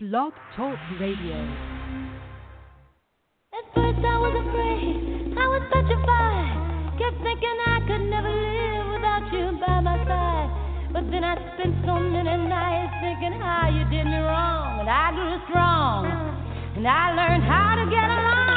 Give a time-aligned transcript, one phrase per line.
[0.00, 1.34] Blog Talk Radio.
[3.50, 6.94] At first I was afraid, I was petrified.
[7.02, 10.92] Kept thinking I could never live without you by my side.
[10.92, 15.10] But then I spent so many nights thinking how you did me wrong, and I
[15.10, 16.06] grew strong,
[16.76, 18.47] and I learned how to get along.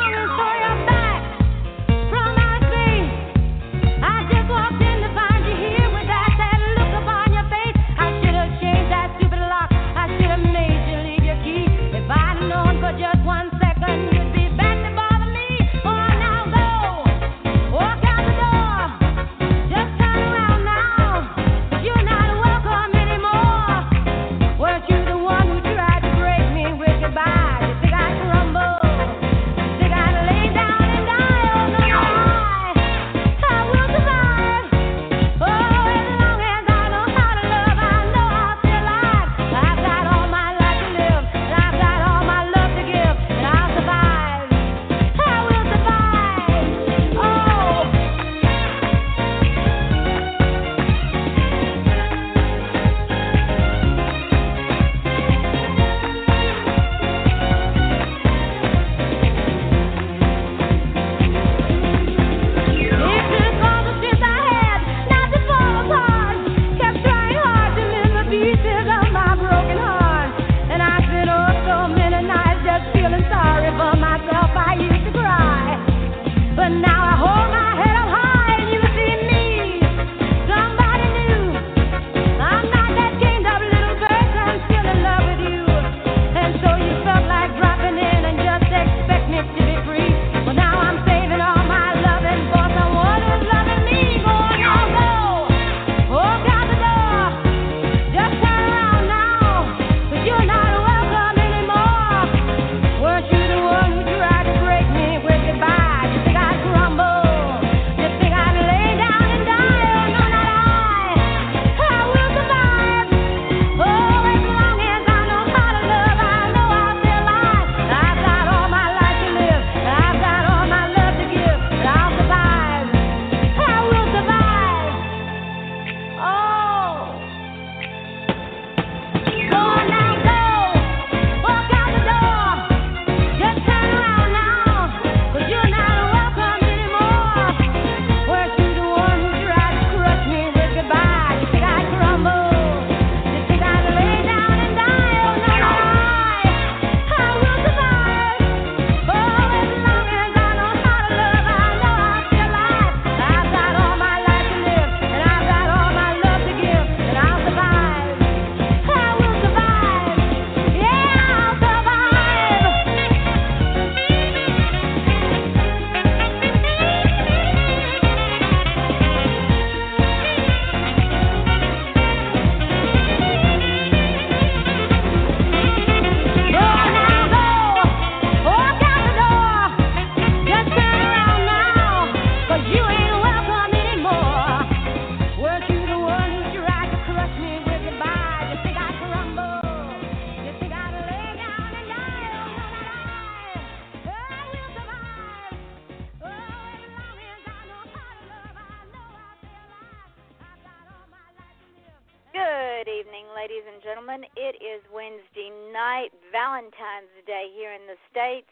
[206.61, 208.45] Valentine's Day here in the States,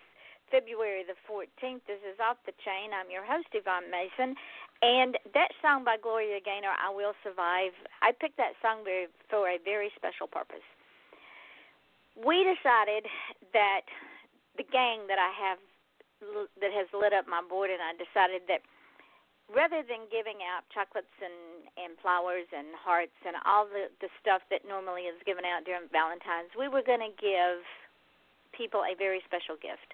[0.49, 1.85] February the 14th.
[1.85, 2.89] This is Off the Chain.
[2.89, 4.33] I'm your host, Yvonne Mason.
[4.81, 7.69] And that song by Gloria Gaynor, I Will Survive,
[8.01, 10.65] I picked that song very, for a very special purpose.
[12.17, 13.05] We decided
[13.53, 13.85] that
[14.57, 15.61] the gang that I have
[16.65, 18.65] that has lit up my board, and I decided that
[19.53, 24.41] rather than giving out chocolates and and flowers and hearts and all the the stuff
[24.49, 27.61] that normally is given out during Valentine's, we were going to give
[28.51, 29.93] people a very special gift.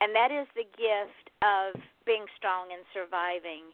[0.00, 1.76] And that is the gift of
[2.08, 3.68] being strong and surviving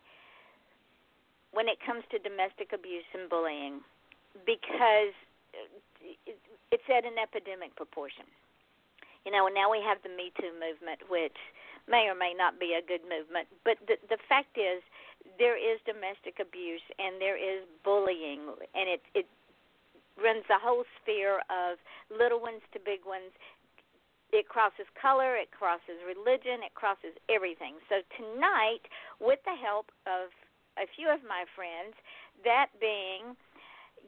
[1.55, 3.81] when it comes to domestic abuse and bullying
[4.45, 5.15] because
[6.71, 8.27] it's at an epidemic proportion.
[9.25, 11.39] You know, now we have the Me Too movement, which
[11.89, 14.83] may or may not be a good movement, but the, the fact is
[15.39, 18.43] there is domestic abuse and there is bullying,
[18.75, 19.27] and it, it
[20.19, 21.79] runs the whole sphere of
[22.11, 23.31] little ones to big ones,
[24.33, 27.79] it crosses color, it crosses religion, it crosses everything.
[27.89, 28.83] So tonight,
[29.21, 30.35] with the help of
[30.77, 31.95] a few of my friends,
[32.45, 33.37] that being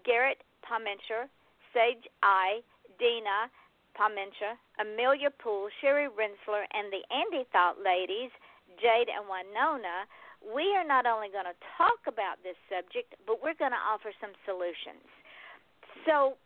[0.04, 1.30] Garrett Pomichter,
[1.72, 2.60] Sage I,
[2.98, 3.48] Deana
[3.96, 8.30] Pomichter, Amelia Poole, Sherry Rentschler, and the Andy Thought ladies,
[8.82, 10.04] Jade and Winona,
[10.42, 14.14] we are not only going to talk about this subject, but we're going to offer
[14.20, 15.02] some solutions.
[16.06, 16.38] So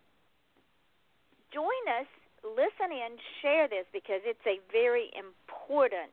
[1.52, 2.08] join us
[2.44, 6.12] listen in, share this because it's a very important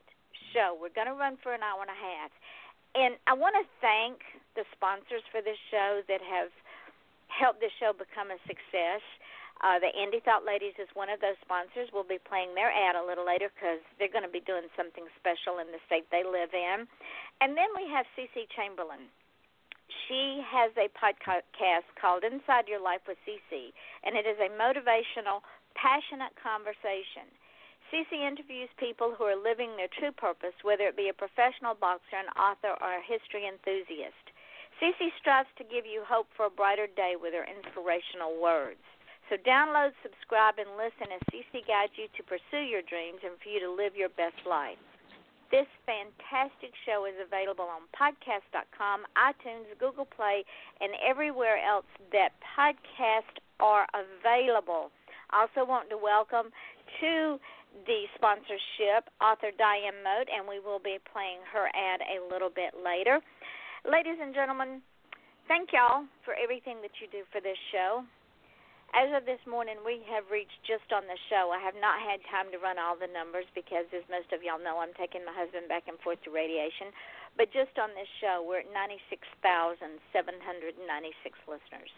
[0.54, 0.74] show.
[0.74, 2.30] We're going to run for an hour and a half.
[2.94, 4.22] And I want to thank
[4.58, 6.50] the sponsors for this show that have
[7.30, 9.02] helped this show become a success.
[9.60, 11.92] Uh, the Andy Thought Ladies is one of those sponsors.
[11.92, 15.04] We'll be playing their ad a little later because they're going to be doing something
[15.20, 16.88] special in the state they live in.
[17.44, 19.12] And then we have CC Chamberlain.
[20.08, 25.44] She has a podcast called Inside Your Life with CC, and it is a motivational,
[25.74, 27.28] passionate conversation.
[27.90, 32.22] CC interviews people who are living their true purpose, whether it be a professional boxer,
[32.22, 34.30] an author, or a history enthusiast.
[34.78, 38.80] CC strives to give you hope for a brighter day with her inspirational words.
[39.28, 43.50] So download, subscribe, and listen as CC guides you to pursue your dreams and for
[43.50, 44.78] you to live your best life.
[45.50, 50.44] This fantastic show is available on podcast.com, iTunes, Google Play,
[50.80, 54.90] and everywhere else that podcasts are available.
[55.30, 56.50] I also want to welcome
[57.00, 57.38] to
[57.86, 62.74] the sponsorship author Diane Moat, and we will be playing her ad a little bit
[62.74, 63.22] later.
[63.86, 64.82] Ladies and gentlemen,
[65.46, 68.02] thank y'all for everything that you do for this show.
[68.90, 71.54] As of this morning, we have reached just on the show.
[71.54, 74.58] I have not had time to run all the numbers because, as most of y'all
[74.58, 76.90] know, I'm taking my husband back and forth to radiation.
[77.38, 79.94] But just on this show, we're at 96,796
[81.46, 81.94] listeners.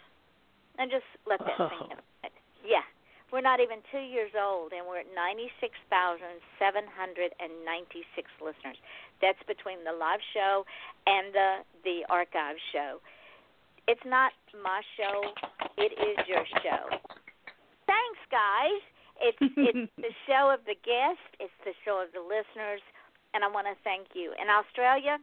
[0.76, 1.73] And just let that oh.
[1.81, 2.00] sink in.
[2.61, 2.84] Yeah.
[3.32, 6.37] We're not even two years old, and we're at 96,796
[8.44, 8.76] listeners.
[9.25, 10.69] That's between the live show
[11.08, 13.00] and the the archive show.
[13.88, 15.32] It's not my show.
[15.81, 16.93] It is your show.
[17.88, 18.84] Thanks, guys.
[19.25, 21.25] It's it's the show of the guest.
[21.40, 22.84] It's the show of the listeners,
[23.32, 24.37] and I want to thank you.
[24.37, 25.17] In Australia,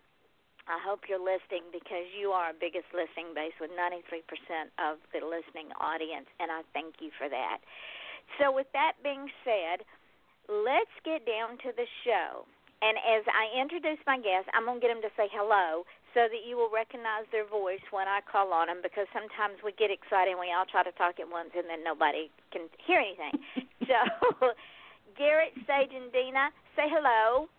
[0.70, 4.22] I hope you're listening because you are our biggest listening base with 93%
[4.78, 7.58] of the listening audience, and I thank you for that.
[8.38, 9.82] So, with that being said,
[10.48, 12.46] let's get down to the show.
[12.82, 15.84] And as I introduce my guests, I'm going to get them to say hello
[16.16, 19.76] so that you will recognize their voice when I call on them because sometimes we
[19.76, 23.04] get excited and we all try to talk at once and then nobody can hear
[23.04, 23.36] anything.
[23.90, 24.00] so,
[25.20, 26.50] Garrett, Sage, and Dina,
[26.80, 27.52] say hello.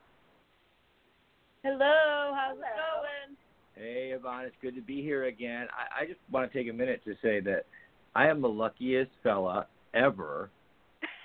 [1.63, 2.65] Hello, how's hello.
[2.65, 3.31] it going?
[3.77, 5.69] Hey, Yvonne, it's good to be here again.
[5.77, 7.69] I, I just want to take a minute to say that
[8.15, 10.51] I am the luckiest fella ever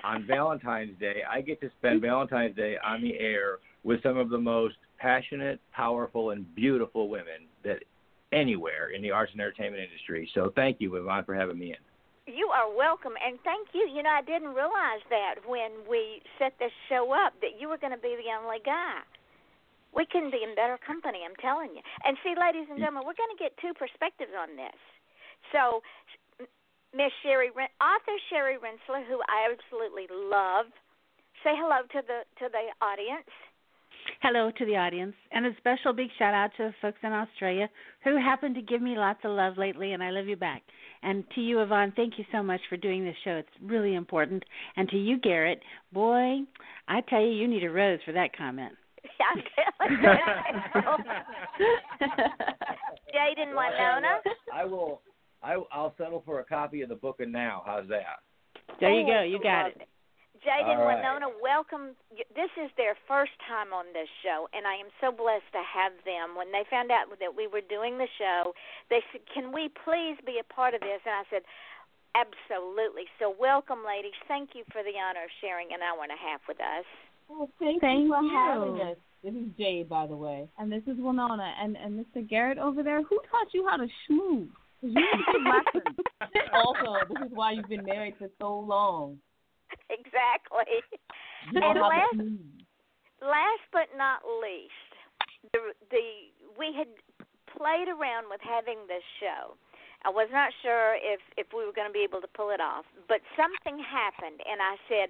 [0.03, 1.21] on Valentine's Day.
[1.29, 5.59] I get to spend Valentine's Day on the air with some of the most passionate,
[5.73, 7.83] powerful, and beautiful women that
[8.31, 10.29] anywhere in the arts and entertainment industry.
[10.33, 11.81] So thank you, Yvonne, for having me in.
[12.25, 13.85] You are welcome, and thank you.
[13.85, 17.77] You know, I didn't realize that when we set this show up that you were
[17.77, 19.05] going to be the only guy.
[19.93, 21.79] We couldn't be in better company, I'm telling you.
[22.03, 24.75] And see, ladies and gentlemen, we're going to get two perspectives on this.
[25.53, 25.79] So,
[26.95, 30.67] Miss Sherry, author Sherry Rentschler, who I absolutely love,
[31.43, 33.27] say hello to the to the audience.
[34.21, 37.67] Hello to the audience, and a special big shout out to the folks in Australia
[38.05, 40.61] who happen to give me lots of love lately, and I love you back.
[41.03, 43.31] And to you, Yvonne, thank you so much for doing this show.
[43.31, 44.43] It's really important.
[44.77, 45.59] And to you, Garrett,
[45.91, 46.39] boy,
[46.87, 48.73] I tell you, you need a rose for that comment.
[53.13, 54.21] Jaden Winona.
[54.53, 55.01] I will.
[55.43, 57.63] I, I'll settle for a copy of the book and now.
[57.65, 58.21] How's that?
[58.79, 59.21] There you oh, go.
[59.23, 59.87] You got it.
[60.45, 61.01] Jaden right.
[61.01, 61.97] Winona, welcome.
[62.13, 65.97] This is their first time on this show, and I am so blessed to have
[66.05, 66.37] them.
[66.37, 68.53] When they found out that we were doing the show,
[68.93, 71.43] they said, "Can we please be a part of this?" And I said,
[72.13, 74.13] "Absolutely." So, welcome, ladies.
[74.27, 76.85] Thank you for the honor of sharing an hour and a half with us.
[77.27, 78.97] Well, thank, thank you for having us.
[79.23, 82.21] This is Jade, by the way, and this is Winona, and and Mr.
[82.21, 83.01] Garrett over there.
[83.01, 84.53] Who taught you how to schmooze?
[84.85, 85.97] You need some lessons.
[86.53, 89.17] also, this is why you've been married for so long.
[89.89, 90.77] exactly.
[91.53, 92.21] and last,
[93.21, 94.89] last but not least,
[95.53, 96.05] the the
[96.57, 96.87] we had
[97.49, 99.57] played around with having this show.
[100.05, 102.61] I was not sure if if we were going to be able to pull it
[102.61, 105.09] off, but something happened, and I said,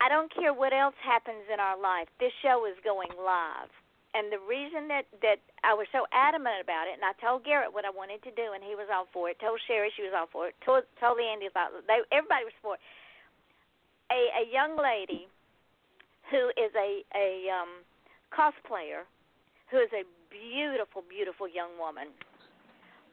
[0.00, 2.08] I don't care what else happens in our life.
[2.20, 3.72] This show is going live.
[4.10, 7.70] And the reason that that I was so adamant about it, and I told Garrett
[7.70, 9.38] what I wanted to do, and he was all for it.
[9.38, 10.58] Told Sherry she was all for it.
[10.66, 11.70] Told told the Andy about.
[11.86, 12.82] They everybody was for it
[14.10, 15.28] a, a young lady
[16.30, 17.82] who is a a um,
[18.34, 19.06] cosplayer,
[19.70, 22.08] who is a beautiful, beautiful young woman,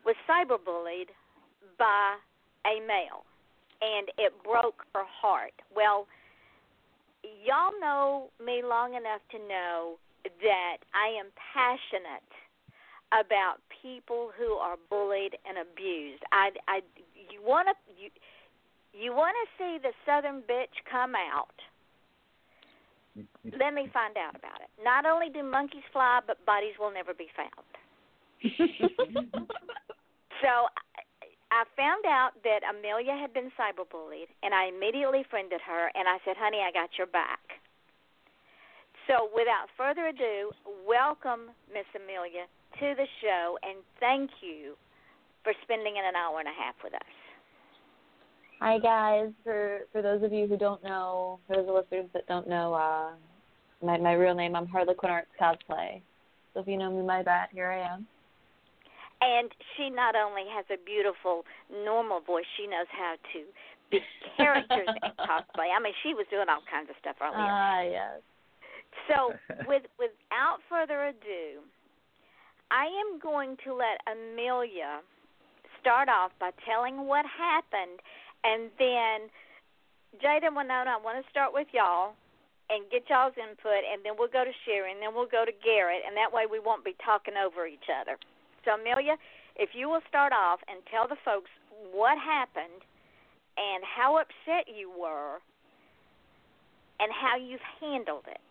[0.06, 1.10] was cyberbullied
[1.78, 2.16] by
[2.66, 3.26] a male,
[3.82, 5.54] and it broke her heart.
[5.76, 6.08] Well,
[7.24, 9.98] y'all know me long enough to know
[10.42, 12.32] that I am passionate
[13.12, 16.24] about people who are bullied and abused.
[16.32, 16.82] I, I,
[17.32, 18.10] you want to you,
[18.94, 21.56] you want to see the southern bitch come out.
[23.46, 24.70] Let me find out about it.
[24.84, 27.66] Not only do monkeys fly, but bodies will never be found.
[30.42, 30.70] so
[31.50, 36.18] I found out that Amelia had been cyberbullied, and I immediately friended her, and I
[36.26, 37.40] said, "Honey, I got your back."
[39.08, 40.52] So, without further ado,
[40.86, 42.44] welcome Miss Amelia
[42.80, 44.76] to the show, and thank you
[45.44, 47.16] for spending an hour and a half with us.
[48.60, 49.32] Hi guys.
[49.46, 53.12] For for those of you who don't know, for those listeners that don't know, uh,
[53.82, 56.02] my my real name, I'm Harlequin Arts Cosplay.
[56.54, 58.08] So if you know me by that, here I am.
[59.22, 63.40] And she not only has a beautiful normal voice, she knows how to
[63.90, 64.02] be
[64.36, 65.72] characters in cosplay.
[65.72, 67.38] I mean, she was doing all kinds of stuff earlier.
[67.40, 68.22] Ah, uh, yes.
[69.08, 69.34] So,
[69.68, 71.62] with without further ado,
[72.72, 75.00] I am going to let Amelia
[75.80, 78.02] start off by telling what happened,
[78.44, 79.30] and then
[80.20, 82.14] Jada and Winona, I want to start with y'all
[82.70, 85.56] and get y'all's input, and then we'll go to Sherry, and then we'll go to
[85.64, 88.20] Garrett, and that way we won't be talking over each other.
[88.66, 89.16] So, Amelia,
[89.56, 91.50] if you will start off and tell the folks
[91.94, 92.84] what happened
[93.56, 95.40] and how upset you were
[97.00, 98.47] and how you've handled it.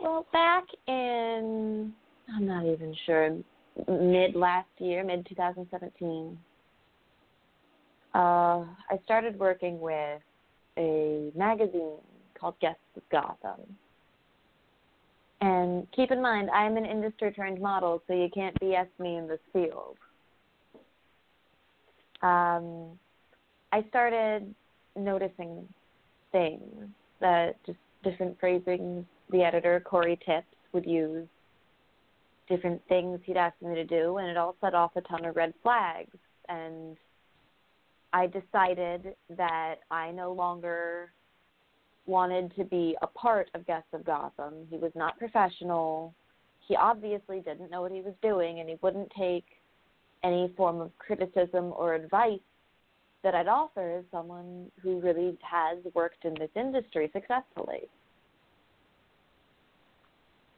[0.00, 1.92] Well, back in,
[2.34, 3.36] I'm not even sure,
[3.88, 6.38] mid last year, mid 2017,
[8.14, 8.66] uh, I
[9.04, 10.22] started working with
[10.76, 11.98] a magazine
[12.38, 13.60] called Guests of Gotham.
[15.40, 19.28] And keep in mind, I'm an industry trained model, so you can't BS me in
[19.28, 19.96] this field.
[22.22, 22.98] Um,
[23.72, 24.52] I started
[24.96, 25.68] noticing
[26.32, 26.88] things
[27.20, 31.26] that just different phrasings the editor, Corey Tips, would use,
[32.48, 35.36] different things he'd ask me to do, and it all set off a ton of
[35.36, 36.16] red flags.
[36.48, 36.96] And
[38.12, 41.12] I decided that I no longer
[42.06, 44.54] wanted to be a part of Guests of Gotham.
[44.70, 46.14] He was not professional.
[46.66, 49.44] He obviously didn't know what he was doing, and he wouldn't take
[50.24, 52.40] any form of criticism or advice
[53.28, 57.82] that I'd offer as someone who really has worked in this industry successfully.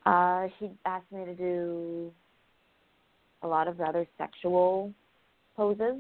[0.07, 2.13] Uh, he asked me to do
[3.43, 4.93] a lot of rather sexual
[5.57, 5.97] poses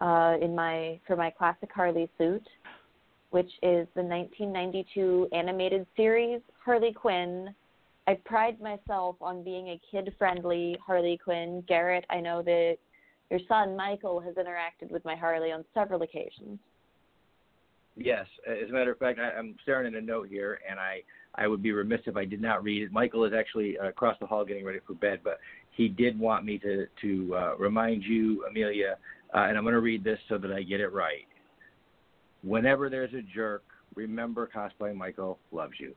[0.00, 2.46] uh, in my for my classic Harley suit
[3.30, 7.52] which is the 1992 animated series Harley Quinn.
[8.06, 11.64] I pride myself on being a kid friendly Harley Quinn.
[11.66, 12.76] Garrett, I know that
[13.32, 16.58] your son Michael has interacted with my Harley on several occasions.
[17.96, 21.02] Yes, as a matter of fact, I, I'm staring at a note here, and I
[21.34, 22.92] I would be remiss if I did not read it.
[22.92, 25.38] Michael is actually uh, across the hall getting ready for bed, but
[25.72, 28.96] he did want me to to uh, remind you, Amelia,
[29.34, 31.26] uh, and I'm going to read this so that I get it right
[32.42, 33.62] whenever there's a jerk,
[33.94, 35.94] remember cosplay Michael loves you.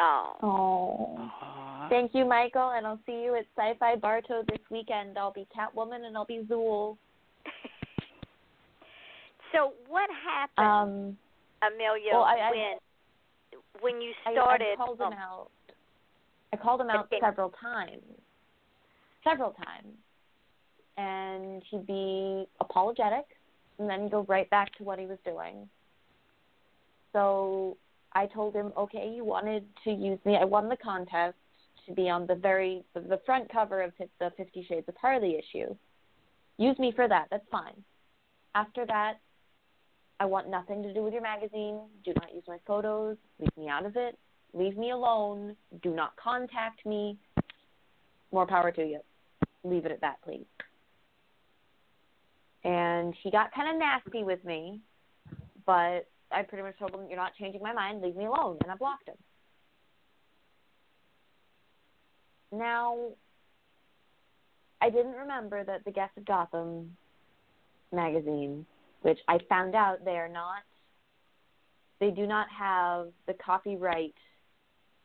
[0.00, 0.32] Oh.
[0.42, 1.88] Oh.
[1.90, 5.18] Thank you, Michael, and I'll see you at Sci-Fi Bartow this weekend.
[5.18, 6.96] I'll be Catwoman and I'll be Zuul.
[9.52, 11.16] so what happened,
[11.62, 12.78] um, Amelia, well, I, when
[13.80, 14.66] when you started?
[14.68, 15.48] I, I called him out.
[16.52, 17.18] I called him out okay.
[17.20, 18.02] several times.
[19.24, 19.94] Several times.
[20.96, 23.24] And he'd be apologetic
[23.78, 25.68] and then go right back to what he was doing.
[27.12, 27.76] So
[28.12, 30.36] I told him, okay, you wanted to use me.
[30.36, 31.36] I won the contest
[31.86, 35.74] to be on the very the front cover of the Fifty Shades of Harley issue.
[36.58, 37.28] Use me for that.
[37.30, 37.82] That's fine.
[38.54, 39.14] After that,
[40.18, 41.80] I want nothing to do with your magazine.
[42.04, 43.16] Do not use my photos.
[43.38, 44.18] Leave me out of it.
[44.52, 45.56] Leave me alone.
[45.82, 47.16] Do not contact me.
[48.32, 49.00] More power to you.
[49.64, 50.44] Leave it at that, please
[52.64, 54.80] and he got kind of nasty with me,
[55.66, 58.02] but I pretty much told him, "You're not changing my mind.
[58.02, 59.16] Leave me alone," and I blocked him.
[62.52, 63.10] Now,
[64.80, 66.96] I didn't remember that the Guest of Gotham
[67.92, 68.66] magazine,
[69.02, 70.62] which I found out they are not,
[72.00, 74.14] they do not have the copyright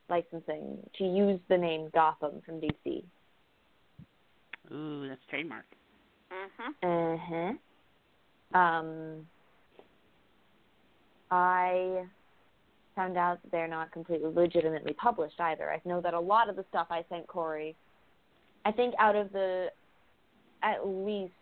[0.10, 3.04] licensing to use the name Gotham from DC.
[4.72, 5.66] Ooh, that's trademark.
[6.32, 7.16] Mhm.
[7.16, 8.60] Uh-huh.
[8.60, 9.28] Um,
[11.32, 12.06] I
[12.96, 15.72] found out that they're not completely legitimately published either.
[15.72, 17.76] I know that a lot of the stuff I sent Corey,
[18.64, 19.68] I think out of the
[20.64, 21.34] at least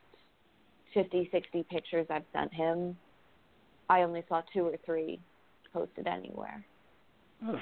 [0.94, 2.98] 50, 60 pictures I've sent him,
[3.90, 5.20] I only saw two or three
[5.72, 6.66] posted anywhere.
[7.48, 7.62] Oof.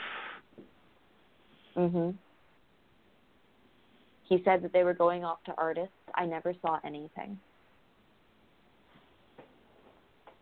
[1.76, 2.16] Mhm.
[4.24, 5.94] He said that they were going off to artists.
[6.16, 7.40] I never saw anything.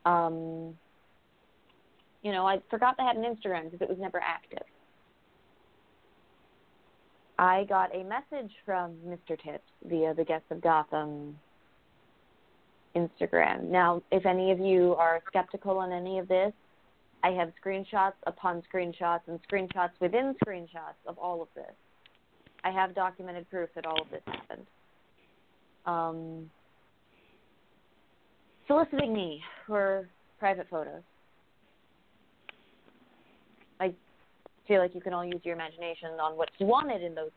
[0.05, 0.77] Um,
[2.21, 4.63] you know, I forgot they had an Instagram because it was never active.
[7.37, 9.41] I got a message from Mr.
[9.41, 11.37] Tips via the Guests of Gotham
[12.95, 13.69] Instagram.
[13.69, 16.51] Now, if any of you are skeptical on any of this,
[17.23, 21.71] I have screenshots upon screenshots and screenshots within screenshots of all of this.
[22.63, 24.67] I have documented proof that all of this happened.
[25.85, 26.51] Um,
[28.67, 30.09] soliciting me for
[30.39, 31.01] private photos.
[33.79, 33.93] I
[34.69, 37.31] feel like you can all use your imagination on what's wanted in those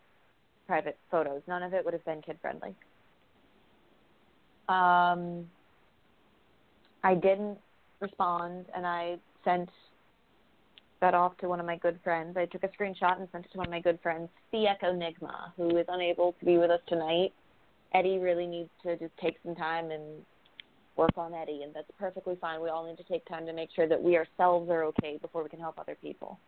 [0.66, 1.40] private photos.
[1.48, 2.76] None of it would have been kid friendly.
[4.68, 5.46] Um,
[7.02, 7.58] I didn't
[8.00, 9.70] respond, and I sent
[11.00, 12.36] that off to one of my good friends.
[12.36, 14.92] I took a screenshot and sent it to one of my good friends, The Echo
[14.92, 17.32] Nigma, who is unable to be with us tonight.
[17.94, 20.02] Eddie really needs to just take some time and
[20.96, 22.60] work on Eddie, and that's perfectly fine.
[22.60, 25.42] We all need to take time to make sure that we ourselves are okay before
[25.42, 26.38] we can help other people.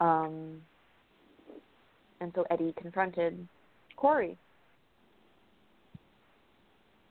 [0.00, 0.60] Um,
[2.20, 3.46] and so Eddie confronted
[3.96, 4.36] Corey.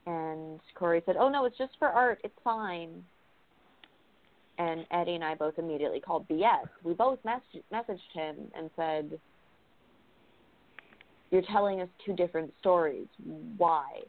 [0.08, 2.20] And Corey said, Oh, no, it's just for art.
[2.24, 3.04] It's fine.
[4.58, 6.68] And Eddie and I both immediately called BS.
[6.84, 7.42] We both mess-
[7.74, 9.20] messaged him and said,
[11.32, 13.08] You're telling us two different stories.
[13.58, 14.02] Why?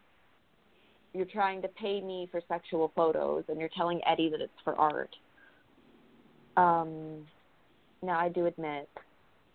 [1.15, 4.77] You're trying to pay me for sexual photos, and you're telling Eddie that it's for
[4.77, 5.17] art.
[6.59, 7.27] Um,
[8.07, 8.89] now, I do admit,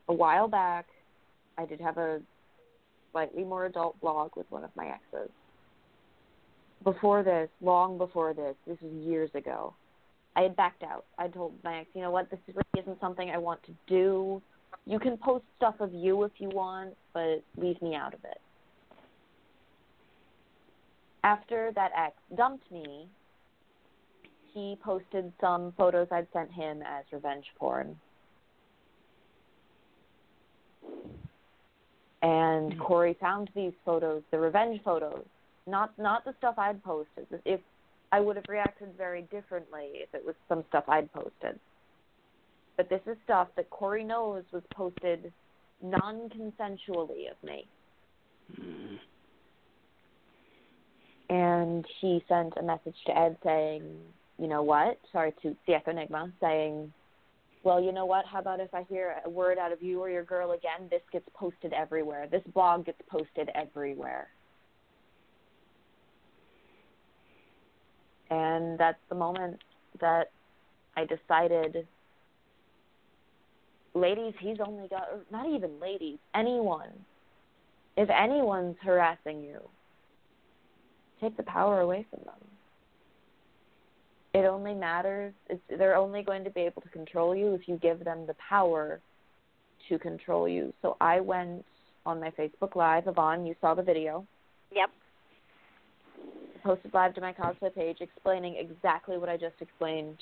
[0.08, 0.86] a while back,
[1.58, 2.20] I did have a
[3.12, 5.29] slightly more adult blog with one of my exes.
[6.84, 9.74] Before this, long before this, this was years ago,
[10.36, 11.05] I had backed out.
[11.17, 14.41] I told my ex, you know what, this really isn't something I want to do.
[14.86, 18.39] You can post stuff of you if you want, but leave me out of it.
[21.23, 23.08] After that ex dumped me,
[24.54, 27.95] he posted some photos I'd sent him as revenge porn.
[32.21, 32.79] And mm.
[32.79, 35.25] Corey found these photos, the revenge photos,
[35.67, 37.27] not not the stuff I'd posted.
[37.45, 37.62] If
[38.12, 41.60] I would have reacted very differently if it was some stuff I'd posted.
[42.77, 45.31] But this is stuff that Corey knows was posted
[45.81, 47.67] non consensually of me.
[51.29, 53.84] And he sent a message to Ed saying,
[54.38, 54.99] you know what?
[55.13, 56.91] Sorry to the Echo Enigma, saying,
[57.63, 58.26] well, you know what?
[58.26, 61.02] How about if I hear a word out of you or your girl again, this
[61.12, 62.28] gets posted everywhere.
[62.30, 64.30] This blog gets posted everywhere.
[68.32, 69.60] And that's the moment
[70.00, 70.32] that
[70.95, 71.86] I decided,
[73.93, 76.89] ladies, he's only got, not even ladies, anyone.
[77.97, 79.60] If anyone's harassing you,
[81.19, 82.51] take the power away from them.
[84.34, 87.78] It only matters, it's, they're only going to be able to control you if you
[87.78, 89.02] give them the power
[89.89, 90.74] to control you.
[90.82, 91.65] So I went
[92.06, 94.26] on my Facebook Live, Yvonne, you saw the video.
[94.74, 94.89] Yep.
[96.63, 100.17] posted live to my cosplay page explaining exactly what I just explained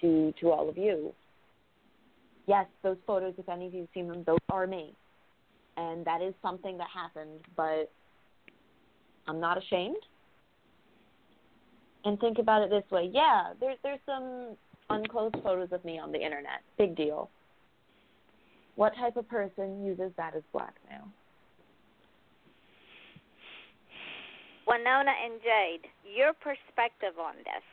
[0.00, 1.12] to to all of you.
[2.46, 4.92] Yes, those photos, if any of you've seen them, those are me.
[5.76, 7.90] And that is something that happened, but
[9.28, 10.02] I'm not ashamed.
[12.04, 13.10] And think about it this way.
[13.12, 14.56] Yeah, there's there's some
[14.88, 16.60] unclosed photos of me on the internet.
[16.78, 17.30] Big deal.
[18.76, 21.08] What type of person uses that as blackmail?
[24.66, 27.64] Winona and Jade, your perspective on this.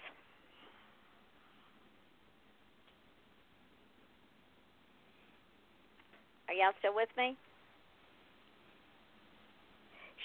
[6.47, 7.37] Are y'all still with me?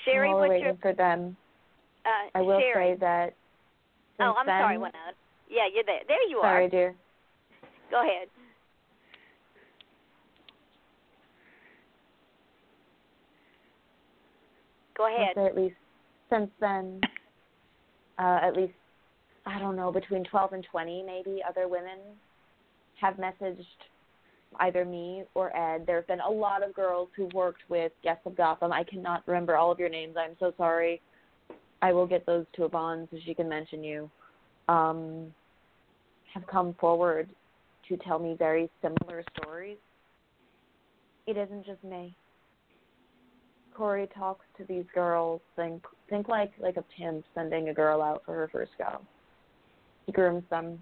[0.04, 1.36] Sherry, we're what's waiting your for them,
[2.06, 2.94] uh, I will Sherry?
[2.94, 3.34] say that.
[4.20, 5.12] Oh, I'm sorry, then- Winona.
[5.48, 6.00] Yeah, you're there.
[6.08, 6.70] There you Sorry, are.
[6.70, 6.94] Sorry, dear.
[7.90, 8.28] Go ahead.
[14.96, 15.36] Go ahead.
[15.38, 15.74] at least
[16.30, 17.00] since then,
[18.18, 18.74] uh, at least
[19.46, 21.98] I don't know between twelve and twenty, maybe other women
[23.00, 23.64] have messaged
[24.60, 25.84] either me or Ed.
[25.86, 28.72] There have been a lot of girls who worked with Guests of Gotham.
[28.72, 30.14] I cannot remember all of your names.
[30.18, 31.00] I'm so sorry.
[31.82, 34.10] I will get those to Yvonne so she can mention you.
[34.68, 35.34] Um,
[36.32, 37.28] have come forward
[37.88, 39.76] to tell me very similar stories.
[41.26, 42.16] It isn't just me.
[43.74, 45.40] Corey talks to these girls.
[45.56, 49.00] Think think like like a pimp sending a girl out for her first go.
[50.06, 50.78] he grooms them,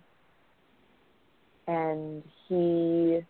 [1.67, 3.21] and he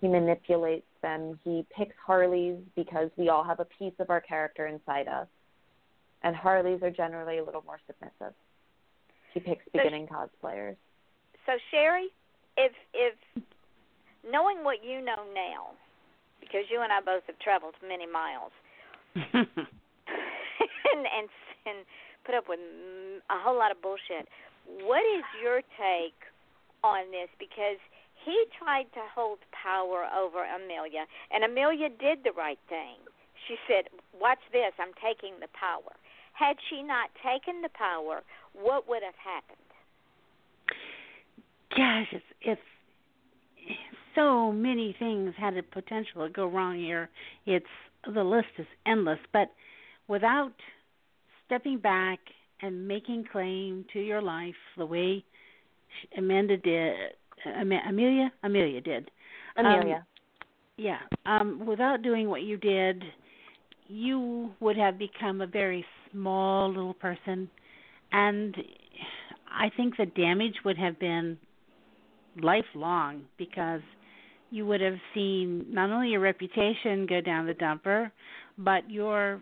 [0.00, 1.38] he manipulates them.
[1.44, 5.28] He picks Harleys because we all have a piece of our character inside us,
[6.22, 8.34] and Harleys are generally a little more submissive.
[9.32, 10.76] He picks beginning so, cosplayers.
[11.46, 12.08] So Sherry,
[12.56, 13.14] if if
[14.28, 15.72] knowing what you know now,
[16.40, 18.52] because you and I both have traveled many miles,
[19.14, 19.46] and
[20.94, 21.28] and
[21.66, 21.78] and
[22.24, 24.28] put up with a whole lot of bullshit.
[24.84, 26.18] What is your take
[26.84, 27.28] on this?
[27.38, 27.80] Because
[28.24, 33.00] he tried to hold power over Amelia, and Amelia did the right thing.
[33.48, 35.96] She said, "Watch this, I'm taking the power."
[36.40, 38.22] Had she not taken the power,
[38.54, 39.58] what would have happened?
[41.76, 42.60] Gosh, it's it's
[44.14, 47.10] so many things had the potential to go wrong here.
[47.44, 47.66] It's
[48.14, 49.50] the list is endless, but
[50.08, 50.54] without
[51.44, 52.18] stepping back
[52.62, 55.22] and making claim to your life the way
[56.16, 56.96] Amanda did,
[57.60, 59.10] Amelia, Amelia did.
[59.58, 59.96] Amelia.
[59.96, 60.02] Um,
[60.78, 60.98] yeah.
[61.26, 63.02] Um, without doing what you did,
[63.88, 67.48] you would have become a very small little person,
[68.12, 68.54] and
[69.50, 71.38] I think the damage would have been
[72.40, 73.80] lifelong because
[74.50, 78.10] you would have seen not only your reputation go down the dumper,
[78.58, 79.40] but your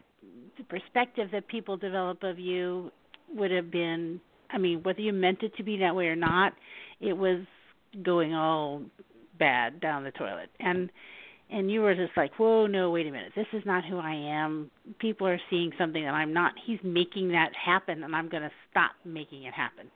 [0.56, 2.90] the perspective that people develop of you
[3.34, 6.54] would have been I mean, whether you meant it to be that way or not,
[7.00, 7.40] it was
[8.02, 8.82] going all
[9.38, 10.48] bad down the toilet.
[10.60, 10.90] And
[11.50, 14.14] and you were just like, Whoa, no, wait a minute, this is not who I
[14.14, 14.70] am.
[14.98, 16.52] People are seeing something that I'm not.
[16.66, 19.90] He's making that happen and I'm gonna stop making it happen.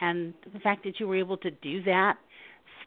[0.00, 2.16] And the fact that you were able to do that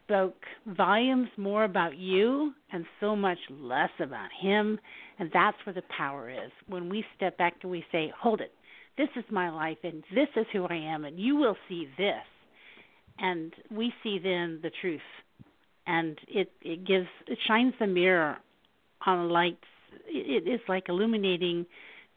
[0.04, 4.78] spoke volumes more about you and so much less about him.
[5.18, 6.50] And that's where the power is.
[6.68, 8.52] When we step back and we say, hold it,
[8.96, 12.22] this is my life and this is who I am, and you will see this.
[13.18, 15.00] And we see then the truth.
[15.86, 18.38] And it, it gives, it shines the mirror
[19.06, 19.64] on lights.
[20.06, 21.66] It, it is like illuminating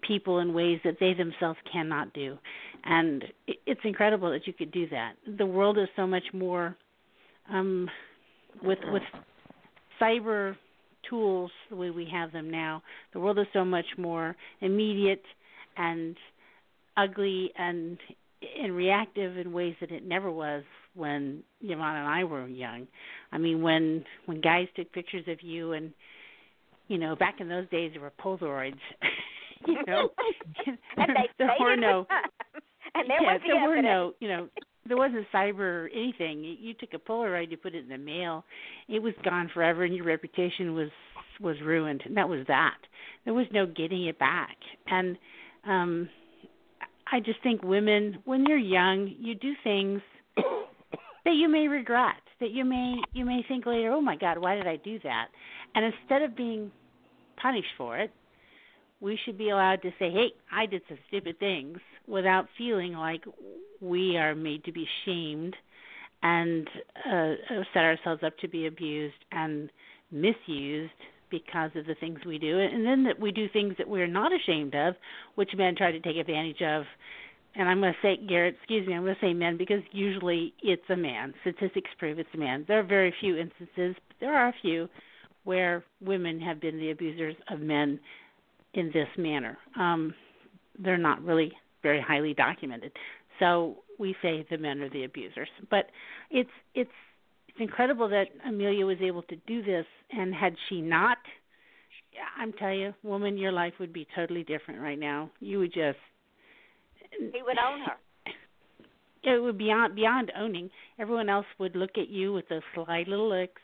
[0.02, 2.38] people in ways that they themselves cannot do.
[2.86, 3.24] And
[3.66, 5.14] it's incredible that you could do that.
[5.38, 6.76] The world is so much more
[7.52, 7.90] um,
[8.62, 9.04] with with
[10.02, 10.56] cyber
[11.10, 15.24] tools the way we have them now, the world is so much more immediate
[15.78, 16.16] and
[16.96, 17.98] ugly and
[18.62, 20.64] and reactive in ways that it never was
[20.98, 22.88] when Yvonne and I were young.
[23.32, 25.94] I mean, when when guys took pictures of you, and
[26.88, 28.76] you know, back in those days there were Polaroids.
[29.68, 30.10] you know,
[30.98, 32.08] and they there were no.
[32.96, 34.48] and there yeah, was the there were no, you know,
[34.88, 36.44] there wasn't cyber or anything.
[36.44, 38.44] You, you took a Polaroid, you put it in the mail,
[38.88, 40.90] it was gone forever, and your reputation was
[41.40, 42.02] was ruined.
[42.06, 42.78] And that was that.
[43.26, 44.58] There was no getting it back.
[44.88, 45.18] And
[45.68, 46.10] um
[47.12, 50.02] I just think women, when you're young, you do things
[51.28, 54.56] that you may regret, that you may you may think later, oh my God, why
[54.56, 55.26] did I do that?
[55.76, 56.72] And instead of being
[57.42, 58.12] punished for it,
[59.02, 63.26] we should be allowed to say, hey, I did some stupid things without feeling like
[63.82, 65.54] we are made to be shamed
[66.24, 66.66] and
[67.06, 67.34] uh,
[67.74, 69.70] set ourselves up to be abused and
[70.10, 70.94] misused
[71.30, 74.32] because of the things we do, and then that we do things that we're not
[74.34, 74.96] ashamed of,
[75.36, 76.86] which men try to take advantage of.
[77.58, 80.54] And I'm going to say, Garrett, excuse me, I'm going to say men because usually
[80.62, 81.34] it's a man.
[81.42, 82.66] Statistics prove it's a man.
[82.68, 84.88] There are very few instances, but there are a few
[85.44, 88.00] where women have been the abusers of men
[88.76, 89.58] in this manner.
[89.76, 90.14] Um,
[90.78, 92.92] they're not really very highly documented.
[93.40, 95.50] So we say the men are the abusers.
[95.72, 95.86] But
[96.30, 96.92] it's it's
[97.48, 101.18] it's incredible that Amelia was able to do this and had she not
[102.40, 105.30] I'm telling you, woman, your life would be totally different right now.
[105.40, 105.98] You would just
[107.12, 107.98] He would own her.
[109.24, 110.70] It would be beyond beyond owning.
[111.00, 113.62] Everyone else would look at you with those sly little looks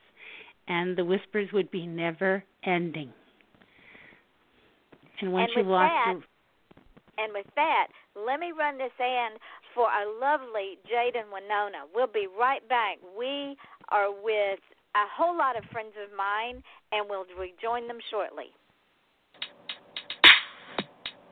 [0.67, 3.11] and the whispers would be never ending.
[5.21, 6.23] And once and you lost that, your
[7.17, 9.29] and with that, let me run this in
[9.73, 11.87] for our lovely Jade and Winona.
[11.93, 12.97] We'll be right back.
[13.17, 13.55] We
[13.89, 14.59] are with
[14.95, 18.51] a whole lot of friends of mine, and we'll rejoin them shortly.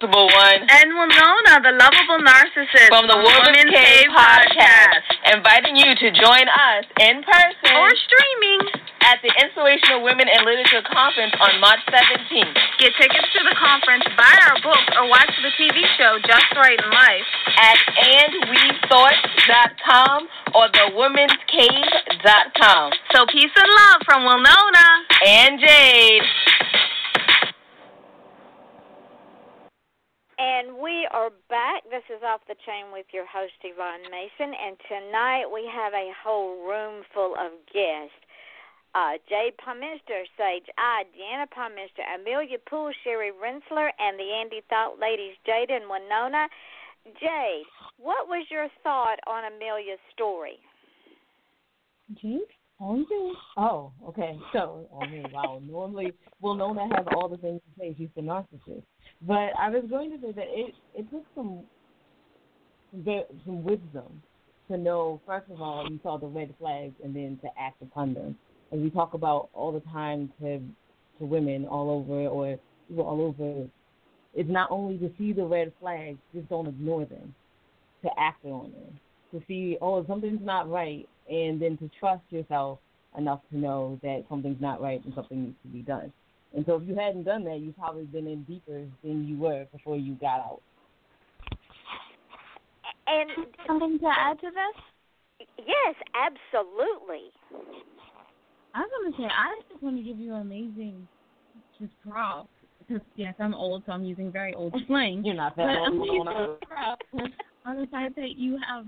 [0.09, 0.65] One.
[0.65, 6.09] And Winona, the lovable narcissist from the Woman's, Woman's Cave, Cave podcast, inviting you to
[6.17, 8.65] join us in person or streaming
[9.05, 12.53] at the Inspirational Women in Literature Conference on March 17th.
[12.81, 16.79] Get tickets to the conference, buy our books, or watch the TV show Just Right
[16.81, 17.25] in Life
[17.61, 22.91] at andwethoughts.com or thewomenscave.com.
[23.13, 26.25] So peace and love from Winona and Jade.
[30.41, 31.83] And we are back.
[31.91, 34.49] This is Off the Chain with your host, Yvonne Mason.
[34.57, 38.17] And tonight we have a whole room full of guests.
[38.95, 44.97] Uh, Jade Pomichter, Sage I, Deana Pomichter, Amelia Poole, Sherry Rentschler, and the Andy Thought
[44.99, 46.49] ladies, Jade and Winona.
[47.21, 47.69] Jade,
[48.01, 50.57] what was your thought on Amelia's story?
[52.19, 52.49] Jade?
[52.79, 53.35] On you.
[53.57, 54.39] Oh, okay.
[54.53, 55.61] So, I mean, wow.
[55.63, 57.95] Normally, well, Nona has all the things to say.
[57.95, 58.81] She's the narcissist.
[59.27, 61.63] But I was going to say that it it took some
[63.45, 64.21] some wisdom
[64.69, 65.21] to know.
[65.25, 68.37] First of all, you saw the red flags, and then to act upon them.
[68.71, 70.59] And we talk about all the time to
[71.19, 72.57] to women all over or
[72.87, 73.67] people all over.
[74.33, 77.35] It's not only to see the red flags, just don't ignore them.
[78.03, 78.99] To act on them.
[79.31, 82.79] To see, oh, something's not right, and then to trust yourself
[83.17, 86.11] enough to know that something's not right and something needs to be done.
[86.55, 89.65] And so if you hadn't done that, you've probably been in deeper than you were
[89.71, 90.61] before you got out.
[93.07, 95.47] And something to add to this?
[95.57, 97.31] Yes, absolutely.
[98.73, 101.07] I was going to say, I just want to give you an amazing
[101.79, 102.49] just props.
[102.79, 105.23] Because, yes, I'm old, so I'm using very old slang.
[105.25, 106.27] You're not that old.
[107.65, 108.85] on the fact that you have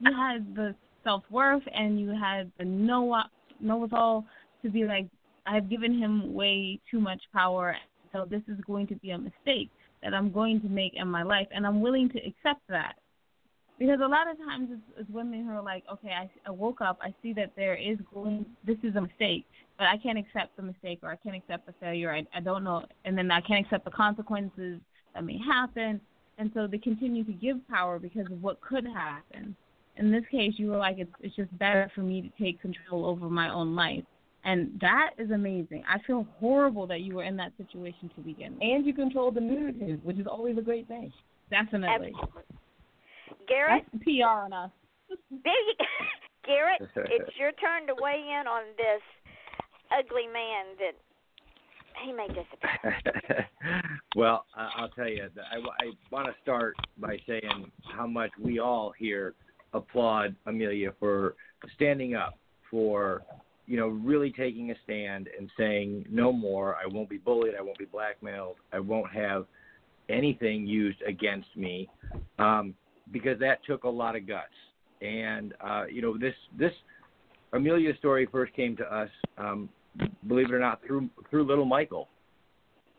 [0.00, 3.22] you had the self worth and you had the know
[3.60, 4.24] know all
[4.62, 5.06] to be like,
[5.46, 7.76] I've given him way too much power,
[8.12, 9.70] so this is going to be a mistake
[10.02, 12.94] that I'm going to make in my life, and I'm willing to accept that.
[13.78, 16.80] Because a lot of times it's, it's women who are like, okay, I, I woke
[16.80, 19.44] up, I see that there is going, this is a mistake,
[19.78, 22.12] but I can't accept the mistake or I can't accept the failure.
[22.12, 24.78] I, I don't know, and then I can't accept the consequences
[25.14, 26.00] that may happen,
[26.38, 29.56] and so they continue to give power because of what could happen.
[29.96, 33.04] In this case, you were like, it's, it's just better for me to take control
[33.04, 34.04] over my own life.
[34.44, 35.84] And that is amazing.
[35.88, 38.62] I feel horrible that you were in that situation to begin with.
[38.62, 41.12] And you control the narrative, which is always a great thing.
[41.50, 42.12] Definitely.
[42.20, 42.42] Absolutely.
[43.48, 43.84] Garrett?
[43.92, 44.70] That's PR on us.
[46.44, 49.02] Garrett, it's your turn to weigh in on this
[49.96, 50.96] ugly man that
[52.04, 53.46] he may disappear.
[54.16, 58.92] well, I'll tell you, I, I want to start by saying how much we all
[58.98, 59.34] here
[59.72, 61.34] applaud Amelia for
[61.74, 62.38] standing up,
[62.70, 63.22] for
[63.66, 66.76] you know really taking a stand and saying no more.
[66.76, 67.54] I won't be bullied.
[67.58, 68.56] I won't be blackmailed.
[68.72, 69.46] I won't have
[70.08, 71.88] anything used against me,
[72.38, 72.74] um,
[73.12, 74.46] because that took a lot of guts.
[75.00, 76.72] And uh, you know this this
[77.52, 79.68] Amelia's story first came to us, um,
[80.26, 82.08] believe it or not, through through Little Michael,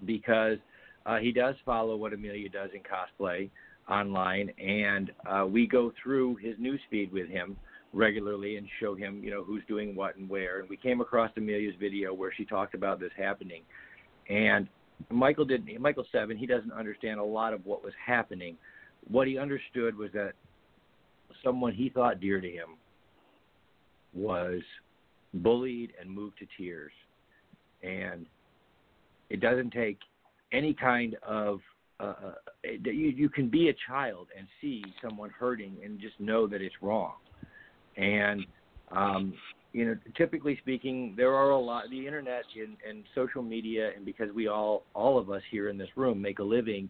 [0.05, 0.57] because
[1.05, 3.49] uh, he does follow what Amelia does in cosplay
[3.89, 7.57] online, and uh, we go through his newsfeed with him
[7.93, 10.59] regularly and show him, you know, who's doing what and where.
[10.59, 13.61] And we came across Amelia's video where she talked about this happening,
[14.29, 14.67] and
[15.09, 15.79] Michael didn't.
[15.79, 18.57] Michael Seven, he doesn't understand a lot of what was happening.
[19.07, 20.33] What he understood was that
[21.43, 22.77] someone he thought dear to him
[24.13, 24.61] was
[25.35, 26.91] bullied and moved to tears,
[27.83, 28.25] and
[29.29, 29.99] it doesn't take
[30.51, 31.59] any kind of
[31.99, 36.47] uh, uh you you can be a child and see someone hurting and just know
[36.47, 37.13] that it's wrong.
[37.97, 38.45] And
[38.91, 39.33] um,
[39.73, 41.85] you know, typically speaking, there are a lot.
[41.89, 45.77] The internet and, and social media, and because we all, all of us here in
[45.77, 46.89] this room, make a living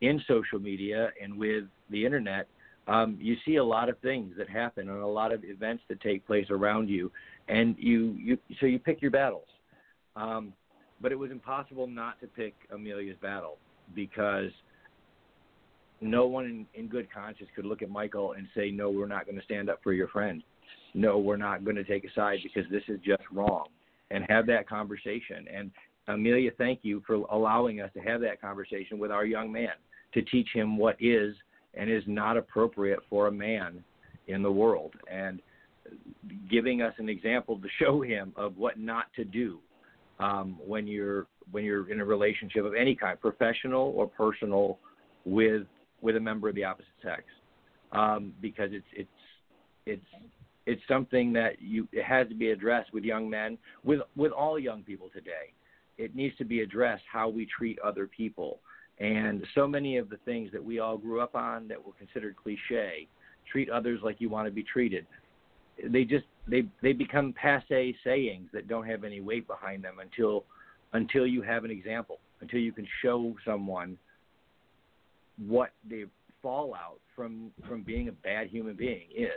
[0.00, 2.46] in social media and with the internet,
[2.86, 6.00] um, you see a lot of things that happen and a lot of events that
[6.00, 7.10] take place around you,
[7.48, 9.46] and you, you so you pick your battles.
[10.16, 10.52] Um,
[11.00, 13.58] but it was impossible not to pick Amelia's battle
[13.94, 14.50] because
[16.00, 19.26] no one in, in good conscience could look at Michael and say, no, we're not
[19.26, 20.42] going to stand up for your friend.
[20.94, 23.66] No, we're not going to take a side because this is just wrong.
[24.10, 25.46] And have that conversation.
[25.54, 25.70] And
[26.08, 29.74] Amelia, thank you for allowing us to have that conversation with our young man
[30.14, 31.34] to teach him what is
[31.74, 33.84] and is not appropriate for a man
[34.26, 34.92] in the world.
[35.08, 35.40] And
[36.50, 39.60] giving us an example to show him of what not to do
[40.18, 44.78] um, when you're when you're in a relationship of any kind, professional or personal,
[45.24, 45.62] with
[46.00, 47.22] with a member of the opposite sex,
[47.92, 49.08] um, because it's it's
[49.86, 50.06] it's
[50.66, 54.58] it's something that you it has to be addressed with young men, with with all
[54.58, 55.52] young people today.
[55.98, 58.60] It needs to be addressed how we treat other people,
[58.98, 62.36] and so many of the things that we all grew up on that were considered
[62.36, 63.08] cliche,
[63.50, 65.06] treat others like you want to be treated.
[65.84, 70.44] They just they they become passe sayings that don't have any weight behind them until
[70.92, 73.96] until you have an example, until you can show someone
[75.46, 76.06] what the
[76.42, 79.30] fallout from from being a bad human being is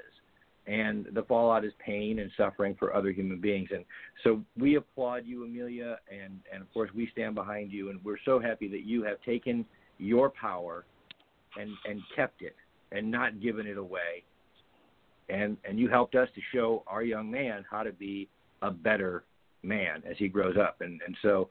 [0.66, 3.84] and the fallout is pain and suffering for other human beings and
[4.24, 8.18] so we applaud you amelia and and of course we stand behind you and we're
[8.24, 9.66] so happy that you have taken
[9.98, 10.86] your power
[11.58, 12.56] and and kept it
[12.92, 14.24] and not given it away.
[15.30, 18.30] And and you helped us to show our young man how to be
[18.62, 19.24] a better
[19.64, 20.82] man as he grows up.
[20.82, 21.50] And and so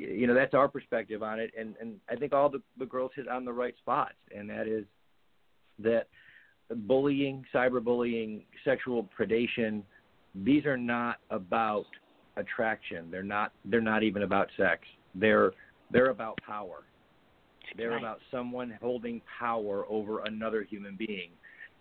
[0.00, 3.10] you know that's our perspective on it and and I think all the the girls
[3.14, 4.84] hit on the right spots and that is
[5.78, 6.08] that
[6.74, 9.82] bullying, cyberbullying, sexual predation,
[10.34, 11.86] these are not about
[12.36, 13.10] attraction.
[13.10, 14.82] They're not they're not even about sex.
[15.14, 15.52] They're
[15.90, 16.84] they're about power.
[17.76, 17.98] They're Right.
[17.98, 21.30] about someone holding power over another human being.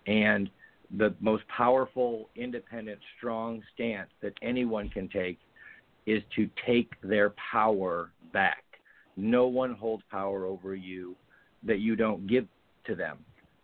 [0.08, 0.50] And
[0.98, 5.40] the most powerful, independent, strong stance that anyone can take
[6.10, 8.64] is to take their power back.
[9.16, 11.16] No one holds power over you
[11.64, 12.48] that you don't give
[12.88, 13.20] to them.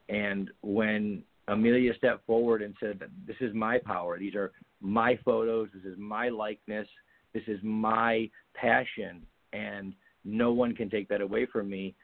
[0.10, 5.70] And when Amelia stepped forward and said, This is my power, these are my photos,
[5.74, 6.88] this is my likeness,
[7.34, 11.96] this is my passion, and no one can take that away from me,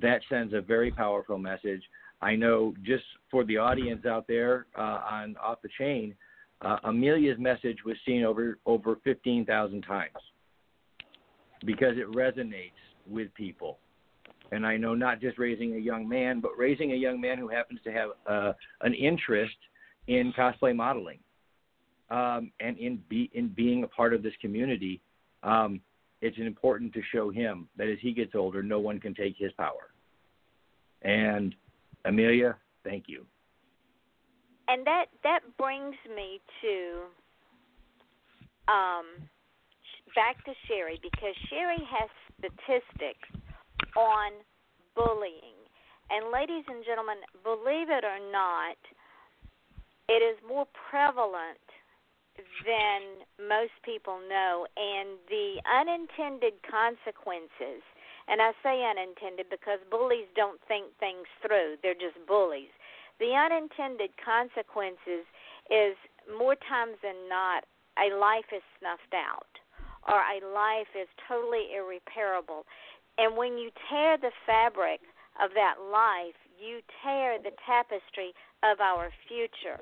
[0.00, 1.82] that sends a very powerful message.
[2.22, 6.14] I know just for the audience out there uh, on Off the Chain,
[6.62, 10.14] uh, Amelia's message was seen over over 15,000 times
[11.64, 12.72] because it resonates
[13.06, 13.78] with people.
[14.52, 17.48] And I know not just raising a young man, but raising a young man who
[17.48, 19.56] happens to have uh, an interest
[20.08, 21.18] in cosplay modeling
[22.10, 25.00] um, and in be in being a part of this community.
[25.42, 25.80] Um,
[26.20, 29.52] it's important to show him that as he gets older, no one can take his
[29.52, 29.92] power.
[31.02, 31.54] And
[32.04, 33.24] Amelia, thank you.
[34.70, 37.02] And that that brings me to
[38.70, 39.06] um
[40.14, 43.28] back to Sherry because Sherry has statistics
[43.96, 44.32] on
[44.94, 45.58] bullying.
[46.10, 48.78] And ladies and gentlemen, believe it or not,
[50.08, 51.62] it is more prevalent
[52.66, 57.82] than most people know and the unintended consequences
[58.30, 61.82] and I say unintended because bullies don't think things through.
[61.82, 62.70] They're just bullies.
[63.20, 65.28] The unintended consequences
[65.68, 65.94] is
[66.26, 67.68] more times than not
[68.00, 69.52] a life is snuffed out
[70.08, 72.64] or a life is totally irreparable.
[73.18, 75.00] And when you tear the fabric
[75.36, 78.32] of that life, you tear the tapestry
[78.64, 79.80] of our future.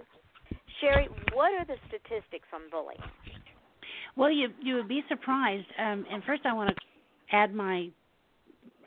[0.80, 3.00] Sherry, what are the statistics on bullying?
[4.16, 5.66] Well, you you would be surprised.
[5.78, 7.90] Um, and first, I want to add my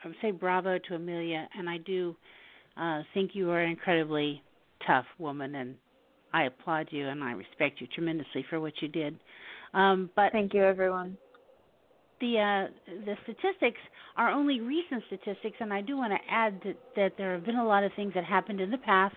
[0.04, 2.16] I would say bravo to Amelia, and I do
[2.78, 4.42] uh, think you are an incredibly
[4.86, 5.76] tough woman, and
[6.34, 9.18] I applaud you and I respect you tremendously for what you did.
[9.74, 11.18] Um, but Thank you, everyone.
[12.20, 13.80] the uh, the statistics
[14.18, 17.56] are only recent statistics, and I do want to add that, that there have been
[17.56, 19.16] a lot of things that happened in the past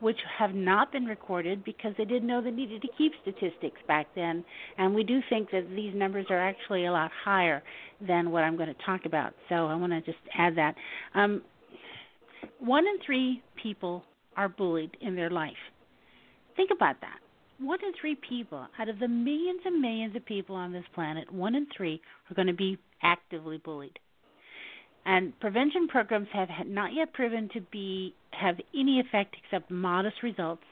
[0.00, 4.06] which have not been recorded because they didn't know they needed to keep statistics back
[4.14, 4.44] then.
[4.76, 7.62] And we do think that these numbers are actually a lot higher
[8.06, 9.34] than what I'm going to talk about.
[9.48, 10.74] So I want to just add that.
[11.14, 11.42] Um,
[12.60, 14.04] one in three people
[14.36, 15.52] are bullied in their life.
[16.56, 17.18] Think about that.
[17.58, 21.32] One in three people, out of the millions and millions of people on this planet,
[21.32, 23.98] one in three are going to be actively bullied.
[25.06, 30.64] And prevention programs have not yet proven to be have any effect except modest results.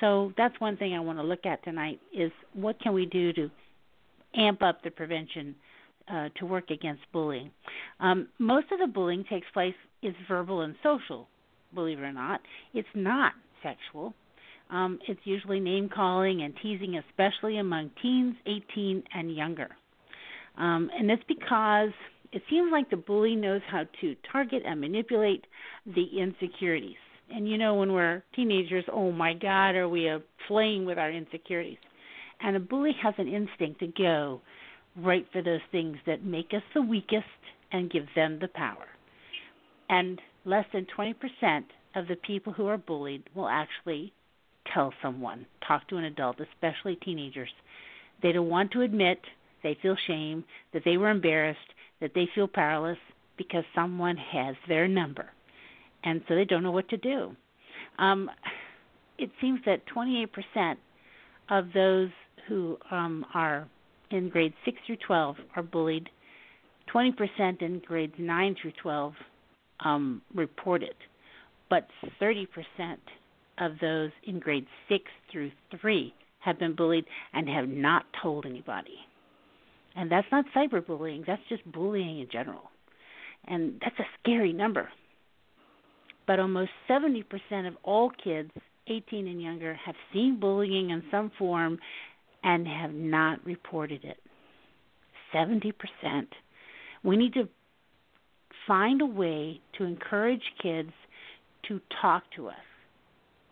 [0.00, 3.32] So that's one thing I want to look at tonight is what can we do
[3.34, 3.50] to
[4.34, 5.54] amp up the prevention
[6.08, 7.50] uh, to work against bullying.
[8.00, 11.28] Um, most of the bullying takes place is verbal and social,
[11.74, 12.40] believe it or not.
[12.74, 14.14] It's not sexual.
[14.70, 19.68] Um, it's usually name calling and teasing, especially among teens, 18 and younger.
[20.56, 21.90] Um, and it's because
[22.32, 25.44] it seems like the bully knows how to target and manipulate
[25.86, 26.96] the insecurities.
[27.30, 30.10] And you know, when we're teenagers, oh my God, are we
[30.48, 31.78] playing with our insecurities?
[32.40, 34.40] And a bully has an instinct to go
[34.96, 37.24] right for those things that make us the weakest
[37.70, 38.86] and give them the power.
[39.88, 41.14] And less than 20%
[41.94, 44.12] of the people who are bullied will actually
[44.72, 47.50] tell someone, talk to an adult, especially teenagers.
[48.22, 49.18] They don't want to admit,
[49.62, 51.58] they feel shame, that they were embarrassed,
[52.00, 52.98] that they feel powerless
[53.36, 55.26] because someone has their number.
[56.04, 57.36] And so they don't know what to do.
[57.98, 58.30] Um,
[59.18, 60.76] it seems that 28%
[61.50, 62.10] of those
[62.48, 63.68] who um, are
[64.10, 66.08] in grades 6 through 12 are bullied.
[66.92, 69.14] 20% in grades 9 through 12
[69.84, 70.96] um, report it,
[71.70, 71.88] but
[72.20, 72.46] 30%
[73.58, 78.96] of those in grades 6 through 3 have been bullied and have not told anybody.
[79.94, 82.70] And that's not cyberbullying, that's just bullying in general.
[83.46, 84.88] And that's a scary number.
[86.26, 87.24] But almost 70%
[87.66, 88.50] of all kids
[88.88, 91.78] 18 and younger have seen bullying in some form
[92.42, 94.18] and have not reported it.
[95.34, 95.72] 70%.
[97.04, 97.48] We need to
[98.66, 100.92] find a way to encourage kids
[101.68, 102.54] to talk to us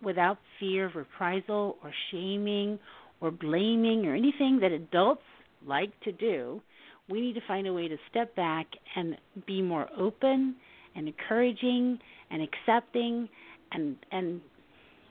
[0.03, 2.79] without fear of reprisal or shaming
[3.21, 5.23] or blaming or anything that adults
[5.67, 6.61] like to do,
[7.09, 10.57] we need to find a way to step back and be more open
[10.95, 11.99] and encouraging
[12.31, 13.29] and accepting
[13.73, 14.41] and and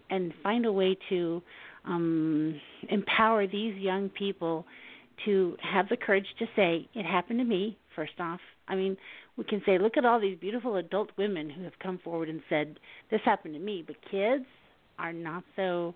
[0.09, 1.41] and find a way to
[1.85, 4.65] um, empower these young people
[5.25, 8.39] to have the courage to say it happened to me first off.
[8.67, 8.97] I mean
[9.39, 12.41] we can say look at all these beautiful adult women who have come forward and
[12.49, 12.79] said
[13.09, 14.45] this happened to me but kids
[14.99, 15.95] are not so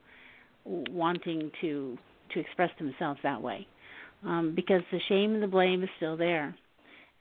[0.66, 1.98] wanting to
[2.34, 3.68] to express themselves that way
[4.26, 6.56] um, because the shame and the blame is still there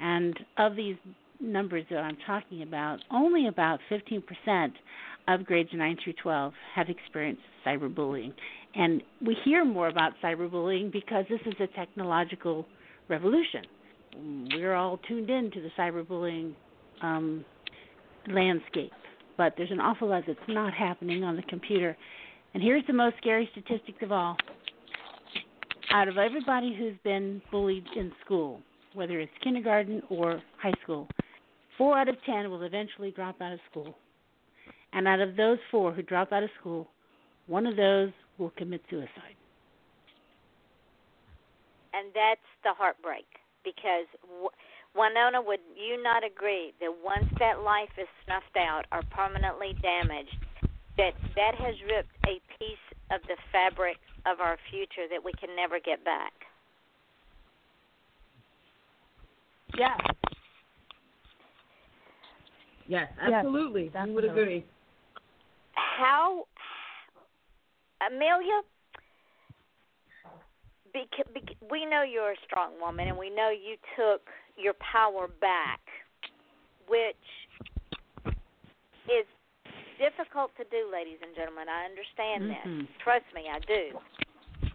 [0.01, 0.97] and of these
[1.43, 4.73] numbers that I'm talking about, only about 15%
[5.29, 8.33] of grades 9 through 12 have experienced cyberbullying.
[8.75, 12.67] And we hear more about cyberbullying because this is a technological
[13.09, 13.63] revolution.
[14.15, 16.55] We're all tuned in to the cyberbullying
[17.01, 17.45] um,
[18.29, 18.93] landscape,
[19.37, 21.97] but there's an awful lot that's not happening on the computer.
[22.55, 24.37] And here's the most scary statistic of all.
[25.91, 28.61] Out of everybody who's been bullied in school,
[28.95, 31.09] whether it's kindergarten or high school,
[31.79, 33.97] four out of ten will eventually drop out of school.
[34.93, 36.89] And out of those four who drop out of school,
[37.47, 39.37] one of those will commit suicide.
[41.95, 43.25] And that's the heartbreak
[43.65, 44.07] because
[44.95, 50.37] Winona, would you not agree that once that life is snuffed out or permanently damaged,
[50.99, 53.97] that that has ripped a piece of the fabric
[54.27, 56.33] of our future that we can never get back?
[59.79, 60.01] Yes.
[62.87, 63.91] Yes, absolutely.
[63.95, 64.65] Yes, we would agree.
[65.73, 66.45] How,
[68.07, 68.61] Amelia?
[70.93, 74.23] Because, because we know you're a strong woman, and we know you took
[74.57, 75.81] your power back,
[76.87, 77.17] which
[79.09, 79.27] is
[79.97, 81.67] difficult to do, ladies and gentlemen.
[81.69, 82.79] I understand mm-hmm.
[82.81, 82.89] this.
[83.03, 83.97] Trust me, I do.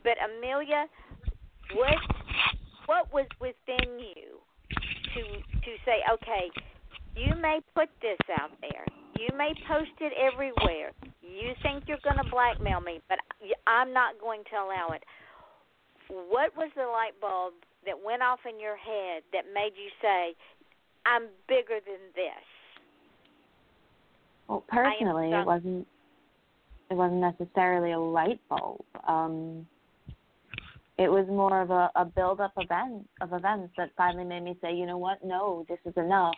[0.04, 0.88] But Amelia,
[1.76, 2.00] what
[2.88, 4.40] what was within you
[5.14, 6.50] to to say, okay,
[7.16, 8.86] you may put this out there.
[9.20, 10.94] You may post it everywhere.
[11.22, 13.18] You think you're going to blackmail me, but
[13.66, 15.04] I'm not going to allow it.
[16.10, 17.54] What was the light bulb
[17.86, 20.36] that went off in your head that made you say,
[21.06, 22.46] I'm bigger than this?
[24.48, 25.88] Well, personally, it wasn't
[26.90, 28.86] it wasn't necessarily a light bulb.
[29.08, 29.68] Um,
[30.98, 34.58] it was more of a, a build up event of events that finally made me
[34.62, 36.34] say, you know what, no, this is enough.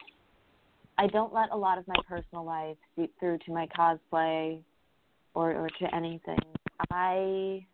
[0.98, 4.60] I don't let a lot of my personal life seep through to my cosplay
[5.34, 6.40] or or to anything.
[6.92, 7.66] I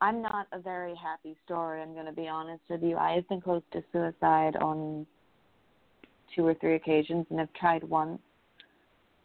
[0.00, 2.96] I'm not a very happy story, I'm going to be honest with you.
[2.96, 5.06] I have been close to suicide on
[6.34, 8.20] two or three occasions and have tried once.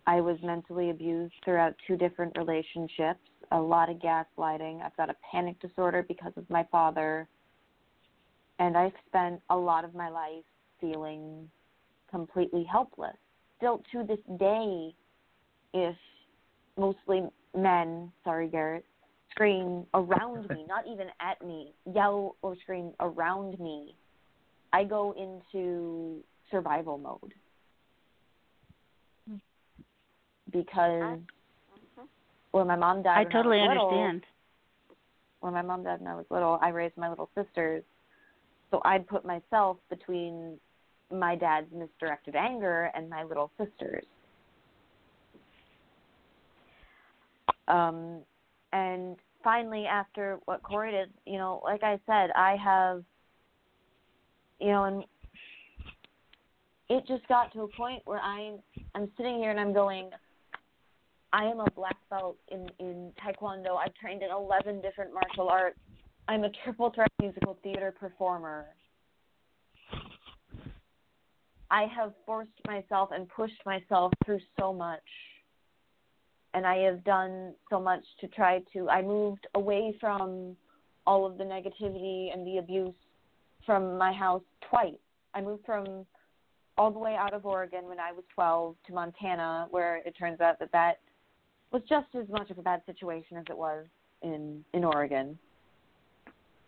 [0.08, 3.22] I was mentally abused throughout two different relationships,
[3.52, 4.82] a lot of gaslighting.
[4.84, 7.28] I've got a panic disorder because of my father.
[8.60, 10.44] And I've spent a lot of my life
[10.80, 11.50] feeling
[12.12, 13.16] completely helpless.
[13.58, 14.94] Still to this day,
[15.74, 15.96] if
[16.78, 17.24] mostly
[17.58, 18.86] men, sorry, Garrett,
[19.36, 23.96] scream around me, not even at me, yell or scream around me,
[24.74, 27.34] I go into survival mode.
[30.52, 31.20] Because
[32.52, 34.24] when my mom died, I totally I little, understand.
[35.42, 37.84] When my mom died when I was little, I raised my little sisters.
[38.72, 40.58] So I'd put myself between
[41.12, 44.06] my dad's misdirected anger and my little sister's.
[47.68, 48.22] Um,
[48.72, 53.04] and finally, after what Corey did, you know, like I said, I have,
[54.60, 55.04] you know, and
[56.90, 58.56] it just got to a point where I'm
[58.94, 60.10] I'm sitting here and I'm going.
[61.32, 63.78] I am a black belt in in Taekwondo.
[63.78, 65.80] I've trained in 11 different martial arts.
[66.28, 68.66] I'm a triple threat musical theater performer.
[71.70, 75.02] I have forced myself and pushed myself through so much.
[76.56, 78.90] And I have done so much to try to.
[78.90, 80.56] I moved away from
[81.06, 82.96] all of the negativity and the abuse
[83.66, 84.94] from my house twice.
[85.34, 86.06] I moved from
[86.78, 90.40] all the way out of Oregon when I was 12 to Montana, where it turns
[90.42, 91.00] out that that
[91.72, 93.86] was just as much of a bad situation as it was
[94.22, 95.38] in in Oregon.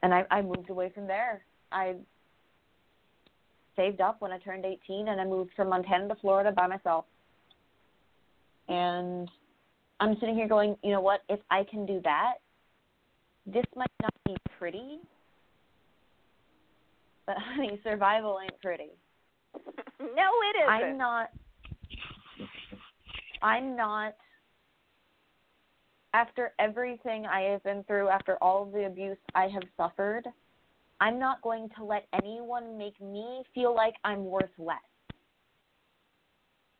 [0.04, 1.44] And I, I moved away from there.
[1.72, 1.96] I
[3.76, 7.06] saved up when I turned 18 and I moved from Montana to Florida by myself.
[8.68, 9.30] And
[10.00, 11.22] I'm sitting here going, you know what?
[11.30, 12.34] If I can do that,
[13.46, 15.00] this might not be pretty,
[17.26, 18.92] but honey, survival ain't pretty.
[20.00, 20.70] no, it isn't.
[20.70, 21.30] I'm not.
[23.42, 24.16] I'm not
[26.14, 30.24] after everything I have been through, after all of the abuse I have suffered,
[31.00, 34.78] I'm not going to let anyone make me feel like I'm worth less.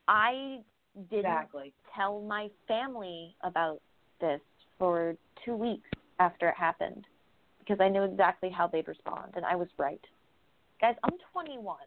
[0.08, 0.60] I
[1.10, 1.74] didn't Exactly.
[1.96, 3.80] tell my family about
[4.20, 4.42] this
[4.78, 5.90] for two weeks
[6.20, 7.06] after it happened
[7.60, 10.02] because I knew exactly how they'd respond, and I was right.
[10.80, 11.78] Guys, I'm 21.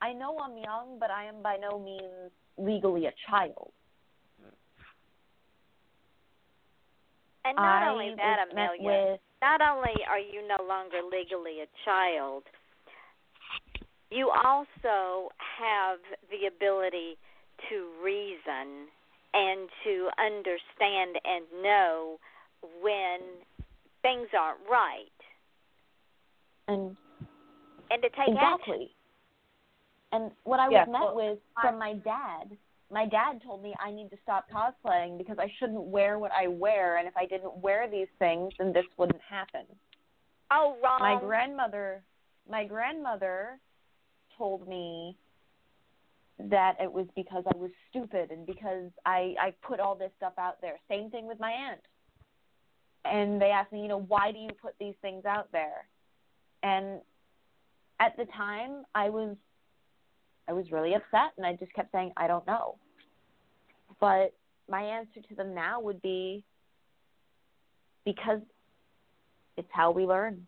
[0.00, 3.72] I know I'm young, but I am by no means legally a child.
[7.44, 11.68] And not I only that, Amelia, with not only are you no longer legally a
[11.84, 12.42] child,
[14.10, 15.98] you also have
[16.30, 17.16] the ability
[17.68, 18.88] to reason
[19.34, 22.18] and to understand and know
[22.82, 23.20] when
[24.02, 25.16] things aren't right
[26.68, 26.96] and
[27.90, 28.74] and to take action.
[28.74, 28.90] exactly.
[30.12, 32.56] And what I was Yes, met well, with from my dad,
[32.90, 36.46] my dad told me I need to stop cosplaying because I shouldn't wear what I
[36.48, 39.66] wear, and if I didn't wear these things, then this wouldn't happen.
[40.52, 40.98] Oh, wrong.
[41.00, 42.02] My grandmother,
[42.48, 43.58] my grandmother,
[44.38, 45.16] told me
[46.38, 50.34] that it was because I was stupid and because I I put all this stuff
[50.38, 50.74] out there.
[50.88, 51.80] Same thing with my aunt.
[53.04, 55.88] And they asked me, you know, why do you put these things out there?
[56.62, 57.00] And
[58.00, 59.36] at the time, I was
[60.48, 62.76] I was really upset and I just kept saying I don't know.
[64.00, 64.34] But
[64.68, 66.44] my answer to them now would be
[68.04, 68.40] because
[69.56, 70.46] it's how we learn.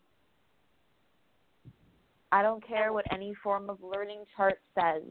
[2.31, 5.01] I don't care what any form of learning chart says.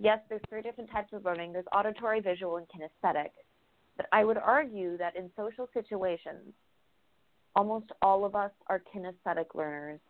[0.00, 1.52] Yes, there's three different types of learning.
[1.52, 3.30] There's auditory, visual, and kinesthetic.
[3.96, 6.52] But I would argue that in social situations,
[7.54, 10.00] almost all of us are kinesthetic learners.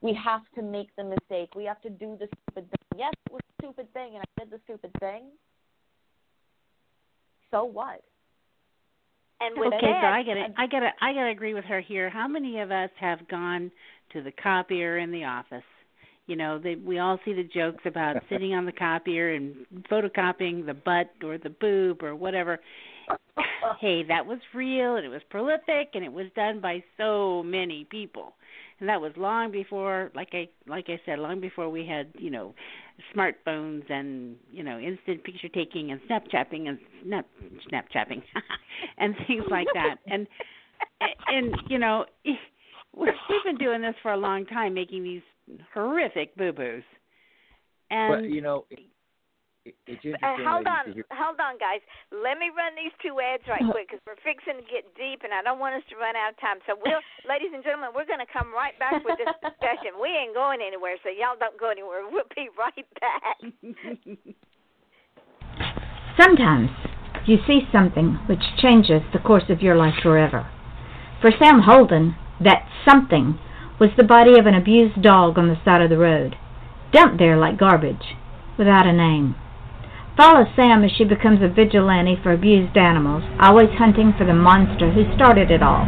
[0.00, 1.54] We have to make the mistake.
[1.54, 2.98] We have to do the stupid thing.
[2.98, 5.24] Yes, it was a stupid thing, and I did the stupid thing.
[7.50, 8.02] So what?
[9.40, 12.10] And with okay, that, so I gotta, I gotta, I gotta agree with her here.
[12.10, 13.70] How many of us have gone
[14.12, 15.62] to the copier in the office?
[16.30, 20.64] You know, they, we all see the jokes about sitting on the copier and photocopying
[20.64, 22.60] the butt or the boob or whatever.
[23.80, 27.84] hey, that was real and it was prolific and it was done by so many
[27.90, 28.34] people.
[28.78, 32.30] And that was long before like I like I said, long before we had, you
[32.30, 32.54] know,
[33.12, 37.26] smartphones and, you know, instant picture taking and snapchatting and snap
[37.72, 38.22] snapchatting
[38.98, 39.96] and things like that.
[40.06, 40.28] And
[41.26, 45.22] and you know, we've been doing this for a long time making these
[45.74, 46.84] horrific boo-boos.
[47.90, 48.86] And but you know, it,
[49.66, 50.22] it, it's.
[50.22, 51.82] Uh, hold on, hear- hold on, guys.
[52.14, 55.34] Let me run these two ads right quick because we're fixing to get deep, and
[55.34, 56.62] I don't want us to run out of time.
[56.64, 59.98] So, we'll, ladies and gentlemen, we're going to come right back with this discussion.
[60.00, 62.06] We ain't going anywhere, so y'all don't go anywhere.
[62.06, 63.36] We'll be right back.
[66.20, 66.70] Sometimes
[67.26, 70.48] you see something which changes the course of your life forever.
[71.20, 73.38] For Sam Holden, that something
[73.80, 76.36] was the body of an abused dog on the side of the road,
[76.92, 78.14] dumped there like garbage,
[78.58, 79.34] without a name.
[80.16, 84.92] Follow Sam as she becomes a vigilante for abused animals, always hunting for the monster
[84.92, 85.86] who started it all.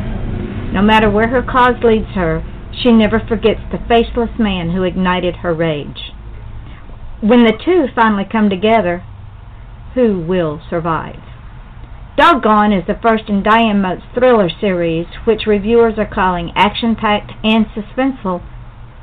[0.73, 5.37] No matter where her cause leads her, she never forgets the faceless man who ignited
[5.37, 6.13] her rage.
[7.21, 9.05] When the two finally come together,
[9.95, 11.21] who will survive?
[12.17, 17.65] Doggone is the first in Diane Moat's thriller series, which reviewers are calling action-packed and
[17.67, 18.43] suspenseful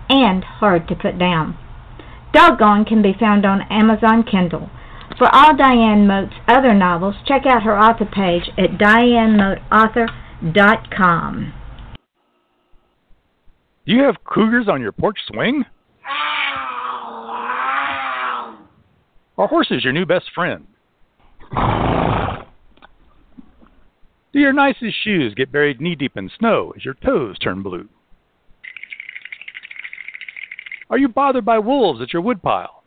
[0.09, 1.57] and hard to put down.
[2.33, 4.69] Doggone can be found on Amazon Kindle.
[5.17, 11.53] For all Diane Moat's other novels, check out her author page at dianemoatauthor.com.
[13.85, 15.65] Do you have cougars on your porch swing?
[19.35, 20.67] Are horses your new best friend?
[24.39, 27.89] Do your nicest shoes get buried knee deep in snow as your toes turn blue?
[30.89, 32.81] Are you bothered by wolves at your woodpile?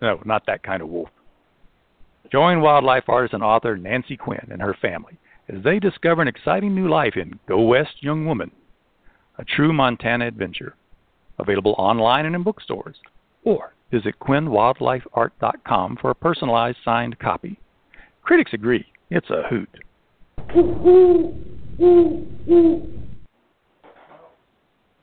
[0.00, 1.08] No, not that kind of wolf.
[2.30, 5.18] Join wildlife artist and author Nancy Quinn and her family
[5.48, 8.52] as they discover an exciting new life in Go West, Young Woman,
[9.38, 10.76] a true Montana adventure.
[11.40, 12.98] Available online and in bookstores.
[13.42, 17.58] Or visit QuinnWildlifeArt.com for a personalized signed copy.
[18.22, 19.68] Critics agree, it's a hoot.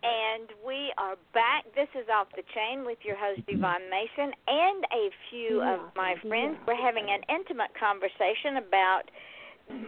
[0.02, 1.66] And we are back.
[1.76, 6.16] This is Off the Chain with your host, Yvonne Mason, and a few of my
[6.28, 6.58] friends.
[6.66, 9.04] We're having an intimate conversation about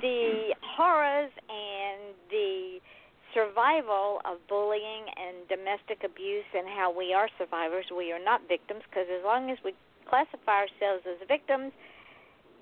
[0.01, 2.77] the horrors and the
[3.33, 7.85] survival of bullying and domestic abuse and how we are survivors.
[7.89, 9.73] We are not victims because as long as we
[10.07, 11.71] classify ourselves as victims,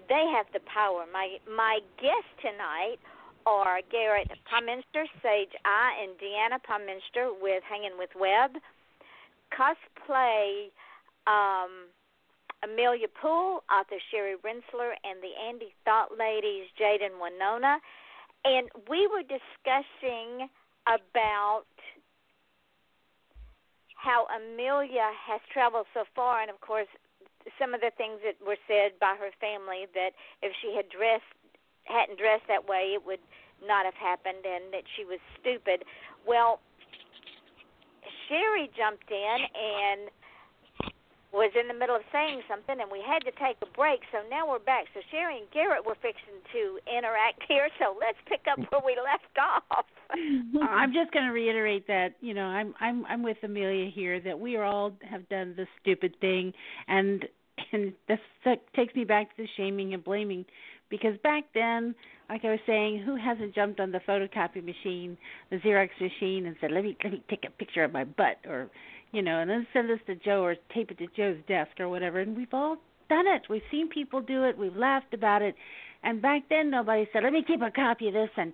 [0.10, 1.05] they have the power.
[1.12, 2.97] My my guests tonight
[3.45, 8.60] are Garrett Pomichter, Sage I, and Deana Pomichter with Hanging with Webb.
[9.53, 10.70] Cosplay
[11.26, 11.89] um,
[12.64, 17.80] Amelia Poole, author Sherry Rentschler, and the Andy Thought Ladies, Jade and Winona.
[18.43, 20.49] And we were discussing
[20.88, 21.66] about
[23.95, 26.88] how Amelia has traveled so far, and of course,
[27.58, 30.12] some of the things that were said by her family that
[30.42, 31.28] if she had dressed
[31.86, 33.24] hadn't dressed that way, it would
[33.66, 35.84] not have happened, and that she was stupid.
[36.28, 36.60] Well,
[38.28, 40.10] Sherry jumped in and
[41.32, 44.01] was in the middle of saying something, and we had to take a break.
[44.11, 44.86] So now we're back.
[44.93, 47.69] So Sherry and Garrett were fixing to interact here.
[47.80, 49.86] So let's pick up where we left off.
[50.61, 54.39] I'm just going to reiterate that you know I'm I'm I'm with Amelia here that
[54.39, 56.53] we all have done the stupid thing,
[56.88, 57.25] and
[57.71, 58.19] and this
[58.75, 60.45] takes me back to the shaming and blaming
[60.89, 61.93] because back then
[62.30, 65.17] like I was saying, who hasn't jumped on the photocopy machine,
[65.49, 68.38] the Xerox machine, and said, "Let me let me take a picture of my butt,"
[68.47, 68.69] or,
[69.12, 71.89] you know, and then send this to Joe or tape it to Joe's desk or
[71.89, 72.20] whatever.
[72.20, 72.78] And we've all
[73.10, 73.43] done it.
[73.49, 74.57] We've seen people do it.
[74.57, 75.55] We've laughed about it.
[76.03, 78.53] And back then, nobody said, "Let me keep a copy of this," and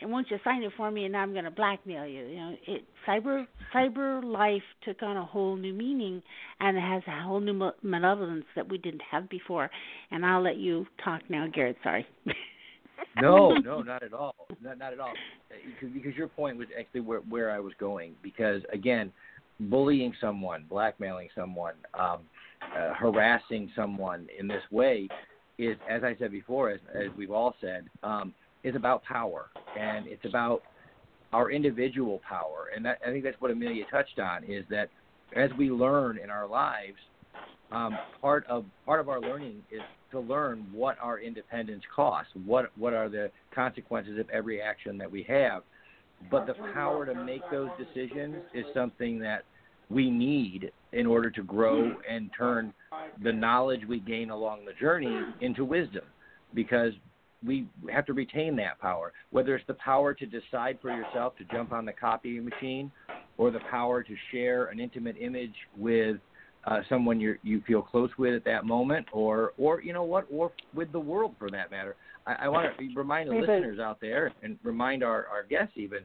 [0.00, 1.04] and won't you sign it for me?
[1.04, 2.26] And I'm going to blackmail you.
[2.26, 6.22] You know, it cyber cyber life took on a whole new meaning,
[6.60, 9.70] and it has a whole new malevolence that we didn't have before.
[10.10, 11.76] And I'll let you talk now, Garrett.
[11.82, 12.06] Sorry.
[13.20, 14.34] no, no, not at all.
[14.60, 15.12] Not, not at all.
[15.50, 18.14] Uh, because, because your point was actually where where I was going.
[18.22, 19.12] Because again,
[19.60, 22.20] bullying someone, blackmailing someone, um,
[22.76, 25.08] uh, harassing someone in this way
[25.58, 30.06] is, as I said before, as, as we've all said, um, is about power, and
[30.06, 30.62] it's about
[31.32, 32.68] our individual power.
[32.74, 34.88] And that, I think that's what Amelia touched on is that
[35.36, 36.96] as we learn in our lives,
[37.72, 39.80] um, part of part of our learning is
[40.12, 45.10] to learn what our independence costs, what what are the consequences of every action that
[45.10, 45.62] we have.
[46.30, 49.44] But the power to make those decisions is something that
[49.90, 52.72] we need in order to grow and turn
[53.22, 56.04] the knowledge we gain along the journey into wisdom
[56.54, 56.92] because
[57.44, 59.12] we have to retain that power.
[59.30, 62.90] Whether it's the power to decide for yourself to jump on the copying machine
[63.36, 66.16] or the power to share an intimate image with
[66.66, 70.26] uh, someone you you feel close with at that moment, or or you know what,
[70.30, 71.96] or with the world for that matter.
[72.26, 76.00] I, I want to remind the listeners out there and remind our our guests even.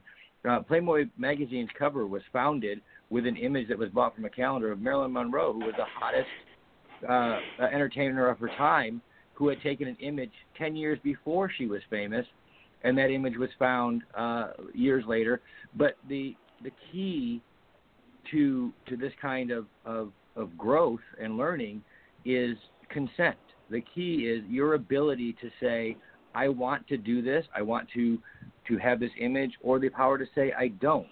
[0.50, 4.72] Uh, Playboy magazine's cover was founded with an image that was bought from a calendar
[4.72, 6.30] of Marilyn Monroe, who was the hottest
[7.08, 9.02] uh, entertainer of her time,
[9.34, 12.26] who had taken an image 10 years before she was famous,
[12.84, 15.42] and that image was found uh, years later.
[15.76, 17.42] But the the key
[18.32, 21.84] to to this kind of, of of growth and learning
[22.26, 22.58] is
[22.90, 23.38] consent.
[23.70, 25.96] The key is your ability to say,
[26.34, 28.20] I want to do this, I want to
[28.68, 31.08] to have this image, or the power to say I don't.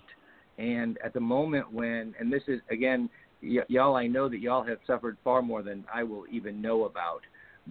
[0.59, 3.09] And at the moment when, and this is again,
[3.41, 6.85] y- y'all, I know that y'all have suffered far more than I will even know
[6.85, 7.21] about.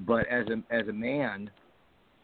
[0.05, 1.51] But as a as a man,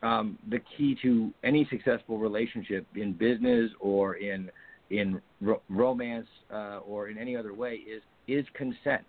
[0.03, 4.51] um, the key to any successful relationship in business or in
[4.91, 9.05] in ro- romance uh, or in any other way is is consent.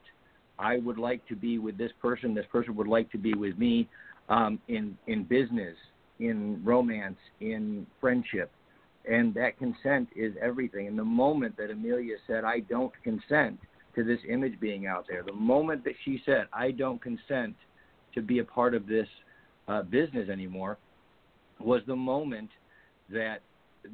[0.59, 2.34] I would like to be with this person.
[2.34, 3.89] This person would like to be with me
[4.30, 5.76] um, in in business,
[6.20, 8.51] in romance, in friendship,
[9.09, 10.88] and that consent is everything.
[10.88, 13.59] And the moment that Amelia said, "I don't consent
[13.95, 17.55] to this image being out there," the moment that she said, "I don't consent
[18.14, 19.07] to be a part of this
[19.68, 20.78] uh, business anymore,"
[21.59, 22.49] was the moment
[23.09, 23.41] that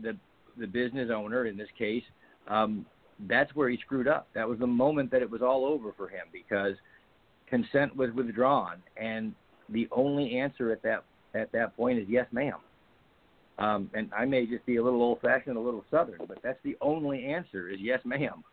[0.02, 0.18] the
[0.58, 2.04] the business owner, in this case,
[2.48, 2.86] um,
[3.28, 4.28] that's where he screwed up.
[4.34, 6.76] That was the moment that it was all over for him because
[7.48, 9.34] consent was withdrawn, and
[9.70, 11.04] the only answer at that
[11.34, 12.58] at that point is yes, ma'am.
[13.58, 16.78] Um, and I may just be a little old-fashioned, a little southern, but that's the
[16.80, 18.44] only answer is yes, ma'am.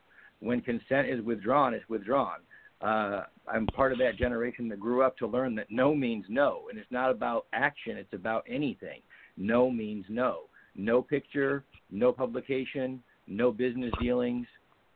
[0.41, 2.39] When consent is withdrawn, it's withdrawn.
[2.83, 6.65] Uh, I'm part of that generation that grew up to learn that no means no,
[6.69, 9.01] and it's not about action; it's about anything.
[9.37, 10.43] No means no.
[10.75, 14.47] No picture, no publication, no business dealings,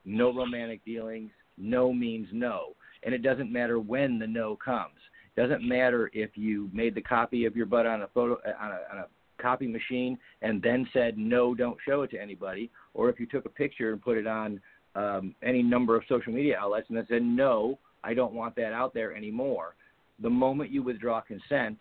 [0.05, 1.31] no romantic dealings.
[1.57, 2.75] No means no.
[3.03, 4.95] And it doesn't matter when the no comes.
[5.35, 8.71] It doesn't matter if you made the copy of your butt on a photo on
[8.71, 9.07] a, on a
[9.41, 13.45] copy machine and then said no, don't show it to anybody, or if you took
[13.45, 14.61] a picture and put it on
[14.95, 18.73] um, any number of social media outlets and then said no, I don't want that
[18.73, 19.75] out there anymore.
[20.21, 21.77] The moment you withdraw consent,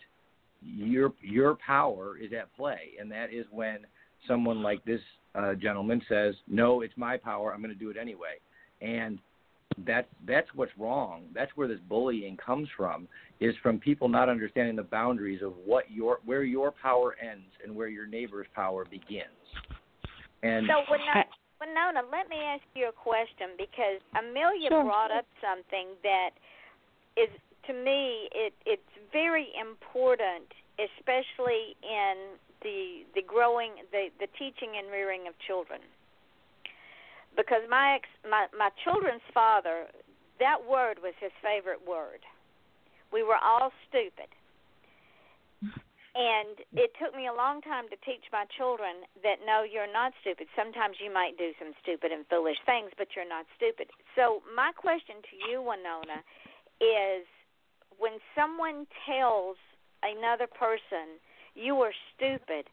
[0.62, 3.78] your your power is at play, and that is when
[4.28, 5.00] someone like this
[5.34, 7.52] uh, gentleman says, "No, it's my power.
[7.52, 8.38] I'm going to do it anyway."
[8.80, 9.18] And
[9.86, 11.24] that's that's what's wrong.
[11.34, 13.08] That's where this bullying comes from.
[13.40, 17.74] Is from people not understanding the boundaries of what your where your power ends and
[17.74, 19.28] where your neighbor's power begins.
[20.42, 21.24] And so Winona,
[21.60, 24.84] Winona, let me ask you a question because Amelia Sure.
[24.84, 26.30] brought up something that
[27.16, 27.28] is
[27.66, 34.90] to me it it's very important, especially in the the growing the the teaching and
[34.90, 35.80] rearing of children.
[37.36, 39.86] Because my ex my my children's father,
[40.38, 42.20] that word was his favorite word.
[43.12, 44.30] We were all stupid.
[46.10, 50.10] And it took me a long time to teach my children that no, you're not
[50.20, 50.50] stupid.
[50.58, 53.94] Sometimes you might do some stupid and foolish things, but you're not stupid.
[54.18, 56.26] So, my question to you, Winona,
[56.82, 57.22] is
[58.02, 59.54] when someone tells
[60.02, 61.22] another person
[61.54, 62.66] you are stupid,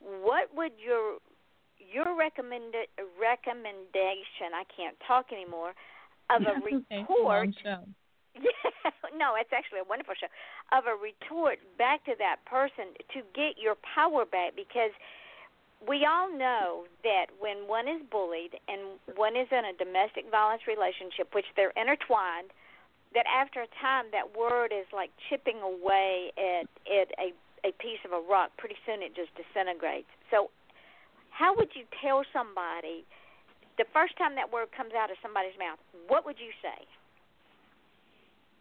[0.00, 1.18] what would your
[1.78, 2.74] your recommend
[3.20, 4.54] recommendation?
[4.54, 5.72] I can't talk anymore.
[6.30, 7.04] Of a okay.
[7.06, 7.84] retort show.
[8.40, 10.32] yeah, no, it's actually a wonderful show
[10.72, 14.90] of a retort back to that person to get your power back because
[15.86, 20.62] we all know that when one is bullied and one is in a domestic violence
[20.66, 22.54] relationship, which they're intertwined,
[23.14, 27.34] that after a time that word is like chipping away at at a
[27.64, 28.50] a piece of a rock.
[28.58, 30.10] Pretty soon it just disintegrates.
[30.30, 30.50] So,
[31.30, 33.04] how would you tell somebody
[33.78, 35.78] the first time that word comes out of somebody's mouth?
[36.08, 36.84] What would you say?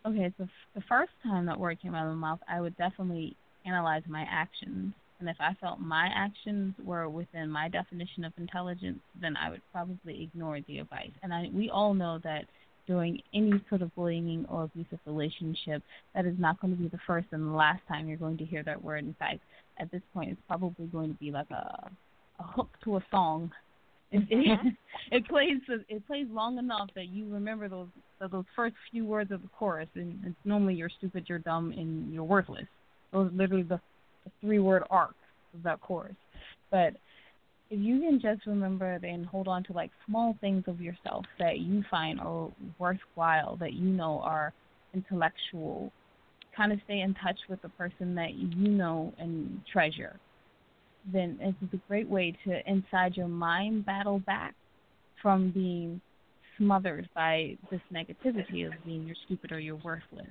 [0.06, 3.36] Okay, so the first time that word came out of my mouth, I would definitely
[3.66, 4.93] analyze my actions.
[5.20, 9.62] And if I felt my actions were within my definition of intelligence, then I would
[9.72, 11.12] probably ignore the advice.
[11.22, 12.45] And I, we all know that
[12.91, 15.81] during any sort of bullying or abusive relationship,
[16.13, 18.43] that is not going to be the first and the last time you're going to
[18.43, 19.05] hear that word.
[19.05, 19.39] In fact,
[19.79, 21.89] at this point, it's probably going to be like a,
[22.39, 23.51] a hook to a song.
[24.13, 24.75] It,
[25.09, 27.87] it plays it plays long enough that you remember those
[28.29, 32.13] those first few words of the chorus, and it's normally you're stupid, you're dumb, and
[32.13, 32.65] you're worthless.
[33.13, 33.79] Those are literally the,
[34.25, 35.15] the three word arc
[35.53, 36.17] of that chorus.
[36.69, 36.97] But
[37.72, 41.59] if you can just remember and hold on to like small things of yourself that
[41.59, 44.53] you find are worthwhile, that you know are
[44.93, 45.89] intellectual,
[46.55, 50.19] kind of stay in touch with the person that you know and treasure,
[51.13, 54.53] then it's a great way to inside your mind battle back
[55.22, 56.01] from being
[56.57, 60.28] smothered by this negativity of being you're stupid or you're worthless.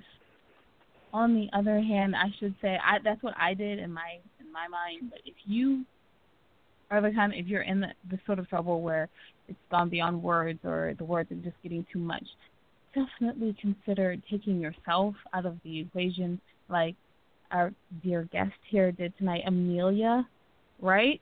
[1.15, 4.53] On the other hand, I should say I that's what I did in my in
[4.53, 5.11] my mind.
[5.11, 5.87] But if you
[6.91, 9.09] are the kind if you're in the, the sort of trouble where
[9.49, 12.25] it's gone beyond words or the words are just getting too much,
[12.95, 16.97] definitely consider taking yourself out of the equation like
[17.51, 17.73] our
[18.03, 20.27] dear guest here did tonight, Amelia,
[20.81, 21.21] right?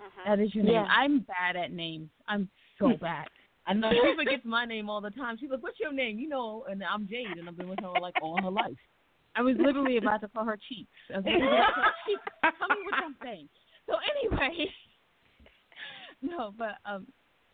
[0.00, 0.30] Mm-hmm.
[0.30, 0.74] That is your name.
[0.74, 0.82] Yeah.
[0.84, 2.08] I'm bad at names.
[2.28, 2.48] I'm
[2.78, 3.26] so bad.
[3.66, 5.36] I know she forgets my name all the time.
[5.38, 7.92] She's like, "What's your name?" You know, and I'm Jade, and I've been with her
[8.00, 8.72] like all her life.
[9.36, 10.90] I was literally about to call her cheeks.
[11.14, 11.34] I was like,
[12.06, 12.22] cheeks.
[12.42, 13.48] Tell me what I'm saying.
[13.86, 14.66] So anyway,
[16.22, 17.06] no, but um,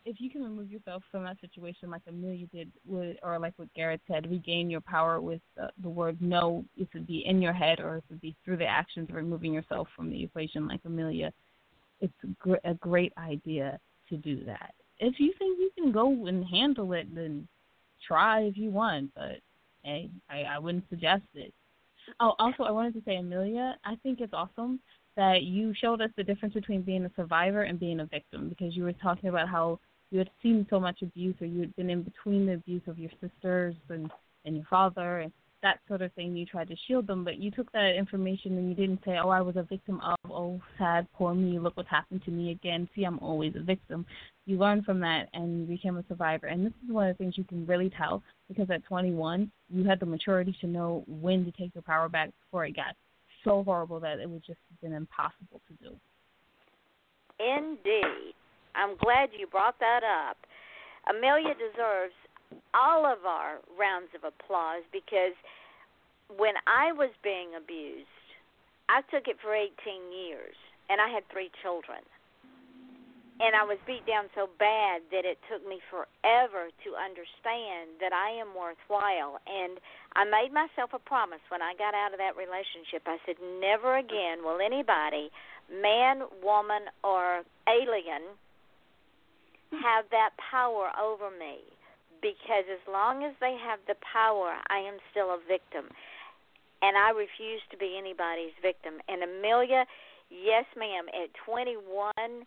[0.05, 3.73] if you can remove yourself from that situation, like Amelia did, with, or like what
[3.73, 6.63] Garrett said, regain your power with the, the word no.
[6.77, 9.53] It would be in your head, or it would be through the actions of removing
[9.53, 11.33] yourself from the equation, like Amelia.
[12.01, 14.73] It's a, gr- a great idea to do that.
[14.99, 17.47] If you think you can go and handle it, then
[18.05, 19.11] try if you want.
[19.15, 19.39] But
[19.83, 21.53] hey, I, I wouldn't suggest it.
[22.19, 24.79] Oh, also, I wanted to say, Amelia, I think it's awesome
[25.19, 28.73] that you showed us the difference between being a survivor and being a victim because
[28.73, 29.77] you were talking about how
[30.11, 32.97] you had seen so much abuse or you had been in between the abuse of
[32.97, 34.09] your sisters and,
[34.45, 36.37] and your father and that sort of thing.
[36.37, 39.27] You tried to shield them, but you took that information and you didn't say, oh,
[39.27, 42.87] I was a victim of, oh, sad, poor me, look what happened to me again.
[42.95, 44.05] See, I'm always a victim.
[44.45, 46.47] You learned from that and you became a survivor.
[46.47, 49.83] And this is one of the things you can really tell because at 21, you
[49.83, 52.95] had the maturity to know when to take your power back before it got
[53.43, 55.95] so horrible that it would just have been impossible to do.
[57.39, 58.33] Indeed.
[58.75, 60.37] I'm glad you brought that up.
[61.09, 62.13] Amelia deserves
[62.73, 65.33] all of our rounds of applause because
[66.37, 68.07] when I was being abused,
[68.89, 69.71] I took it for 18
[70.11, 70.55] years
[70.89, 72.01] and I had three children.
[73.39, 78.11] And I was beat down so bad that it took me forever to understand that
[78.11, 79.39] I am worthwhile.
[79.47, 79.79] And
[80.19, 83.07] I made myself a promise when I got out of that relationship.
[83.07, 85.31] I said, never again will anybody,
[85.71, 88.35] man, woman, or alien,
[89.71, 91.63] have that power over me
[92.21, 95.87] because as long as they have the power, I am still a victim.
[96.81, 98.99] And I refuse to be anybody's victim.
[99.07, 99.87] And Amelia,
[100.27, 102.43] yes, ma'am, at 21,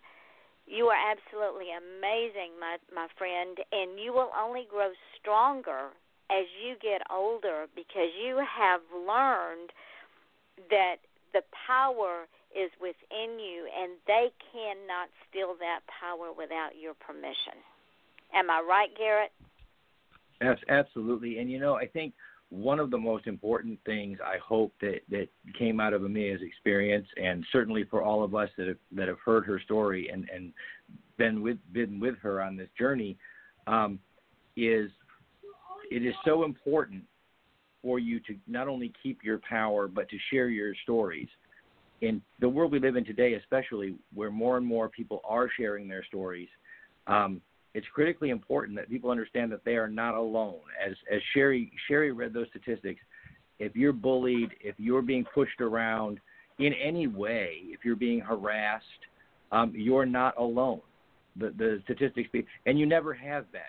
[0.67, 5.91] You are absolutely amazing, my my friend, and you will only grow stronger
[6.31, 9.71] as you get older because you have learned
[10.71, 10.97] that
[11.33, 17.57] the power is within you and they cannot steal that power without your permission.
[18.35, 19.33] Am I right, Garrett?
[20.41, 21.39] Yes, absolutely.
[21.39, 22.15] And you know, I think
[22.53, 25.29] one of the most important things I hope that that
[25.59, 29.19] came out of Amia's experience, and certainly for all of us that have that have
[29.25, 30.53] heard her story and and
[31.17, 33.17] been with been with her on this journey,
[33.67, 33.99] um,
[34.55, 34.91] is
[35.91, 37.03] it is so important
[37.81, 41.29] for you to not only keep your power but to share your stories.
[42.03, 45.89] In the world we live in today, especially where more and more people are sharing
[45.89, 46.49] their stories,
[47.07, 47.41] um,
[47.75, 50.61] it's critically important that people understand that they are not alone.
[50.85, 53.01] As as Sherry Sherry read those statistics,
[53.59, 56.19] if you're bullied, if you're being pushed around
[56.59, 58.85] in any way, if you're being harassed,
[59.53, 60.81] um, you're not alone.
[61.37, 63.61] The the statistics speak, and you never have been.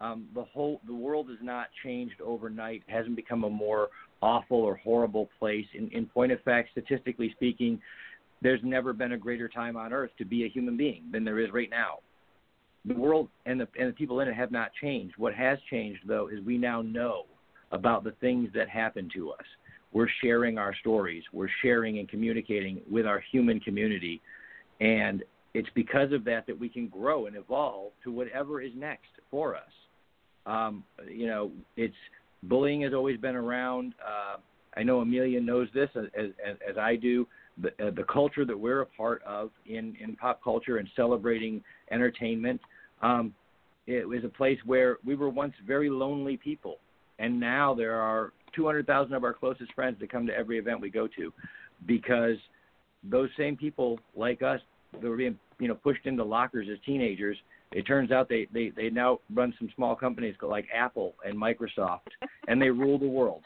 [0.00, 2.82] Um, the whole the world has not changed overnight.
[2.86, 3.88] It hasn't become a more
[4.20, 5.66] awful or horrible place.
[5.74, 7.80] In, in point of fact, statistically speaking,
[8.40, 11.40] there's never been a greater time on earth to be a human being than there
[11.40, 11.98] is right now
[12.84, 15.14] the world and the and the people in it have not changed.
[15.16, 17.24] What has changed though is we now know
[17.70, 19.44] about the things that happen to us.
[19.92, 21.22] We're sharing our stories.
[21.32, 24.20] We're sharing and communicating with our human community,
[24.80, 25.22] and
[25.54, 29.54] it's because of that that we can grow and evolve to whatever is next for
[29.54, 29.62] us.
[30.46, 31.94] Um, you know, it's
[32.44, 33.94] bullying has always been around.
[34.04, 34.38] Uh,
[34.76, 37.26] I know Amelia knows this as, as, as I do
[37.58, 41.62] the, uh, the culture that we're a part of in, in pop culture and celebrating
[41.90, 42.60] entertainment.
[43.02, 43.34] Um,
[43.86, 46.76] it was a place where we were once very lonely people,
[47.18, 50.90] and now there are 200,000 of our closest friends that come to every event we
[50.90, 51.32] go to,
[51.86, 52.36] because
[53.02, 54.60] those same people like us
[54.92, 57.36] that were being you know pushed into lockers as teenagers.
[57.72, 62.00] It turns out they they they now run some small companies like Apple and Microsoft,
[62.46, 63.42] and they rule the world.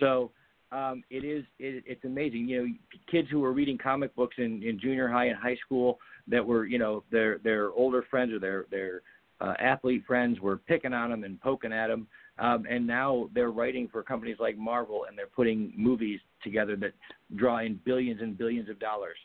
[0.00, 0.30] So
[0.72, 2.48] um, it is it, it's amazing.
[2.48, 2.74] You know,
[3.10, 5.98] kids who were reading comic books in, in junior high and high school
[6.28, 9.02] that were you know their their older friends or their their
[9.40, 12.06] uh, athlete friends were picking on them and poking at them,
[12.38, 16.92] um, and now they're writing for companies like Marvel and they're putting movies together that
[17.36, 19.18] draw in billions and billions of dollars.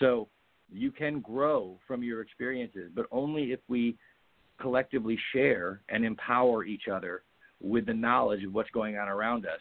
[0.00, 0.28] So
[0.72, 3.96] you can grow from your experiences, but only if we
[4.60, 7.22] collectively share and empower each other
[7.60, 9.60] with the knowledge of what's going on around us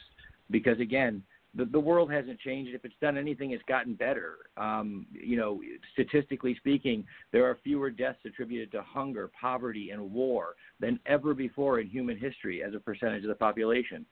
[0.52, 1.24] because again,
[1.56, 2.74] the, the world hasn't changed.
[2.74, 4.38] If it's done anything, it's gotten better.
[4.58, 5.62] Um, you know,
[5.94, 11.80] statistically speaking, there are fewer deaths attributed to hunger, poverty, and war than ever before
[11.80, 14.06] in human history as a percentage of the population.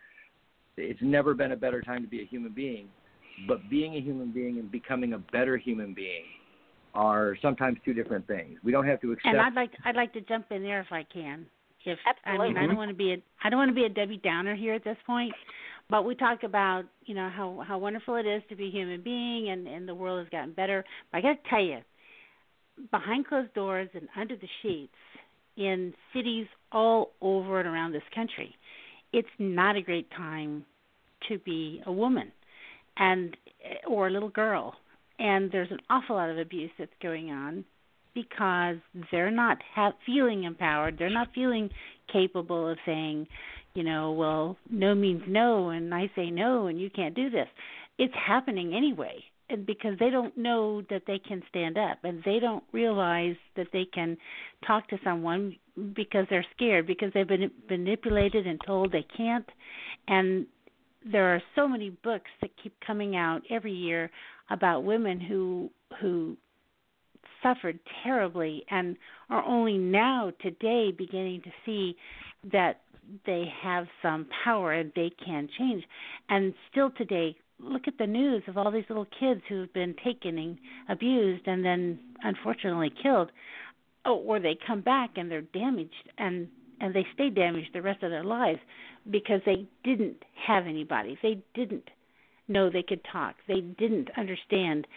[0.77, 2.89] It's never been a better time to be a human being,
[3.47, 6.23] but being a human being and becoming a better human being
[6.93, 8.57] are sometimes two different things.
[8.63, 9.27] We don't have to accept.
[9.27, 11.45] And I'd like to, I'd like to jump in there if I can.
[11.85, 12.47] If Absolutely.
[12.47, 14.19] I mean, I don't want to be a I don't want to be a Debbie
[14.23, 15.33] Downer here at this point,
[15.89, 19.01] but we talk about you know how how wonderful it is to be a human
[19.01, 20.83] being and and the world has gotten better.
[21.11, 21.79] But i got to tell you
[22.91, 24.93] behind closed doors and under the sheets
[25.57, 28.55] in cities all over and around this country
[29.11, 30.65] it's not a great time
[31.27, 32.31] to be a woman
[32.97, 34.75] and eh, or a little girl.
[35.17, 37.65] And there's an awful lot of abuse that's going on
[38.13, 38.77] because
[39.11, 40.97] they're not ha- feeling empowered.
[40.97, 41.69] They're not feeling
[42.11, 43.27] capable of saying
[43.73, 47.47] you know, well, no means no, and I say no, and you can't do this.
[47.97, 52.39] It's happening anyway, and because they don't know that they can stand up, and they
[52.39, 54.17] don't realize that they can
[54.65, 55.55] talk to someone
[55.95, 59.47] because they're scared, because they've been manipulated and told they can't,
[60.07, 60.45] and
[61.09, 64.09] there are so many books that keep coming out every year
[64.49, 65.69] about women who
[66.01, 66.35] who
[67.41, 68.97] suffered terribly and
[69.29, 71.95] are only now today beginning to see
[72.51, 72.81] that
[73.25, 75.83] they have some power and they can change.
[76.29, 80.37] And still today, look at the news of all these little kids who've been taken
[80.37, 80.57] and
[80.87, 83.31] abused and then unfortunately killed.
[84.05, 86.47] Oh, or they come back and they're damaged and
[86.81, 88.59] and they stay damaged the rest of their lives
[89.11, 91.17] because they didn't have anybody.
[91.21, 91.89] They didn't
[92.47, 93.35] know they could talk.
[93.49, 94.87] They didn't understand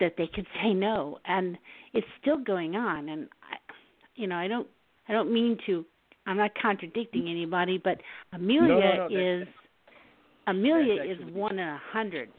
[0.00, 1.58] that they could say no and
[1.92, 3.56] it's still going on and I
[4.14, 4.68] you know, I don't
[5.08, 5.84] I don't mean to
[6.30, 7.98] I'm not contradicting anybody, but
[8.32, 9.48] Amelia no, no, no, is
[10.46, 12.30] Amelia actually, is one in a hundred.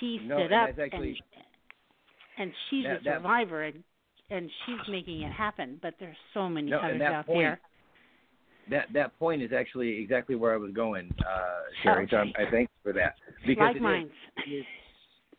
[0.00, 1.20] She stood up actually,
[2.38, 3.84] and and she's that, a survivor and
[4.30, 5.78] and she's making it happen.
[5.82, 7.60] But there's so many others out point, there.
[8.70, 11.24] That that point is actually exactly where I was going, uh,
[11.82, 12.04] Sherry.
[12.04, 12.10] Okay.
[12.10, 13.16] So I'm, I thank you for that
[13.46, 14.10] because like it is- mine.
[14.46, 14.64] it is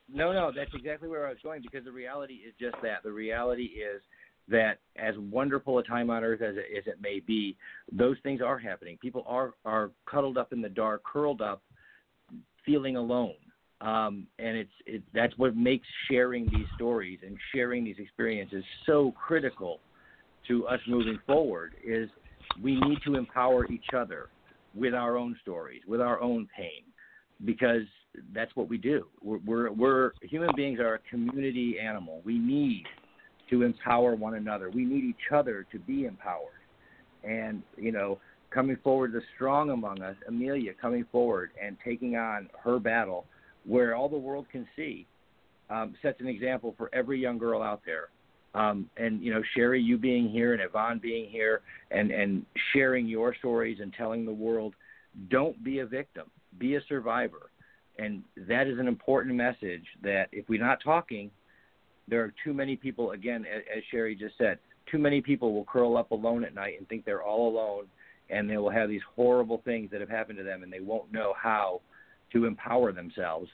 [0.08, 3.02] No, no, that's exactly where I was going because the reality is just that.
[3.04, 4.04] The reality is
[4.50, 7.56] that as wonderful a time on earth as it, as it may be,
[7.92, 8.98] those things are happening.
[9.02, 11.62] People are are cuddled up in the dark, curled up,
[12.66, 13.36] feeling alone.
[13.82, 19.14] Um, and it's it, that's what makes sharing these stories and sharing these experiences so
[19.14, 19.80] critical
[20.48, 21.76] to us moving forward.
[21.86, 22.10] Is
[22.62, 24.30] we need to empower each other
[24.76, 26.84] with our own stories, with our own pain,
[27.46, 27.84] because
[28.34, 29.06] that's what we do.
[29.22, 32.22] We're, we're, we're human beings are a community animal.
[32.26, 32.84] We need
[33.50, 34.70] to empower one another.
[34.70, 36.62] We need each other to be empowered.
[37.24, 38.20] And you know,
[38.52, 43.26] coming forward, the strong among us, Amelia coming forward and taking on her battle,
[43.66, 45.06] where all the world can see,
[45.70, 48.10] um, sets an example for every young girl out there.
[48.56, 53.08] Um, and you know, Sherry, you being here and Yvonne being here, and and sharing
[53.08, 54.74] your stories and telling the world,
[55.30, 57.50] don't be a victim, be a survivor
[58.00, 61.30] and that is an important message that if we're not talking,
[62.10, 64.60] there are too many people, again, as, as Sherry just said,
[64.92, 67.86] too many people will curl up alone at night and think they're all alone,
[68.30, 71.12] and they will have these horrible things that have happened to them, and they won't
[71.12, 71.82] know how
[72.34, 73.50] to empower themselves.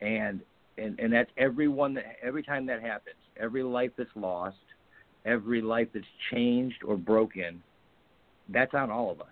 [0.00, 0.40] And
[0.76, 4.56] and and that's everyone that every time that happens, every life that's lost,
[5.24, 7.62] every life that's changed or broken,
[8.48, 9.26] that's on all of us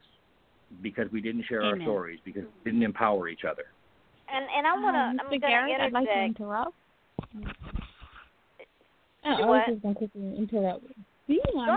[0.83, 1.81] because we didn't share Amen.
[1.81, 3.64] our stories because we didn't empower each other.
[4.33, 5.01] And and I want to.
[5.01, 6.41] Um, I'm going to Garrett, I'd like to interject.
[6.41, 7.86] interrupt.
[9.27, 10.85] Do Uh, I was just going to quickly interrupt.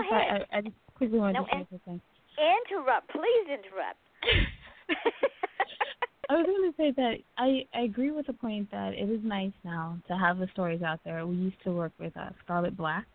[0.00, 0.46] ahead.
[0.52, 2.00] I, I just quickly wanted No, to say something.
[2.38, 3.98] Interrupt, please interrupt.
[6.30, 9.18] I was going to say that I, I agree with the point that it is
[9.24, 11.26] nice now to have the stories out there.
[11.26, 13.06] We used to work with uh, Scarlet Black.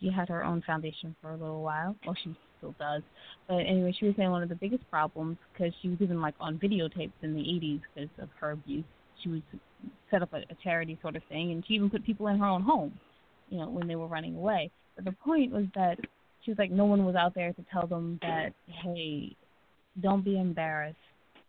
[0.00, 1.94] She had her own foundation for a little while.
[2.06, 3.02] Well, she still does.
[3.46, 6.34] But anyway, she was saying one of the biggest problems because she was even like
[6.40, 8.84] on videotapes in the 80s because of her abuse.
[9.22, 9.42] She was
[10.10, 12.46] set up a, a charity sort of thing, and she even put people in her
[12.46, 12.98] own home,
[13.48, 14.70] you know, when they were running away.
[14.94, 15.98] But the point was that
[16.42, 19.34] she was like, no one was out there to tell them that, hey,
[20.00, 20.98] don't be embarrassed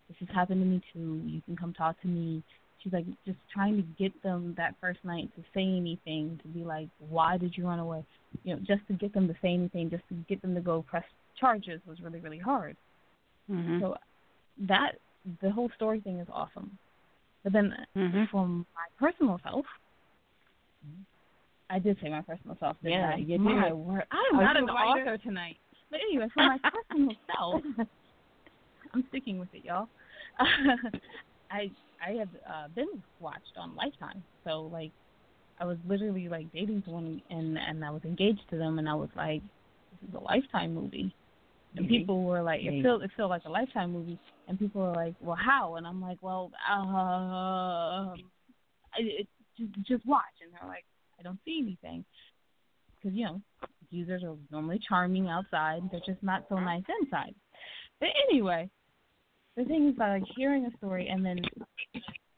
[0.08, 1.22] this has happened to me too.
[1.26, 2.44] You can come talk to me.
[2.80, 6.64] She's like just trying to get them that first night to say anything, to be
[6.64, 8.04] like, why did you run away?
[8.44, 10.84] You know, just to get them to say anything, just to get them to go
[10.84, 11.04] press
[11.38, 12.78] charges was really, really hard.
[13.50, 13.80] Mhm.
[13.80, 13.98] So
[14.60, 14.98] that
[15.42, 16.78] the whole story thing is awesome.
[17.44, 18.30] But then Mhm.
[18.30, 19.66] from my personal self,
[21.70, 22.78] I did say my personal self.
[22.82, 23.18] Didn't Yeah, I?
[23.18, 23.74] you my did.
[23.74, 25.02] word, I'm not an writer?
[25.02, 25.58] author tonight.
[25.92, 26.58] But anyway, for my
[26.90, 27.64] personal self,
[28.94, 29.90] I'm sticking with it, y'all.
[30.40, 31.72] I
[32.06, 32.88] I have uh, been
[33.20, 34.92] watched on Lifetime, so like
[35.60, 38.94] I was literally like dating someone and and I was engaged to them, and I
[38.94, 39.42] was like,
[39.92, 41.14] this is a Lifetime movie.
[41.76, 41.90] And Mhm.
[41.90, 45.16] people were like, it feels it feels like a Lifetime movie, and people were like,
[45.20, 45.76] well, how?
[45.76, 48.32] And I'm like, well, um,
[48.94, 50.86] I, it, just just watch, and they're like,
[51.20, 52.06] I don't see anything,
[52.96, 53.42] because you know,
[53.90, 56.66] users are normally charming outside, they're just not so uh-huh.
[56.66, 57.34] nice inside.
[58.00, 58.70] But anyway,
[59.56, 61.40] the thing is that like hearing a story and then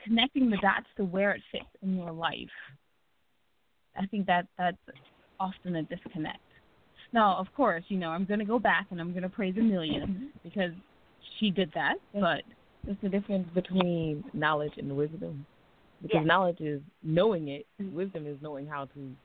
[0.04, 2.48] connecting the dots to where it fits in your life.
[3.98, 4.78] I think that that's
[5.40, 6.40] often a disconnect.
[7.12, 9.56] Now, of course, you know I'm going to go back and I'm going to praise
[9.58, 10.26] Amelia mm-hmm.
[10.44, 10.72] because
[11.40, 11.96] she did that.
[12.14, 12.44] But
[12.86, 15.46] There's the difference between knowledge and wisdom.
[16.02, 16.26] Because Yes.
[16.26, 19.16] knowledge is knowing it, wisdom is knowing how to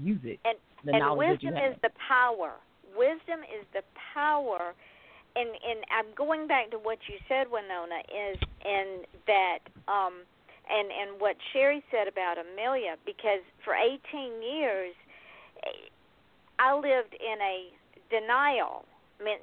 [0.00, 0.38] use it.
[0.44, 2.52] And the and knowledge that you wisdom is the power.
[2.96, 3.82] Wisdom is the
[4.14, 4.74] power.
[5.34, 10.22] And and I'm going back to what you said, Winona, is in that um
[10.70, 14.94] and and what Sherry said about Amelia, because for 18 years
[16.58, 17.72] I lived in a
[18.10, 18.84] denial.
[19.20, 19.38] I mean,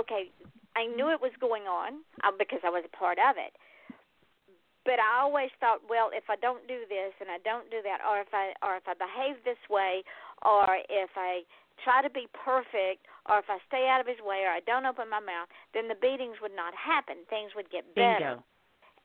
[0.00, 0.30] okay,
[0.76, 3.52] I knew it was going on uh, because I was a part of it.
[4.84, 8.02] But I always thought, well, if I don't do this and I don't do that,
[8.02, 10.02] or if I or if I behave this way,
[10.42, 11.46] or if I
[11.86, 14.86] try to be perfect, or if I stay out of his way, or I don't
[14.86, 17.22] open my mouth, then the beatings would not happen.
[17.30, 18.42] Things would get better.
[18.42, 18.44] Bingo.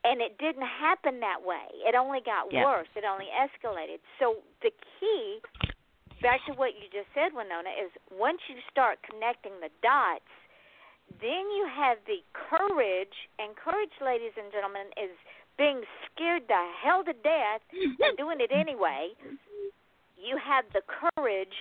[0.05, 1.67] And it didn't happen that way.
[1.85, 2.65] It only got Yep.
[2.65, 2.87] worse.
[2.95, 3.99] It only escalated.
[4.19, 5.41] So the key,
[6.21, 10.29] back to what you just said, Winona, is once you start connecting the dots,
[11.19, 15.17] then you have the courage, and courage, ladies and gentlemen, is
[15.57, 19.09] being scared the hell to death and doing it anyway.
[20.17, 21.53] You have the courage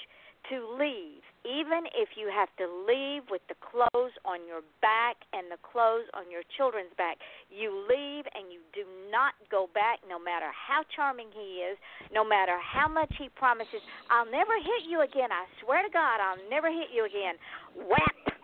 [0.51, 5.51] to leave, even if you have to leave with the clothes on your back and
[5.51, 7.19] the clothes on your children's back.
[7.51, 11.77] You leave and you do not go back, no matter how charming he is,
[12.15, 13.83] no matter how much he promises.
[14.11, 15.35] I'll never hit you again.
[15.35, 17.35] I swear to God, I'll never hit you again.
[17.75, 18.39] Whap!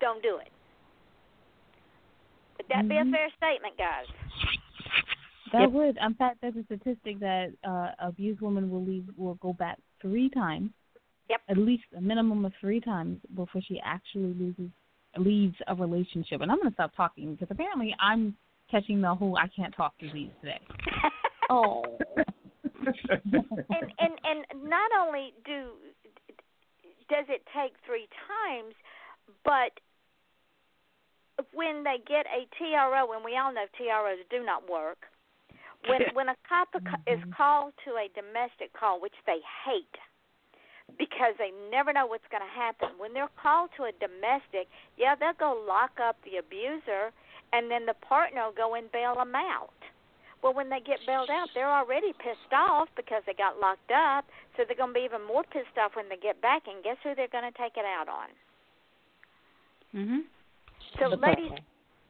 [0.00, 0.48] Don't do it.
[2.70, 3.10] Would that be a Mhm.
[3.10, 4.06] fair statement, guys?
[5.52, 5.70] That Yep.
[5.72, 5.96] would.
[5.96, 10.28] In fact, there's a statistic that uh, abused women will leave will go back three
[10.28, 10.70] times.
[11.28, 11.42] Yep.
[11.48, 14.70] At least a minimum of three times before she actually loses
[15.16, 16.40] leaves a relationship.
[16.40, 18.36] And I'm gonna stop talking because apparently I'm
[18.70, 20.60] catching the whole I can't talk disease today.
[21.52, 21.82] Oh.
[22.84, 25.72] and and and not only do
[27.08, 28.72] does it take three times,
[29.44, 29.72] but
[31.52, 35.06] when they get a TRO, and we all know TROs do not work.
[35.88, 36.68] When when a cop
[37.06, 39.96] is called to a domestic call, which they hate
[40.98, 42.98] because they never know what's going to happen.
[42.98, 44.66] When they're called to a domestic,
[44.98, 47.14] yeah, they'll go lock up the abuser,
[47.52, 49.70] and then the partner will go and bail them out.
[50.42, 54.24] Well, when they get bailed out, they're already pissed off because they got locked up,
[54.56, 56.64] so they're going to be even more pissed off when they get back.
[56.66, 58.28] And guess who they're going to take it out on?
[59.94, 60.24] Mhm.
[60.98, 61.52] So, ladies,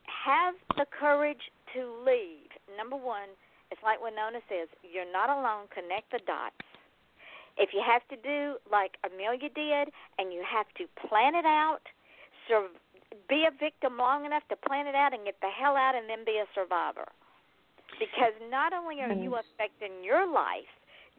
[0.06, 1.40] have the courage
[1.74, 2.48] to leave.
[2.76, 3.28] Number one,
[3.70, 5.66] it's like Winona says, you're not alone.
[5.70, 6.58] Connect the dots.
[7.58, 11.84] If you have to do like Amelia did, and you have to plan it out,
[12.48, 12.72] sur-
[13.28, 16.08] be a victim long enough to plan it out and get the hell out, and
[16.08, 17.06] then be a survivor.
[17.98, 20.70] Because not only are you affecting your life,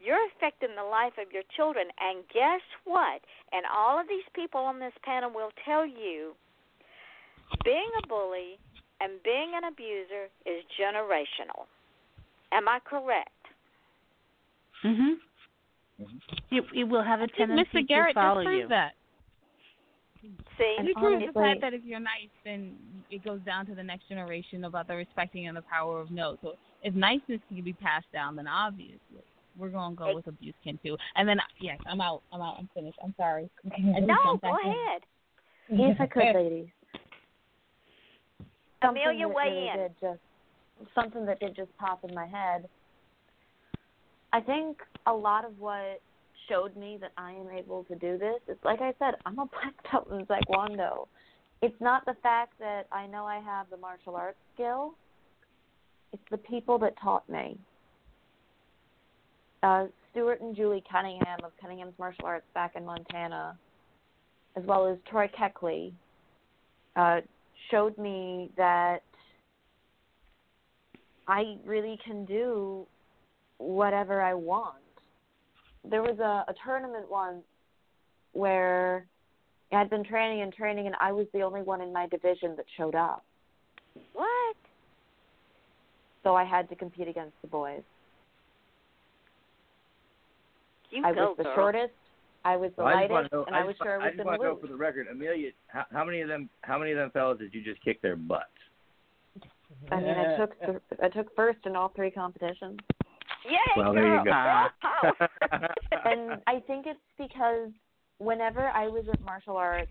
[0.02, 1.86] you're affecting the life of your children.
[2.00, 3.22] And guess what?
[3.52, 6.34] And all of these people on this panel will tell you
[7.64, 8.58] being a bully
[9.00, 11.66] and being an abuser is generational.
[12.52, 13.30] Am I correct?
[14.84, 15.16] Mhm.
[16.50, 17.88] You you will have a I think tendency Mr.
[17.88, 18.68] Garrett to follow just proved you.
[18.68, 18.94] that.
[20.56, 22.76] See, He proved the honestly- fact that if you're nice, then
[23.10, 26.36] it goes down to the next generation about the respecting and the power of no.
[26.42, 28.98] So if niceness can be passed down, then obviously
[29.56, 30.96] we're gonna go with abuse can too.
[31.16, 32.22] And then yes, I'm out.
[32.32, 32.56] I'm out.
[32.58, 32.98] I'm finished.
[33.02, 33.48] I'm sorry.
[33.78, 35.02] No, go ahead.
[35.68, 36.68] Yes, I could, ladies.
[38.82, 39.76] Something Amelia, that weigh really in.
[39.76, 42.68] Did just something that did just pop in my head.
[44.32, 46.00] I think a lot of what
[46.48, 49.46] showed me that I am able to do this is, like I said, I'm a
[49.46, 51.06] black belt in Taekwondo.
[51.60, 54.94] It's not the fact that I know I have the martial arts skill.
[56.12, 57.58] It's the people that taught me.
[59.62, 63.56] Uh, Stuart and Julie Cunningham of Cunningham's Martial Arts back in Montana,
[64.56, 65.92] as well as Troy Keckley,
[66.96, 67.20] uh,
[67.70, 69.02] showed me that
[71.28, 72.86] I really can do
[73.58, 74.76] whatever I want.
[75.88, 77.42] There was a, a tournament once
[78.32, 79.06] where
[79.72, 82.66] I'd been training and training, and I was the only one in my division that
[82.76, 83.24] showed up.
[84.12, 84.56] What?
[86.22, 87.82] So I had to compete against the boys.
[90.90, 91.54] You I go, was the girl.
[91.54, 91.94] shortest,
[92.44, 93.44] I was delighted, Well, I just lightest, want to know.
[93.46, 94.66] and I was just, sure I I was just going want to to know for
[94.66, 95.50] the record, Amelia.
[95.68, 96.48] How, how many of them?
[96.62, 98.46] How many of them fellas did you just kick their butts?
[99.90, 102.78] I mean, I took the, I took first in all three competitions.
[103.44, 104.30] Yay, Well, there you go.
[106.04, 107.70] and I think it's because
[108.18, 109.90] whenever I was at martial arts,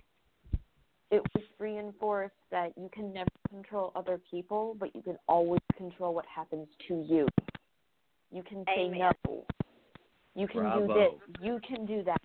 [1.10, 6.14] it was reinforced that you can never control other people, but you can always control
[6.14, 7.28] what happens to you.
[8.32, 9.12] You can say Amen.
[9.28, 9.45] no.
[10.36, 10.88] You can Bravo.
[10.88, 11.41] do this.
[11.41, 12.22] You can do that.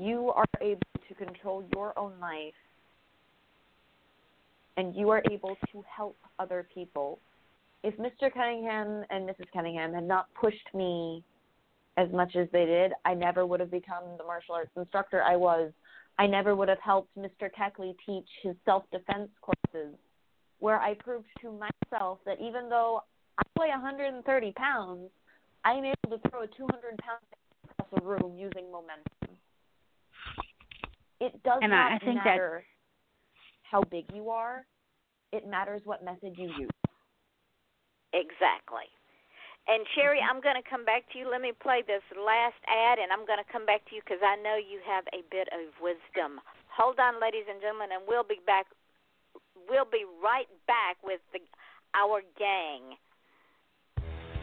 [0.00, 2.54] You are able to control your own life,
[4.78, 7.18] and you are able to help other people.
[7.84, 8.32] If Mr.
[8.32, 9.44] Cunningham and Mrs.
[9.52, 11.22] Cunningham had not pushed me
[11.98, 15.36] as much as they did, I never would have become the martial arts instructor I
[15.36, 15.70] was.
[16.18, 17.50] I never would have helped Mr.
[17.54, 19.98] Keckley teach his self defense courses,
[20.60, 23.02] where I proved to myself that even though
[23.36, 25.10] I weigh 130 pounds,
[25.62, 27.20] I'm able to throw a 200 pound
[27.78, 29.19] across a room using momentum.
[31.20, 32.64] It does And not I- I think that- matter
[33.70, 34.66] how big you are.
[35.32, 36.70] It matters what method you use.
[38.12, 38.90] Exactly.
[39.68, 41.28] And Sherry, I'm going to come back to you.
[41.28, 44.18] Let me play this last ad, and I'm going to come back to you because
[44.22, 46.40] I know you have a bit of wisdom.
[46.74, 48.66] Hold on, ladies and gentlemen, and we'll be back.
[49.68, 51.38] We'll be right back with the
[51.94, 52.96] our gang.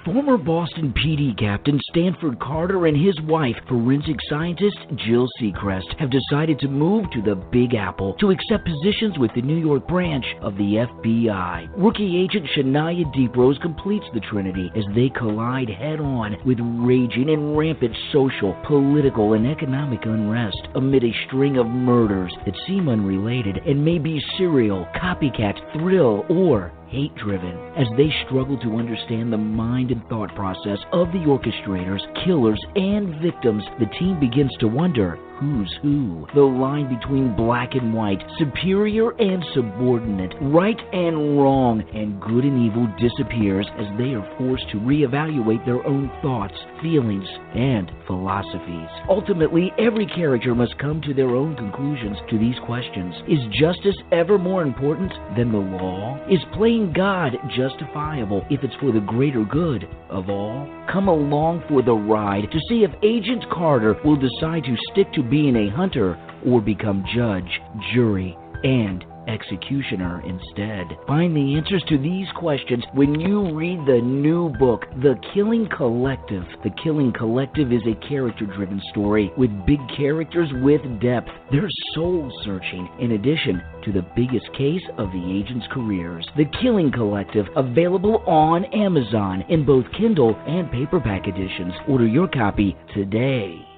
[0.08, 6.60] Former Boston PD captain Stanford Carter and his wife, forensic scientist Jill Seacrest, have decided
[6.60, 10.56] to move to the Big Apple to accept positions with the New York branch of
[10.56, 11.68] the FBI.
[11.76, 17.58] Rookie agent Shania Deeprose completes the trinity as they collide head on with raging and
[17.58, 23.84] rampant social, political, and economic unrest amid a string of murders that seem unrelated and
[23.84, 27.56] may be serial, copycat, thrill, or hate driven.
[27.76, 33.22] As they struggle to understand the mind and thought process of the orchestrators, killers, and
[33.22, 36.28] victims, the team begins to wonder who's who.
[36.34, 42.66] The line between black and white, superior and subordinate, right and wrong, and good and
[42.66, 48.90] evil disappears as they are forced to reevaluate their own thoughts, feelings, and philosophies.
[49.10, 53.14] Ultimately, every character must come to their own conclusions to these questions.
[53.28, 56.20] Is justice ever more important than the law?
[56.30, 60.68] Is playing God justifiable if it's for the greater good of all?
[60.92, 65.24] Come along for the ride to see if Agent Carter will decide to stick to
[65.30, 67.62] being a hunter or become judge,
[67.94, 70.98] jury, and executioner instead.
[71.06, 76.44] Find the answers to these questions when you read the new book, The Killing Collective.
[76.64, 81.30] The Killing Collective is a character driven story with big characters with depth.
[81.52, 86.28] They're soul searching in addition to the biggest case of the agent's careers.
[86.38, 91.74] The Killing Collective, available on Amazon in both Kindle and paperback editions.
[91.88, 93.77] Order your copy today.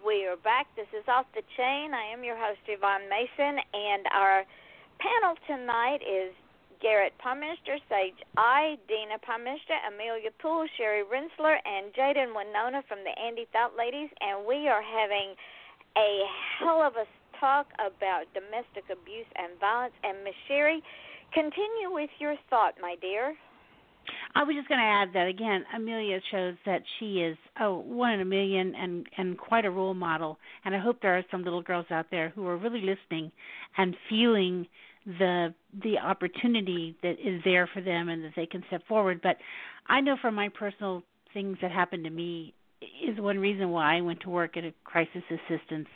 [0.00, 0.64] We are back.
[0.76, 1.92] This is Off the Chain.
[1.92, 4.48] I am your host, Yvonne Mason, and our
[4.96, 6.32] panel tonight is
[6.80, 13.12] Garrett Pomichter, Sage I, Deana Pomichter, Amelia Poole, Sherry Rentschler, and Jaden Winona from the
[13.20, 15.36] Andy Thought Ladies, and we are having
[15.96, 16.24] a
[16.56, 17.04] hell of a
[17.38, 19.94] talk about domestic abuse and violence.
[20.02, 20.80] And Miss Sherry,
[21.34, 23.36] continue with your thought, my dear.
[24.34, 25.64] I was just going to add that again.
[25.74, 29.94] Amelia shows that she is oh one in a million and and quite a role
[29.94, 30.38] model.
[30.64, 33.32] And I hope there are some little girls out there who are really listening
[33.76, 34.66] and feeling
[35.06, 39.20] the the opportunity that is there for them and that they can step forward.
[39.22, 39.36] But
[39.88, 41.02] I know from my personal
[41.34, 44.72] things that happened to me is one reason why I went to work at a
[44.84, 45.88] crisis assistance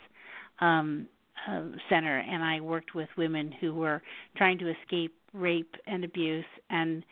[0.59, 1.07] um
[1.47, 4.01] uh, center and I worked with women who were
[4.37, 7.03] trying to escape rape and abuse and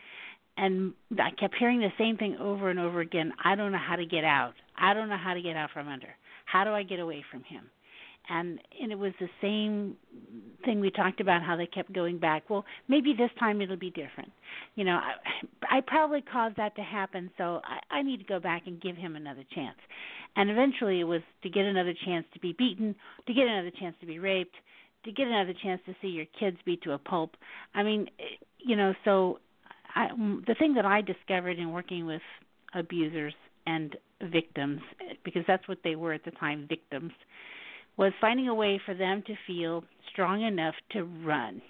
[0.58, 3.34] and I kept hearing the same thing over and over again.
[3.44, 4.54] I don't know how to get out.
[4.78, 6.10] I don't know how to get out from under.
[6.46, 7.70] How do I get away from him?
[8.30, 9.98] And and it was the same
[10.64, 12.50] thing we talked about how they kept going back.
[12.50, 14.32] Well, maybe this time it'll be different.
[14.76, 18.40] You know, I, I probably caused that to happen, so I, I need to go
[18.40, 19.78] back and give him another chance.
[20.38, 22.96] And eventually, it was to get another chance to be beaten,
[23.28, 24.56] to get another chance to be raped,
[25.04, 27.36] to get another chance to see your kids beat to a pulp.
[27.76, 29.40] I mean, eh, you know, so
[29.96, 30.08] I,
[30.48, 32.22] the thing that I discovered in working with
[32.74, 33.34] abusers
[33.66, 33.96] and
[34.32, 34.82] victims,
[35.24, 37.12] because that's what they were at the time, victims,
[37.98, 41.62] was finding a way for them to feel strong enough to run.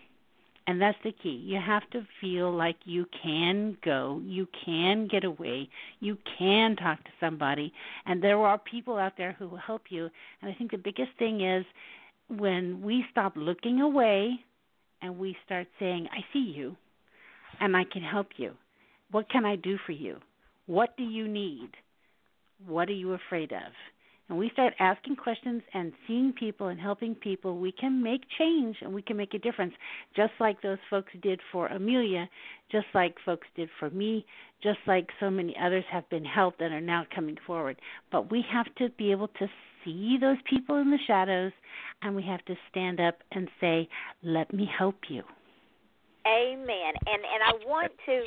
[0.65, 1.41] And that's the key.
[1.45, 5.67] You have to feel like you can go, you can get away,
[5.99, 7.73] you can talk to somebody,
[8.05, 10.09] and there are people out there who will help you.
[10.41, 11.65] And I think the biggest thing is
[12.29, 14.39] when we stop looking away
[15.01, 16.77] and we start saying, I see you,
[17.59, 18.51] and I can help you.
[19.11, 20.17] What can I do for you?
[20.65, 21.69] What do you need?
[22.65, 23.73] What are you afraid of?
[24.29, 28.77] And we start asking questions and seeing people and helping people, we can make change
[28.81, 29.73] and we can make a difference,
[30.15, 32.29] just like those folks did for Amelia,
[32.71, 34.25] just like folks did for me,
[34.61, 37.79] just like so many others have been helped and are now coming forward.
[38.11, 39.47] But we have to be able to
[39.83, 41.51] see those people in the shadows
[42.01, 43.89] and we have to stand up and say,
[44.23, 45.23] Let me help you.
[46.25, 46.93] Amen.
[47.05, 48.23] And and I want to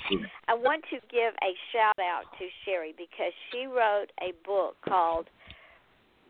[0.48, 5.28] I want to give a shout out to Sherry because she wrote a book called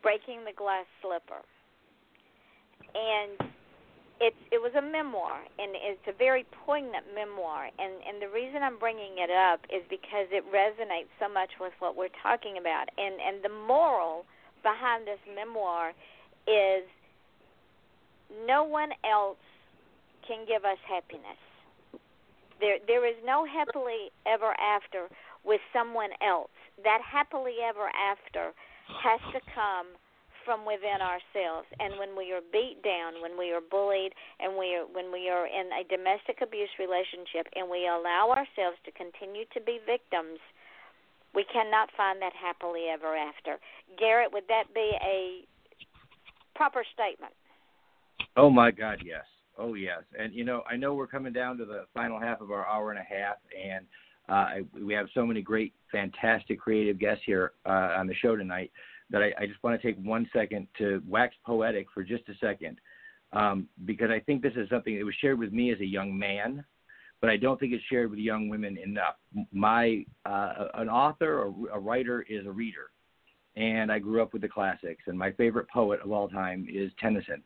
[0.02, 1.42] Breaking the Glass Slipper.
[2.94, 3.50] And
[4.20, 8.62] it's it was a memoir and it's a very poignant memoir and and the reason
[8.62, 12.88] I'm bringing it up is because it resonates so much with what we're talking about
[12.96, 14.24] and and the moral
[14.62, 15.92] behind this memoir
[16.48, 16.88] is
[18.46, 19.42] no one else
[20.26, 21.36] can give us happiness
[22.60, 25.08] there there is no happily ever after
[25.44, 26.50] with someone else.
[26.82, 28.52] That happily ever after
[29.02, 29.94] has to come
[30.46, 31.66] from within ourselves.
[31.82, 35.28] And when we are beat down, when we are bullied, and we are when we
[35.28, 40.38] are in a domestic abuse relationship, and we allow ourselves to continue to be victims,
[41.34, 43.58] we cannot find that happily ever after.
[43.98, 45.44] Garrett, would that be a
[46.54, 47.34] proper statement?
[48.36, 49.24] Oh my God, yes.
[49.58, 52.50] Oh yes, and you know I know we're coming down to the final half of
[52.50, 53.86] our hour and a half, and
[54.28, 58.36] uh, I, we have so many great, fantastic, creative guests here uh, on the show
[58.36, 58.70] tonight
[59.10, 62.34] that I, I just want to take one second to wax poetic for just a
[62.40, 62.78] second,
[63.32, 66.18] um, because I think this is something that was shared with me as a young
[66.18, 66.64] man,
[67.20, 69.14] but I don't think it's shared with young women enough.
[69.52, 72.90] My uh, an author or a writer is a reader,
[73.56, 76.90] and I grew up with the classics, and my favorite poet of all time is
[77.00, 77.42] Tennyson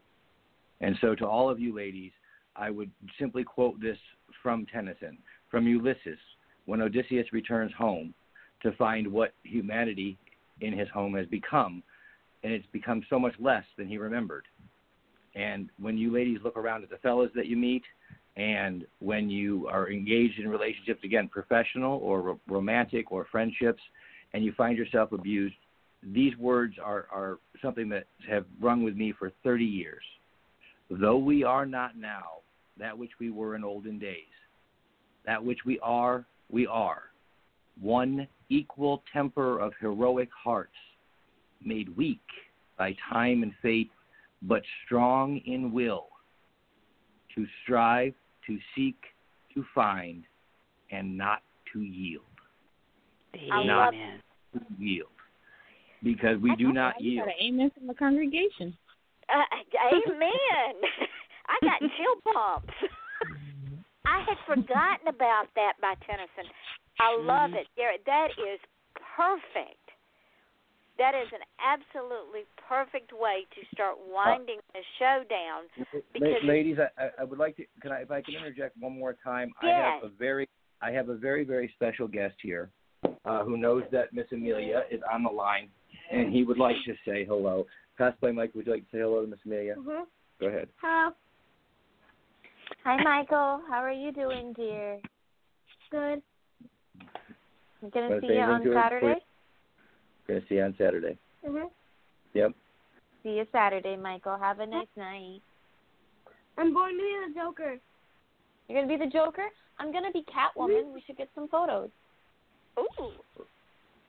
[0.80, 2.12] and so, to all of you ladies,
[2.56, 3.98] I would simply quote this
[4.42, 5.18] from Tennyson,
[5.50, 6.18] from Ulysses,
[6.66, 8.14] when Odysseus returns home
[8.62, 10.18] to find what humanity
[10.60, 11.82] in his home has become.
[12.42, 14.46] and it's become so much less than he remembered.
[15.34, 17.82] And when you ladies look around at the fellas that you meet,
[18.36, 23.82] and when you are engaged in relationships, again, professional or ro- romantic or friendships,
[24.32, 25.54] and you find yourself abused,
[26.02, 30.02] these words are, are something that have rung with me for 30 years.
[30.90, 32.40] Though we are not now
[32.78, 34.24] that which we were in olden days,
[35.24, 37.02] that which we are, we are.
[37.80, 40.74] One equal temper of heroic hearts,
[41.64, 42.20] made weak
[42.76, 43.90] by time and fate,
[44.42, 46.06] but strong in will,
[47.34, 48.14] to strive,
[48.46, 48.96] to seek,
[49.54, 50.24] to find,
[50.90, 51.42] and not
[51.72, 52.24] to yield.
[53.36, 53.66] Amen.
[53.66, 55.08] not to yield.
[56.02, 57.28] Because we do not yield.
[57.40, 58.76] amen from the congregation.
[59.30, 60.74] Uh, amen.
[61.48, 62.74] I got chill bumps.
[64.06, 66.50] I had forgotten about that by Tennyson.
[66.98, 68.02] I love it, Garrett.
[68.06, 68.58] That is
[69.16, 69.78] perfect.
[70.98, 75.64] That is an absolutely perfect way to start winding the show down.
[76.12, 77.64] Because ladies, I, I- would like to.
[77.80, 79.50] Can I, if I can interject one more time?
[79.62, 80.48] I have a very,
[80.82, 82.70] I have a very, very special guest here,
[83.24, 85.68] uh, who knows that Miss Amelia is on the line,
[86.12, 87.66] and he would like to say hello.
[88.00, 88.54] Pass by Mike.
[88.54, 89.74] Would you like to say hello to Miss Amelia?
[89.76, 90.06] Mhm.
[90.40, 90.70] Go ahead.
[90.80, 91.14] Hello.
[92.82, 93.58] Hi, Michael.
[93.68, 94.98] How are you doing, dear?
[95.90, 96.22] Good.
[97.82, 99.14] I'm gonna Wanna see you on to her Saturday.
[99.14, 99.26] before-
[100.28, 101.18] Gonna see you on Saturday.
[101.44, 101.70] Mhm.
[102.32, 102.54] Yep.
[103.22, 104.38] See you Saturday, Michael.
[104.38, 105.42] Have a nice night.
[106.56, 107.78] I'm going to be the Joker.
[108.68, 109.50] You're gonna be the Joker.
[109.78, 110.92] I'm gonna be Catwoman.
[110.92, 111.90] We should get some photos.
[112.78, 113.12] Ooh.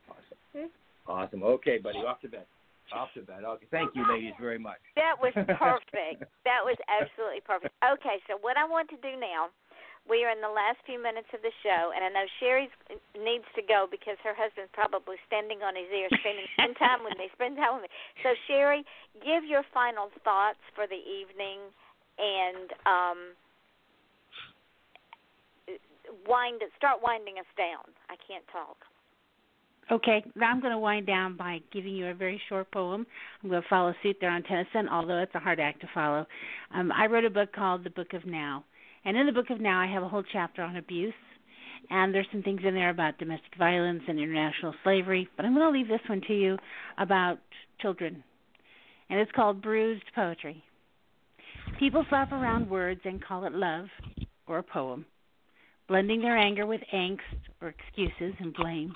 [0.08, 0.72] Awesome.
[1.08, 1.44] Awesome.
[1.44, 2.00] Okay, buddy.
[2.00, 2.48] Off to bed.
[2.94, 3.10] Off.
[3.16, 3.68] Okay.
[3.72, 4.80] Thank you, ladies, very much.
[4.96, 6.28] That was perfect.
[6.44, 7.74] that was absolutely perfect.
[7.80, 9.50] Okay, so what I want to do now,
[10.10, 12.68] we are in the last few minutes of the show, and I know Sherry
[13.16, 17.16] needs to go because her husband's probably standing on his ear, spending spend time with
[17.16, 17.92] me, spend time with me.
[18.26, 18.84] So Sherry,
[19.24, 21.72] give your final thoughts for the evening,
[22.20, 23.20] and um,
[26.28, 27.88] wind start winding us down.
[28.10, 28.91] I can't talk.
[29.92, 33.06] Okay, now I'm going to wind down by giving you a very short poem.
[33.44, 36.26] I'm going to follow suit there on Tennyson, although it's a hard act to follow.
[36.74, 38.64] Um, I wrote a book called The Book of Now,
[39.04, 41.14] and in the Book of Now, I have a whole chapter on abuse,
[41.90, 45.28] and there's some things in there about domestic violence and international slavery.
[45.36, 46.58] But I'm going to leave this one to you
[46.98, 47.40] about
[47.82, 48.24] children,
[49.10, 50.64] and it's called Bruised Poetry.
[51.80, 53.88] People slap around words and call it love
[54.48, 55.06] or a poem,
[55.90, 57.20] blending their anger with angst
[57.62, 58.94] or excuses and blame.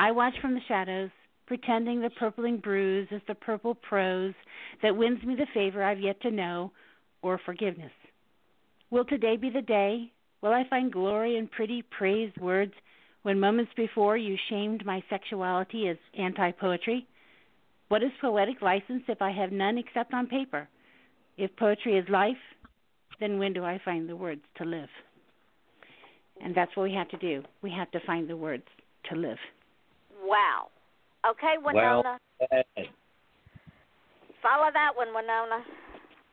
[0.00, 1.10] I watch from the shadows,
[1.46, 4.32] pretending the purpling bruise is the purple prose
[4.82, 6.72] that wins me the favor I've yet to know,
[7.20, 7.92] or forgiveness.
[8.90, 10.10] Will today be the day?
[10.40, 12.72] Will I find glory in pretty praised words
[13.24, 17.06] when moments before you shamed my sexuality as anti poetry?
[17.88, 20.66] What is poetic license if I have none except on paper?
[21.36, 22.40] If poetry is life,
[23.20, 24.88] then when do I find the words to live?
[26.42, 27.42] And that's what we have to do.
[27.60, 28.64] We have to find the words
[29.10, 29.36] to live.
[30.30, 30.68] Wow.
[31.28, 32.18] Okay, Winona.
[32.40, 32.62] Well,
[34.40, 35.64] Follow that one, Winona.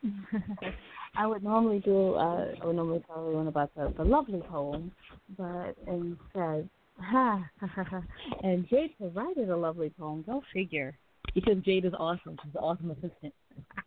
[1.17, 4.91] I would normally do uh I would normally tell everyone about the, the lovely poem,
[5.35, 6.69] but instead
[6.99, 7.43] ha
[8.43, 10.95] and Jade provided a lovely poem, go figure.
[11.33, 12.37] Because Jade is awesome.
[12.43, 13.33] She's an awesome assistant.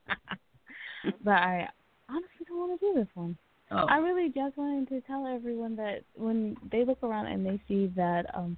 [1.24, 1.68] but I
[2.08, 3.38] honestly don't want to do this one.
[3.70, 3.86] Oh.
[3.88, 7.92] I really just wanted to tell everyone that when they look around and they see
[7.94, 8.56] that um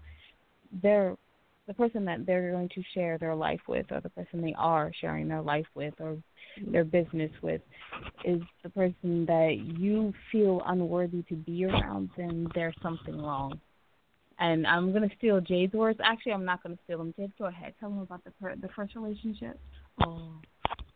[0.83, 1.15] they're
[1.67, 4.91] the person that they're going to share their life with or the person they are
[5.01, 6.17] sharing their life with or
[6.71, 7.61] their business with
[8.25, 13.61] is the person that you feel unworthy to be around, then there's something wrong.
[14.39, 16.01] And I'm gonna steal Jade's words.
[16.03, 17.15] Actually, I'm not gonna steal them.
[17.17, 17.75] Jade, go ahead.
[17.79, 19.59] Tell them about the per- the first relationship.
[20.05, 20.33] Oh,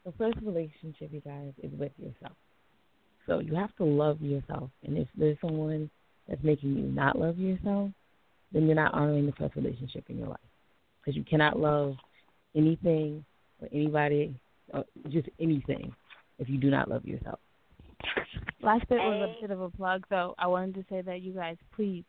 [0.05, 2.37] the first relationship, you guys, is with yourself.
[3.27, 4.71] So you have to love yourself.
[4.85, 5.91] And if there's someone
[6.29, 7.91] that's making you not love yourself,
[8.53, 10.39] then you're not honoring the first relationship in your life.
[11.07, 11.95] Because you cannot love
[12.57, 13.25] anything
[13.63, 14.35] or anybody,
[14.75, 15.95] or just anything,
[16.41, 17.39] if you do not love yourself.
[18.61, 20.35] Last bit was a bit of a plug, though.
[20.37, 22.03] I wanted to say that you guys, please,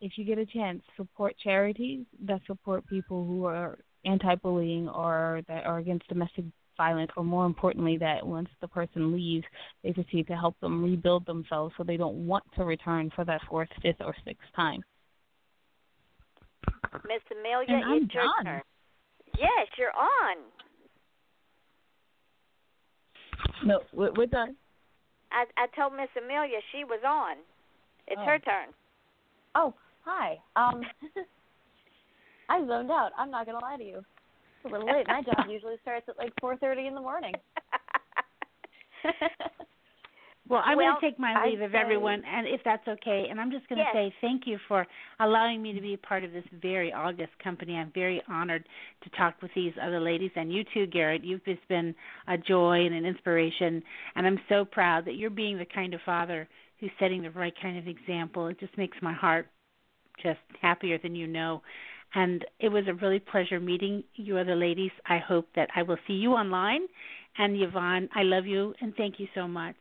[0.00, 5.64] if you get a chance, support charities that support people who are anti-bullying or that
[5.64, 6.46] are against domestic
[6.76, 9.44] violence, or more importantly, that once the person leaves,
[9.84, 13.40] they proceed to help them rebuild themselves so they don't want to return for that
[13.48, 14.82] fourth, fifth, or sixth time.
[17.06, 18.44] Miss Amelia, And I'm it's your done.
[18.44, 18.62] turn.
[19.38, 20.36] Yes, you're on.
[23.64, 24.56] No, we're, we're done.
[25.32, 27.36] I I told Miss Amelia she was on.
[28.06, 28.24] It's Oh.
[28.24, 28.68] her turn.
[29.54, 29.74] Oh,
[30.04, 30.38] hi.
[30.56, 30.82] Um,
[32.48, 33.10] I zoned out.
[33.18, 33.98] I'm not gonna lie to you.
[33.98, 35.06] It's a little late.
[35.08, 37.34] My job usually starts at like 4:30 in the morning.
[40.48, 43.26] Well, I'm Well, going to take my leave of say- everyone, and if that's okay,
[43.28, 43.92] and I'm just going to Yes.
[43.92, 44.86] say thank you for
[45.18, 47.76] allowing me to be a part of this very august company.
[47.76, 48.68] I'm very honored
[49.02, 51.24] to talk with these other ladies, and you too, Garrett.
[51.24, 51.94] You've just been
[52.28, 53.82] a joy and an inspiration,
[54.14, 56.48] and I'm so proud that you're being the kind of father
[56.78, 58.46] who's setting the right kind of example.
[58.46, 59.48] It just makes my heart
[60.22, 61.62] just happier than you know.
[62.14, 64.92] And it was a really pleasure meeting you other ladies.
[65.06, 66.86] I hope that I will see you online.
[67.36, 69.76] And Yvonne, I love you and thank you so much.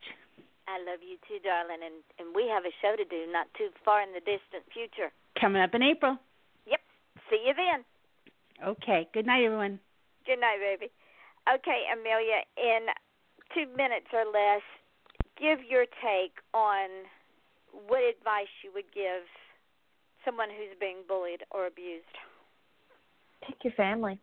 [0.67, 3.69] I love you too, darling, and and we have a show to do not too
[3.83, 5.13] far in the distant future.
[5.39, 6.17] Coming up in April.
[6.65, 6.81] Yep.
[7.29, 7.85] See you then.
[8.65, 9.07] Okay.
[9.13, 9.79] Good night, everyone.
[10.25, 10.91] Good night, baby.
[11.45, 12.89] Okay, Amelia, in
[13.53, 14.65] two minutes or less,
[15.37, 16.89] give your take on
[17.87, 19.29] what advice you would give
[20.25, 22.05] someone who's being bullied or abused.
[23.45, 24.19] Pick your family.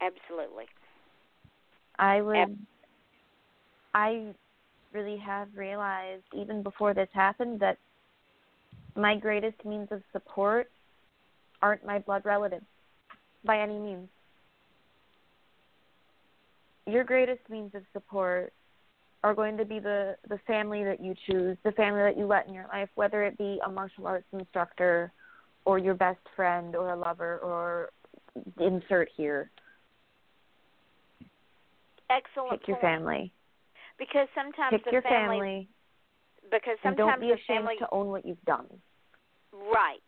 [0.00, 0.64] Absolutely.
[1.98, 2.58] I would.
[3.94, 4.34] I
[4.92, 7.78] really have realized, even before this happened, that
[8.96, 10.70] my greatest means of support
[11.62, 12.64] aren't my blood relatives
[13.44, 14.08] by any means.
[16.86, 18.52] Your greatest means of support
[19.24, 22.46] are going to be the the family that you choose, the family that you let
[22.46, 25.12] in your life, whether it be a martial arts instructor
[25.64, 27.90] or your best friend or a lover or
[28.60, 29.50] insert here.
[32.10, 32.60] Excellent.
[32.60, 32.82] Pick your point.
[32.82, 33.32] family.
[33.98, 35.68] Because sometimes Pick the your family, family
[36.50, 38.66] because and sometimes don't be the ashamed family to own what you've done.
[39.52, 40.00] right.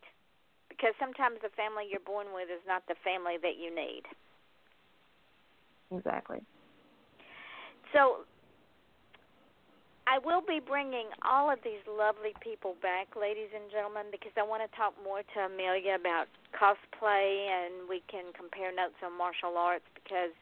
[0.68, 4.08] Because sometimes the family you're born with is not the family that you need.
[5.92, 6.40] Exactly.
[7.92, 8.24] So
[10.06, 14.42] I will be bringing all of these lovely people back, ladies and gentlemen, because I
[14.46, 19.58] want to talk more to Amelia about cosplay and we can compare notes on martial
[19.60, 20.32] arts because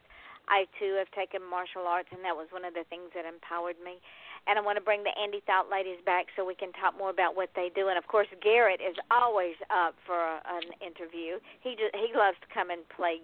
[0.49, 3.77] I too have taken martial arts and that was one of the things that empowered
[3.79, 4.01] me.
[4.47, 7.13] And I want to bring the Andy Thought ladies back so we can talk more
[7.13, 7.89] about what they do.
[7.89, 11.37] And of course, Garrett is always up for a, an interview.
[11.61, 13.21] He just, he loves to come and play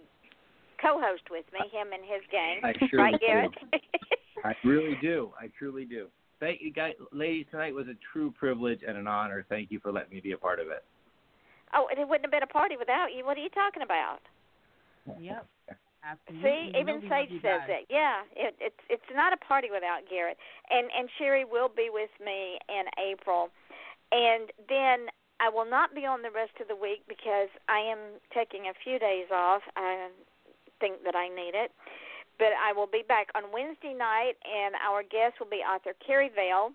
[0.78, 2.62] co-host with me, him and his gang.
[2.62, 3.26] I sure right, do.
[3.26, 3.56] Garrett?
[4.44, 5.32] I really do.
[5.40, 6.08] I truly do.
[6.40, 7.48] Thank you, guys, ladies.
[7.50, 9.46] Tonight was a true privilege and an honor.
[9.48, 10.84] Thank you for letting me be a part of it.
[11.74, 13.26] Oh, it wouldn't have been a party without you.
[13.26, 14.20] What are you talking about?
[15.20, 15.48] Yep.
[16.06, 16.46] Absolutely.
[16.46, 17.90] See, even Sage says that.
[17.90, 20.38] Yeah, it, it's it's not a party without Garrett.
[20.70, 23.50] And and Sherry will be with me in April,
[24.14, 25.10] and then
[25.42, 28.76] I will not be on the rest of the week because I am taking a
[28.86, 29.66] few days off.
[29.76, 30.14] I
[30.80, 31.74] think that I need it,
[32.38, 36.32] but I will be back on Wednesday night, and our guest will be author Carrie
[36.34, 36.70] Vale.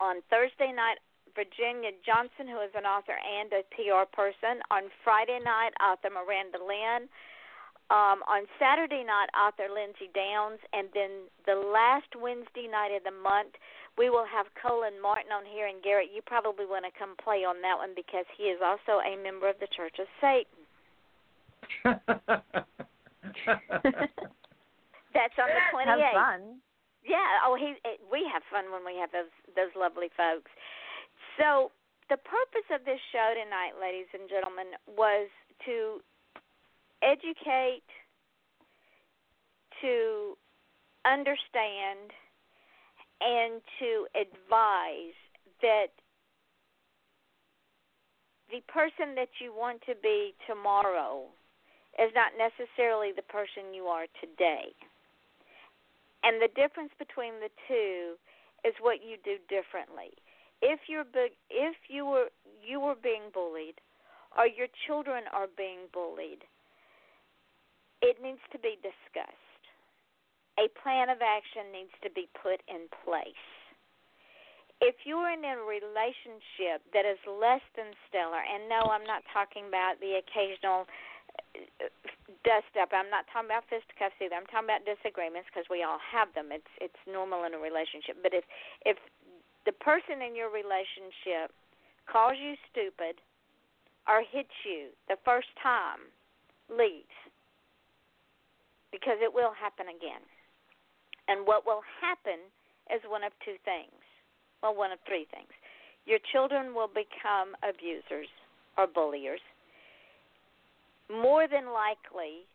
[0.00, 0.96] On Thursday night,
[1.36, 4.64] Virginia Johnson, who is an author and a PR person.
[4.72, 7.06] On Friday night, author Miranda Lynn
[7.90, 13.10] um, on Saturday night, author Lindsay Downs, and then the last Wednesday night of the
[13.10, 13.58] month,
[13.98, 15.66] we will have Colin Martin on here.
[15.66, 19.02] And Garrett, you probably want to come play on that one because he is also
[19.02, 20.54] a member of the Church of Satan.
[25.10, 26.62] That's on the twenty Have fun.
[27.02, 27.42] Yeah.
[27.42, 27.74] Oh, he.
[28.06, 30.50] We have fun when we have those those lovely folks.
[31.34, 31.74] So
[32.06, 35.26] the purpose of this show tonight, ladies and gentlemen, was
[35.66, 35.98] to
[37.02, 37.86] educate,
[39.80, 40.36] to
[41.04, 42.12] understand,
[43.20, 45.16] and to advise
[45.62, 45.92] that
[48.50, 51.26] the person that you want to be tomorrow
[51.98, 54.74] is not necessarily the person you are today.
[56.22, 58.16] And the difference between the two
[58.64, 60.12] is what you do differently.
[60.60, 61.08] If you're
[61.48, 62.28] if you were
[62.60, 63.80] you were being bullied
[64.36, 66.44] or your children are being bullied,
[68.02, 69.62] it needs to be discussed.
[70.58, 73.46] A plan of action needs to be put in place.
[74.80, 79.68] If you're in a relationship that is less than stellar, and no, I'm not talking
[79.68, 80.88] about the occasional
[81.84, 81.92] uh,
[82.44, 82.88] dust up.
[82.96, 84.36] I'm not talking about fisticuffs either.
[84.36, 86.48] I'm talking about disagreements because we all have them.
[86.48, 88.24] It's it's normal in a relationship.
[88.24, 88.44] But if
[88.88, 88.96] if
[89.68, 91.52] the person in your relationship
[92.08, 93.20] calls you stupid
[94.08, 96.08] or hits you the first time,
[96.72, 97.12] leave
[98.92, 100.22] because it will happen again.
[101.28, 102.42] And what will happen
[102.90, 103.94] is one of two things.
[104.62, 105.50] Well, one of three things.
[106.06, 108.28] Your children will become abusers
[108.76, 109.40] or bulliers.
[111.08, 112.46] More than likely,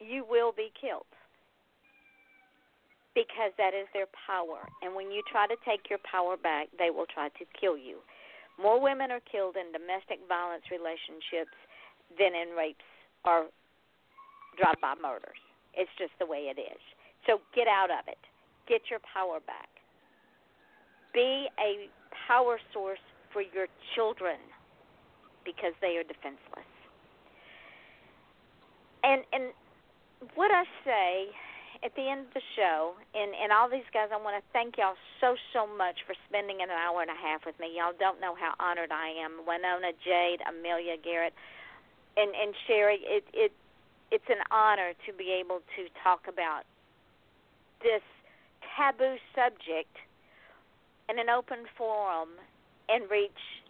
[0.00, 1.08] you will be killed
[3.14, 4.62] because that is their power.
[4.82, 7.98] And when you try to take your power back, they will try to kill you.
[8.60, 11.54] More women are killed in domestic violence relationships
[12.18, 12.86] than in rapes
[13.24, 13.46] or
[14.58, 15.38] drive-by murders.
[15.78, 16.82] It's just the way it is.
[17.26, 18.18] So get out of it.
[18.66, 19.70] Get your power back.
[21.14, 21.88] Be a
[22.26, 23.00] power source
[23.32, 24.36] for your children
[25.44, 26.68] because they are defenseless.
[29.04, 29.54] And and
[30.34, 31.30] what I say
[31.84, 34.76] at the end of the show, and and all these guys, I want to thank
[34.76, 37.70] y'all so so much for spending an hour and a half with me.
[37.78, 39.46] Y'all don't know how honored I am.
[39.46, 41.32] Winona, Jade, Amelia, Garrett,
[42.16, 42.98] and and Sherry.
[43.06, 43.52] It it
[44.10, 46.62] it's an honor to be able to talk about
[47.82, 48.02] this
[48.76, 49.94] taboo subject
[51.08, 52.28] in an open forum
[52.88, 53.62] and reach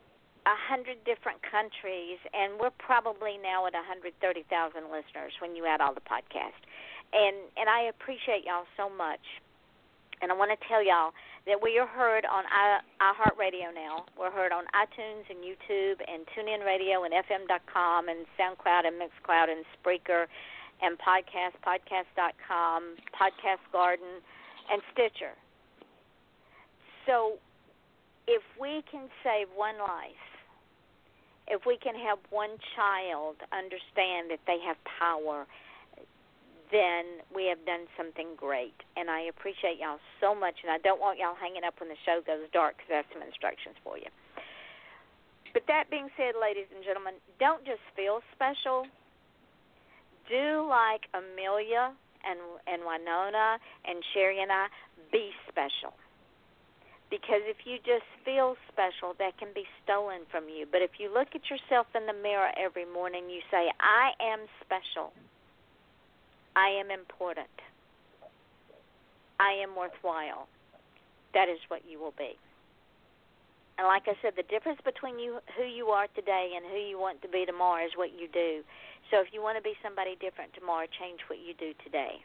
[0.46, 4.48] a hundred different countries, and we're probably now at 130,000
[4.88, 6.64] listeners when you add all the podcasts
[7.12, 9.22] and and I appreciate y'all so much.
[10.20, 11.12] And I want to tell y'all
[11.48, 12.44] that we are heard on
[13.00, 14.04] iHeartRadio now.
[14.20, 19.48] We're heard on iTunes and YouTube and TuneIn Radio and FM.com and SoundCloud and Mixcloud
[19.48, 20.26] and Spreaker
[20.82, 24.20] and Podcast, Podcast.com, Podcast Garden,
[24.70, 25.32] and Stitcher.
[27.06, 27.38] So
[28.26, 30.28] if we can save one life,
[31.48, 35.46] if we can help one child understand that they have power
[36.70, 38.76] then we have done something great.
[38.96, 40.60] And I appreciate y'all so much.
[40.62, 43.10] And I don't want y'all hanging up when the show goes dark because I have
[43.12, 44.08] some instructions for you.
[45.52, 48.84] But that being said, ladies and gentlemen, don't just feel special.
[50.28, 52.38] Do like Amelia and
[52.68, 53.56] and Winona
[53.88, 54.68] and Sherry and I
[55.10, 55.96] be special.
[57.08, 60.68] Because if you just feel special, that can be stolen from you.
[60.68, 64.44] But if you look at yourself in the mirror every morning, you say, I am
[64.60, 65.16] special.
[66.58, 67.54] I am important.
[69.38, 70.50] I am worthwhile.
[71.30, 72.34] That is what you will be.
[73.78, 76.98] And like I said, the difference between you who you are today and who you
[76.98, 78.66] want to be tomorrow is what you do.
[79.06, 82.18] So if you want to be somebody different tomorrow, change what you do today.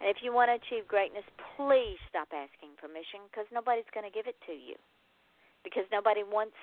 [0.00, 1.28] And if you want to achieve greatness,
[1.60, 4.80] please stop asking permission because nobody's going to give it to you.
[5.60, 6.56] Because nobody wants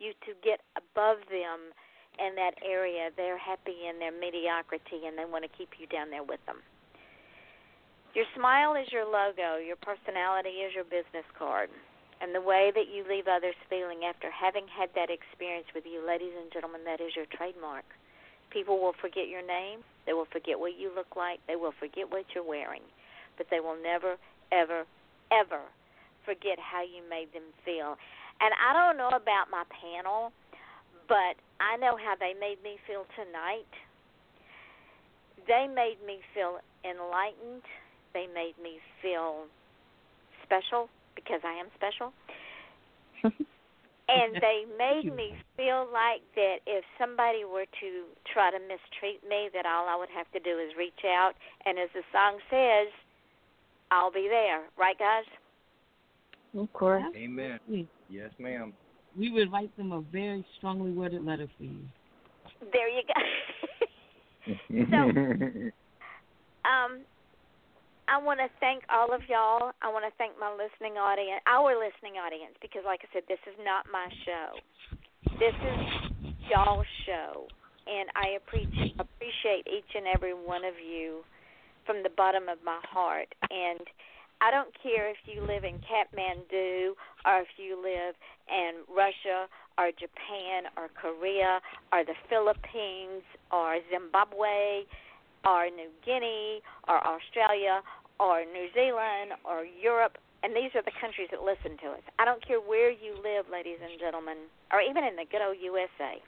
[0.00, 1.76] you to get above them
[2.18, 6.10] in that area, they're happy in their mediocrity and they want to keep you down
[6.10, 6.60] there with them.
[8.16, 11.68] Your smile is your logo, your personality is your business card.
[12.20, 16.00] And the way that you leave others feeling after having had that experience with you,
[16.00, 17.84] ladies and gentlemen, that is your trademark.
[18.48, 22.08] People will forget your name, they will forget what you look like, they will forget
[22.08, 22.80] what you're wearing,
[23.36, 24.16] but they will never,
[24.48, 24.88] ever,
[25.28, 25.60] ever
[26.24, 28.00] forget how you made them feel.
[28.40, 30.32] And I don't know about my panel,
[31.08, 33.70] but I know how they made me feel tonight.
[35.46, 37.64] They made me feel enlightened.
[38.12, 39.46] They made me feel
[40.44, 42.12] special because I am special.
[43.24, 47.88] and they made me feel like that if somebody were to
[48.32, 51.32] try to mistreat me that all I would have to do is reach out.
[51.64, 52.92] And as the song says
[53.90, 54.64] I'll be there.
[54.78, 55.24] Right guys?
[56.56, 57.04] Of course.
[57.16, 57.58] Amen.
[58.10, 58.72] Yes ma'am
[59.18, 61.80] we would write them a very strongly worded letter for you.
[62.72, 63.20] There you go.
[64.90, 64.96] so,
[66.68, 67.00] um,
[68.08, 69.72] I want to thank all of y'all.
[69.82, 73.42] I want to thank my listening audience, our listening audience, because, like I said, this
[73.50, 74.48] is not my show.
[75.42, 77.50] This is y'all's show,
[77.86, 81.26] and I appreciate appreciate each and every one of you
[81.84, 83.26] from the bottom of my heart.
[83.50, 83.82] And
[84.40, 86.92] I don't care if you live in Kathmandu
[87.24, 88.14] or if you live
[88.48, 89.48] in Russia
[89.78, 91.60] or Japan or Korea
[91.92, 94.84] or the Philippines or Zimbabwe
[95.44, 97.80] or New Guinea or Australia
[98.20, 100.18] or New Zealand or Europe.
[100.42, 102.04] And these are the countries that listen to us.
[102.18, 104.36] I don't care where you live, ladies and gentlemen,
[104.70, 106.20] or even in the good old USA.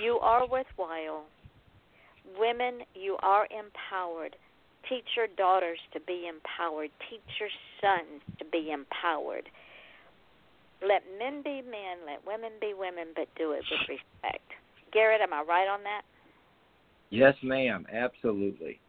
[0.00, 1.26] You are worthwhile.
[2.38, 4.36] Women, you are empowered
[4.88, 6.90] Teach your daughters to be empowered.
[7.08, 7.50] Teach your
[7.80, 9.48] sons to be empowered.
[10.82, 14.46] Let men be men, let women be women, but do it with respect.
[14.92, 16.02] Garrett, am I right on that?
[17.10, 17.86] Yes, ma'am.
[17.92, 18.80] Absolutely.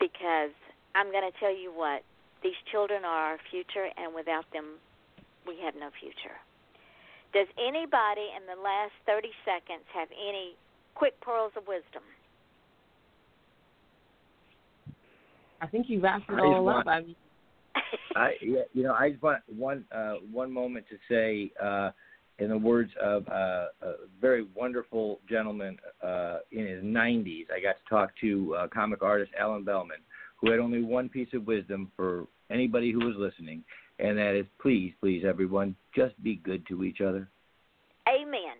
[0.00, 0.50] Because
[0.94, 2.02] I'm going to tell you what,
[2.42, 4.78] these children are our future, and without them,
[5.46, 6.36] we have no future.
[7.32, 10.56] Does anybody in the last 30 seconds have any
[10.94, 12.02] quick pearls of wisdom?
[15.60, 16.86] I think you wrapped it all up.
[16.86, 17.16] I mean,
[18.16, 21.90] I you know I just want one uh, one moment to say uh,
[22.38, 27.46] in the words of uh, a very wonderful gentleman uh, in his 90s.
[27.54, 29.98] I got to talk to uh, comic artist Allen Bellman,
[30.36, 33.64] who had only one piece of wisdom for anybody who was listening,
[33.98, 37.28] and that is please, please, everyone, just be good to each other.
[38.08, 38.56] Amen.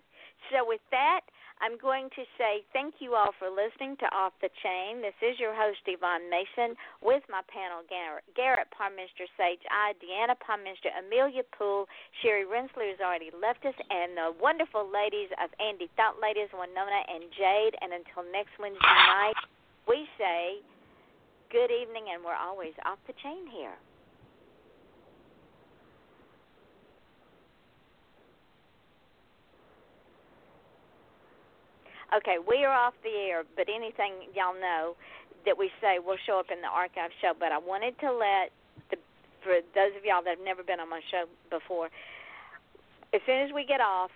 [0.50, 1.20] So with that,
[1.59, 5.02] I'm going to say thank you all for listening to Off the Chain.
[5.02, 10.39] This is your host, Yvonne Mason, with my panel, Garrett, Garrett Pomichter Sage, I, Deana
[10.39, 11.90] Pomichter, Amelia Poole,
[12.22, 17.02] Sherry Rentschler has already left us, and the wonderful ladies of Andy Thought Ladies, Winona
[17.10, 17.74] and Jade.
[17.82, 19.39] And until next Wednesday night,
[19.90, 20.62] we say
[21.51, 23.74] good evening, and we're always off the chain here.
[32.14, 34.97] Okay, we are off the air, but anything y'all know
[35.44, 37.32] that we say will show up in the archive show.
[37.39, 38.51] But I wanted to let
[38.90, 38.97] the
[39.44, 41.93] for those of y'all that have never been on my show before,
[43.12, 44.10] as soon as we get off,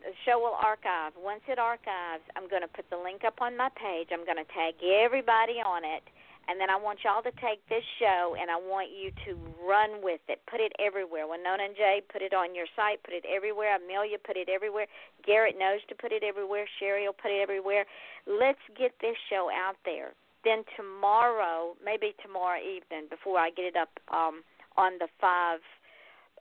[0.00, 1.12] the show will archive.
[1.16, 4.08] Once it archives, I'm going to put the link up on my page.
[4.12, 6.04] I'm going to tag everybody on it
[6.48, 10.02] and then I want y'all to take this show and I want you to run
[10.02, 10.40] with it.
[10.50, 11.26] Put it everywhere.
[11.26, 13.02] Winona and Jay, put it on your site.
[13.02, 13.76] Put it everywhere.
[13.76, 14.86] Amelia, put it everywhere.
[15.24, 16.66] Garrett knows to put it everywhere.
[16.78, 17.86] Sherry will put it everywhere.
[18.26, 20.12] Let's get this show out there.
[20.44, 24.44] Then tomorrow, maybe tomorrow evening, before I get it up um,
[24.76, 25.60] on the five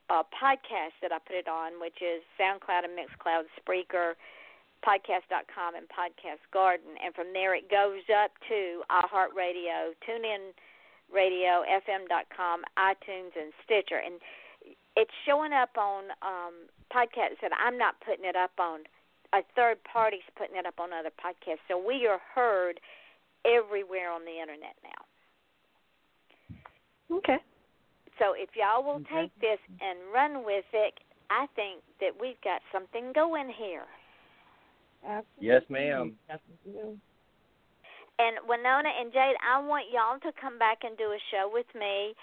[0.10, 4.20] uh, podcasts that I put it on, which is SoundCloud and Mixcloud, Spreaker,
[4.84, 10.52] podcast.com and Podcast Garden, and from there it goes up to iHeartRadio, TuneIn
[11.14, 14.20] Radio, FM.com, iTunes, and Stitcher, and
[14.96, 16.54] it's showing up on um,
[16.94, 18.82] podcasts that I'm not putting it up on.
[19.34, 22.80] A third party's putting it up on other podcasts, so we are heard
[23.46, 25.08] everywhere on the internet now.
[27.18, 27.38] Okay.
[28.20, 31.00] So if y'all will take this and run with it,
[31.30, 33.86] I think that we've got something going here.
[35.04, 35.48] Absolutely.
[35.48, 36.16] Yes, ma'am.
[38.20, 41.68] And Winona and Jade, I want y'all to come back and do a show with
[41.74, 42.14] me,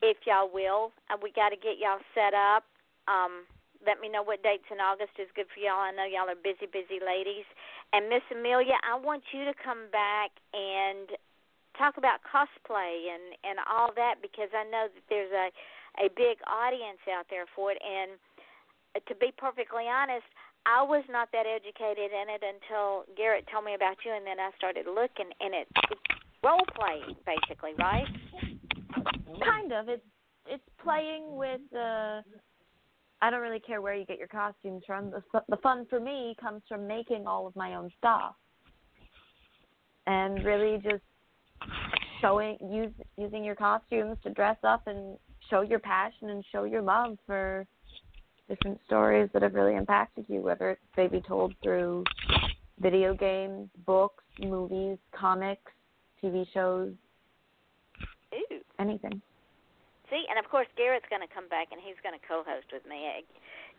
[0.00, 0.92] if y'all will.
[1.12, 2.64] Uh, we got to get y'all set up.
[3.04, 3.44] Um,
[3.84, 5.80] let me know what dates in August is good for y'all.
[5.80, 7.48] I know y'all are busy, busy ladies.
[7.92, 11.08] And Miss Amelia, I want you to come back and
[11.76, 15.48] talk about cosplay and and all that because I know that there's a
[15.98, 17.80] a big audience out there for it.
[17.80, 18.20] And
[18.94, 20.26] to be perfectly honest,
[20.66, 24.38] I was not that educated in it until Garrett told me about you, and then
[24.38, 26.00] I started looking, and it, it's
[26.42, 28.06] role playing basically, right?
[29.44, 29.88] Kind of.
[29.88, 30.04] It's
[30.46, 32.22] it's playing with the.
[33.22, 35.10] I don't really care where you get your costumes from.
[35.10, 38.34] The the fun for me comes from making all of my own stuff,
[40.06, 41.02] and really just
[42.20, 45.16] showing use using your costumes to dress up and
[45.48, 47.66] show your passion and show your love for
[48.50, 52.04] different stories that have really impacted you, whether they be told through
[52.80, 55.70] video games, books, movies, comics,
[56.22, 56.92] TV shows,
[58.34, 58.60] Ooh.
[58.78, 59.22] anything.
[60.10, 62.84] See, and of course Garrett's going to come back and he's going to co-host with
[62.84, 63.22] me.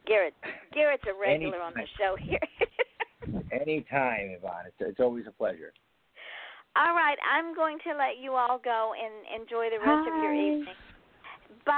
[0.07, 0.33] Garrett,
[0.73, 1.67] Garrett's a regular Anytime.
[1.67, 2.39] on the show here.
[3.51, 4.65] Anytime, Yvonne.
[4.67, 5.73] It's, it's always a pleasure.
[6.79, 10.33] all right, I'm going to let you all go and enjoy the rest of your
[10.33, 10.70] evening.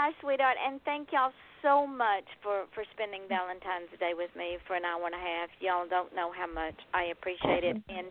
[0.03, 1.31] Bye, sweetheart, and thank y'all
[1.61, 5.47] so much for for spending Valentine's Day with me for an hour and a half.
[5.61, 8.07] Y'all don't know how much I appreciate it, and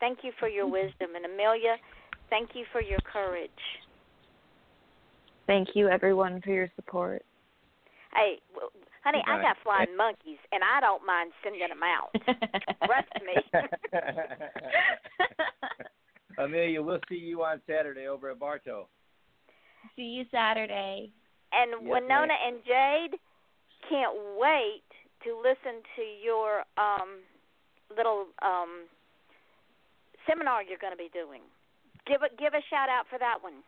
[0.00, 1.16] thank you for your wisdom.
[1.16, 1.76] And Amelia,
[2.28, 3.48] thank you for your courage.
[5.46, 7.24] Thank you, everyone, for your support.
[8.12, 8.68] Hey, w-
[9.02, 12.12] honey, I got flying monkeys, and I don't mind sending them out.
[12.84, 13.40] Trust me.
[16.44, 18.88] Amelia, we'll see you on Saturday over at Bartow.
[19.96, 21.14] See you Saturday.
[21.52, 22.46] And Yes, Winona ma'am.
[22.46, 23.18] and Jade
[23.88, 24.86] can't wait
[25.24, 27.20] to listen to your um
[27.96, 28.86] little um
[30.26, 31.42] seminar you're going to be doing.
[32.06, 33.62] Give a give a shout out for that one.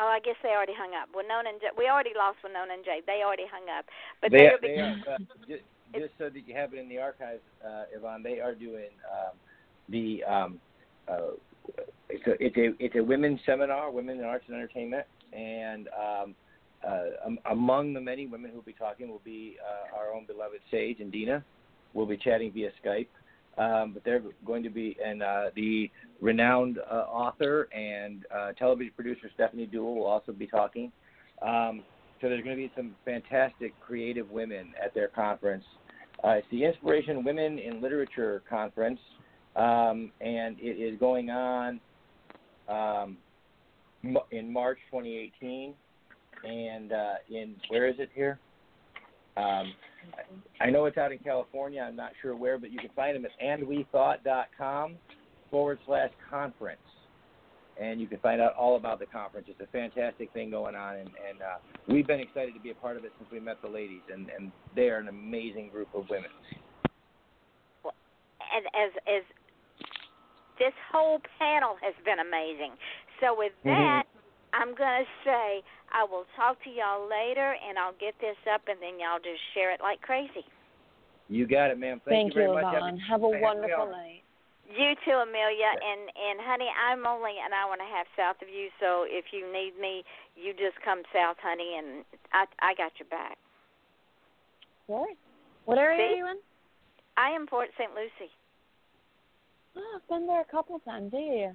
[0.00, 1.10] Oh, I guess they already hung up.
[1.14, 3.04] Winona and Jade, we already lost Winona and Jade.
[3.06, 3.86] They already hung up.
[4.20, 5.18] But they, they'll they are, uh,
[5.48, 5.62] just,
[5.94, 9.38] just so that you have it in the archives, uh, Yvonne, they are doing um,
[9.88, 10.58] the um,
[11.06, 11.38] uh,
[12.08, 16.34] it's a it's a it's a women's seminar, women in arts and entertainment, and um,
[16.86, 20.60] uh, among the many women who will be talking will be uh, our own beloved
[20.70, 21.42] Sage and Deana.
[21.94, 23.08] We'll be chatting via Skype,
[23.58, 25.90] um, but they're going to be and uh, the
[26.20, 30.92] renowned uh, author and uh, television producer Stephanie Dewell will also be talking.
[31.40, 31.82] Um,
[32.20, 35.64] so there's going to be some fantastic creative women at their conference.
[36.24, 39.00] It's the Inspiration Women in Literature Conference,
[39.56, 41.80] um, and it is going on
[42.68, 43.16] um,
[44.30, 45.74] in March 2018.
[46.44, 48.38] And uh, in where is it here?
[49.36, 49.72] Um,
[50.60, 51.80] I know it's out in California.
[51.80, 54.96] I'm not sure where, but you can find them at andwethought.com
[55.50, 56.80] forward slash conference.
[57.80, 59.46] and you can find out all about the conference.
[59.48, 61.58] It's a fantastic thing going on, and, and uh,
[61.88, 64.28] we've been excited to be a part of it since we met the ladies, and,
[64.36, 66.30] and they are an amazing group of women.
[67.84, 69.22] And as as
[70.62, 72.78] this whole panel has been amazing.
[73.18, 73.74] So with Mm-hmm.
[73.74, 74.06] that,
[74.54, 78.78] I'm gonna say I will talk to y'all later, and I'll get this up, and
[78.78, 80.46] then y'all just share it like crazy.
[81.26, 81.98] You got it, ma'am.
[82.04, 82.68] Thank, Thank you very you, much.
[82.70, 82.98] Yvonne.
[83.10, 84.22] Have a wonderful night.
[84.70, 88.48] You too, Amelia, and and honey, I'm only an hour and a half south of
[88.48, 90.04] you, so if you need me,
[90.36, 93.36] you just come south, honey, and I I got your back.
[94.86, 95.10] What?
[95.64, 96.14] What area See?
[96.14, 96.38] are you in?
[97.16, 97.92] I am Port St.
[97.92, 98.32] Lucie.
[99.76, 101.10] Oh, I've been there a couple of times.
[101.12, 101.52] Yeah.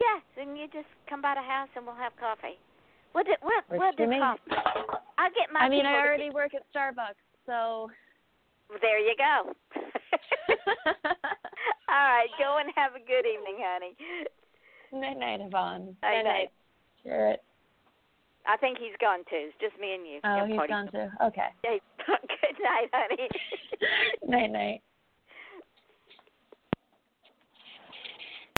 [0.00, 2.58] Yeah, then you just come by the house and we'll have coffee.
[3.12, 4.18] What did what Works what for did me.
[4.20, 4.40] coffee?
[5.18, 7.90] I get my I mean, I already work at Starbucks, so.
[8.70, 9.54] get- there you go.
[11.88, 13.96] All right, go and have a good evening, honey.
[14.92, 15.96] Night night, Yvonne.
[16.02, 16.50] Night, night.
[17.02, 17.42] Garrett.
[18.46, 19.48] I think he's gone too.
[19.50, 20.20] It's just me and you.
[20.22, 21.08] Oh, he's gone too.
[21.24, 21.48] Okay.
[21.64, 21.80] Okay.
[22.06, 23.28] good night, honey.
[24.26, 24.80] night night.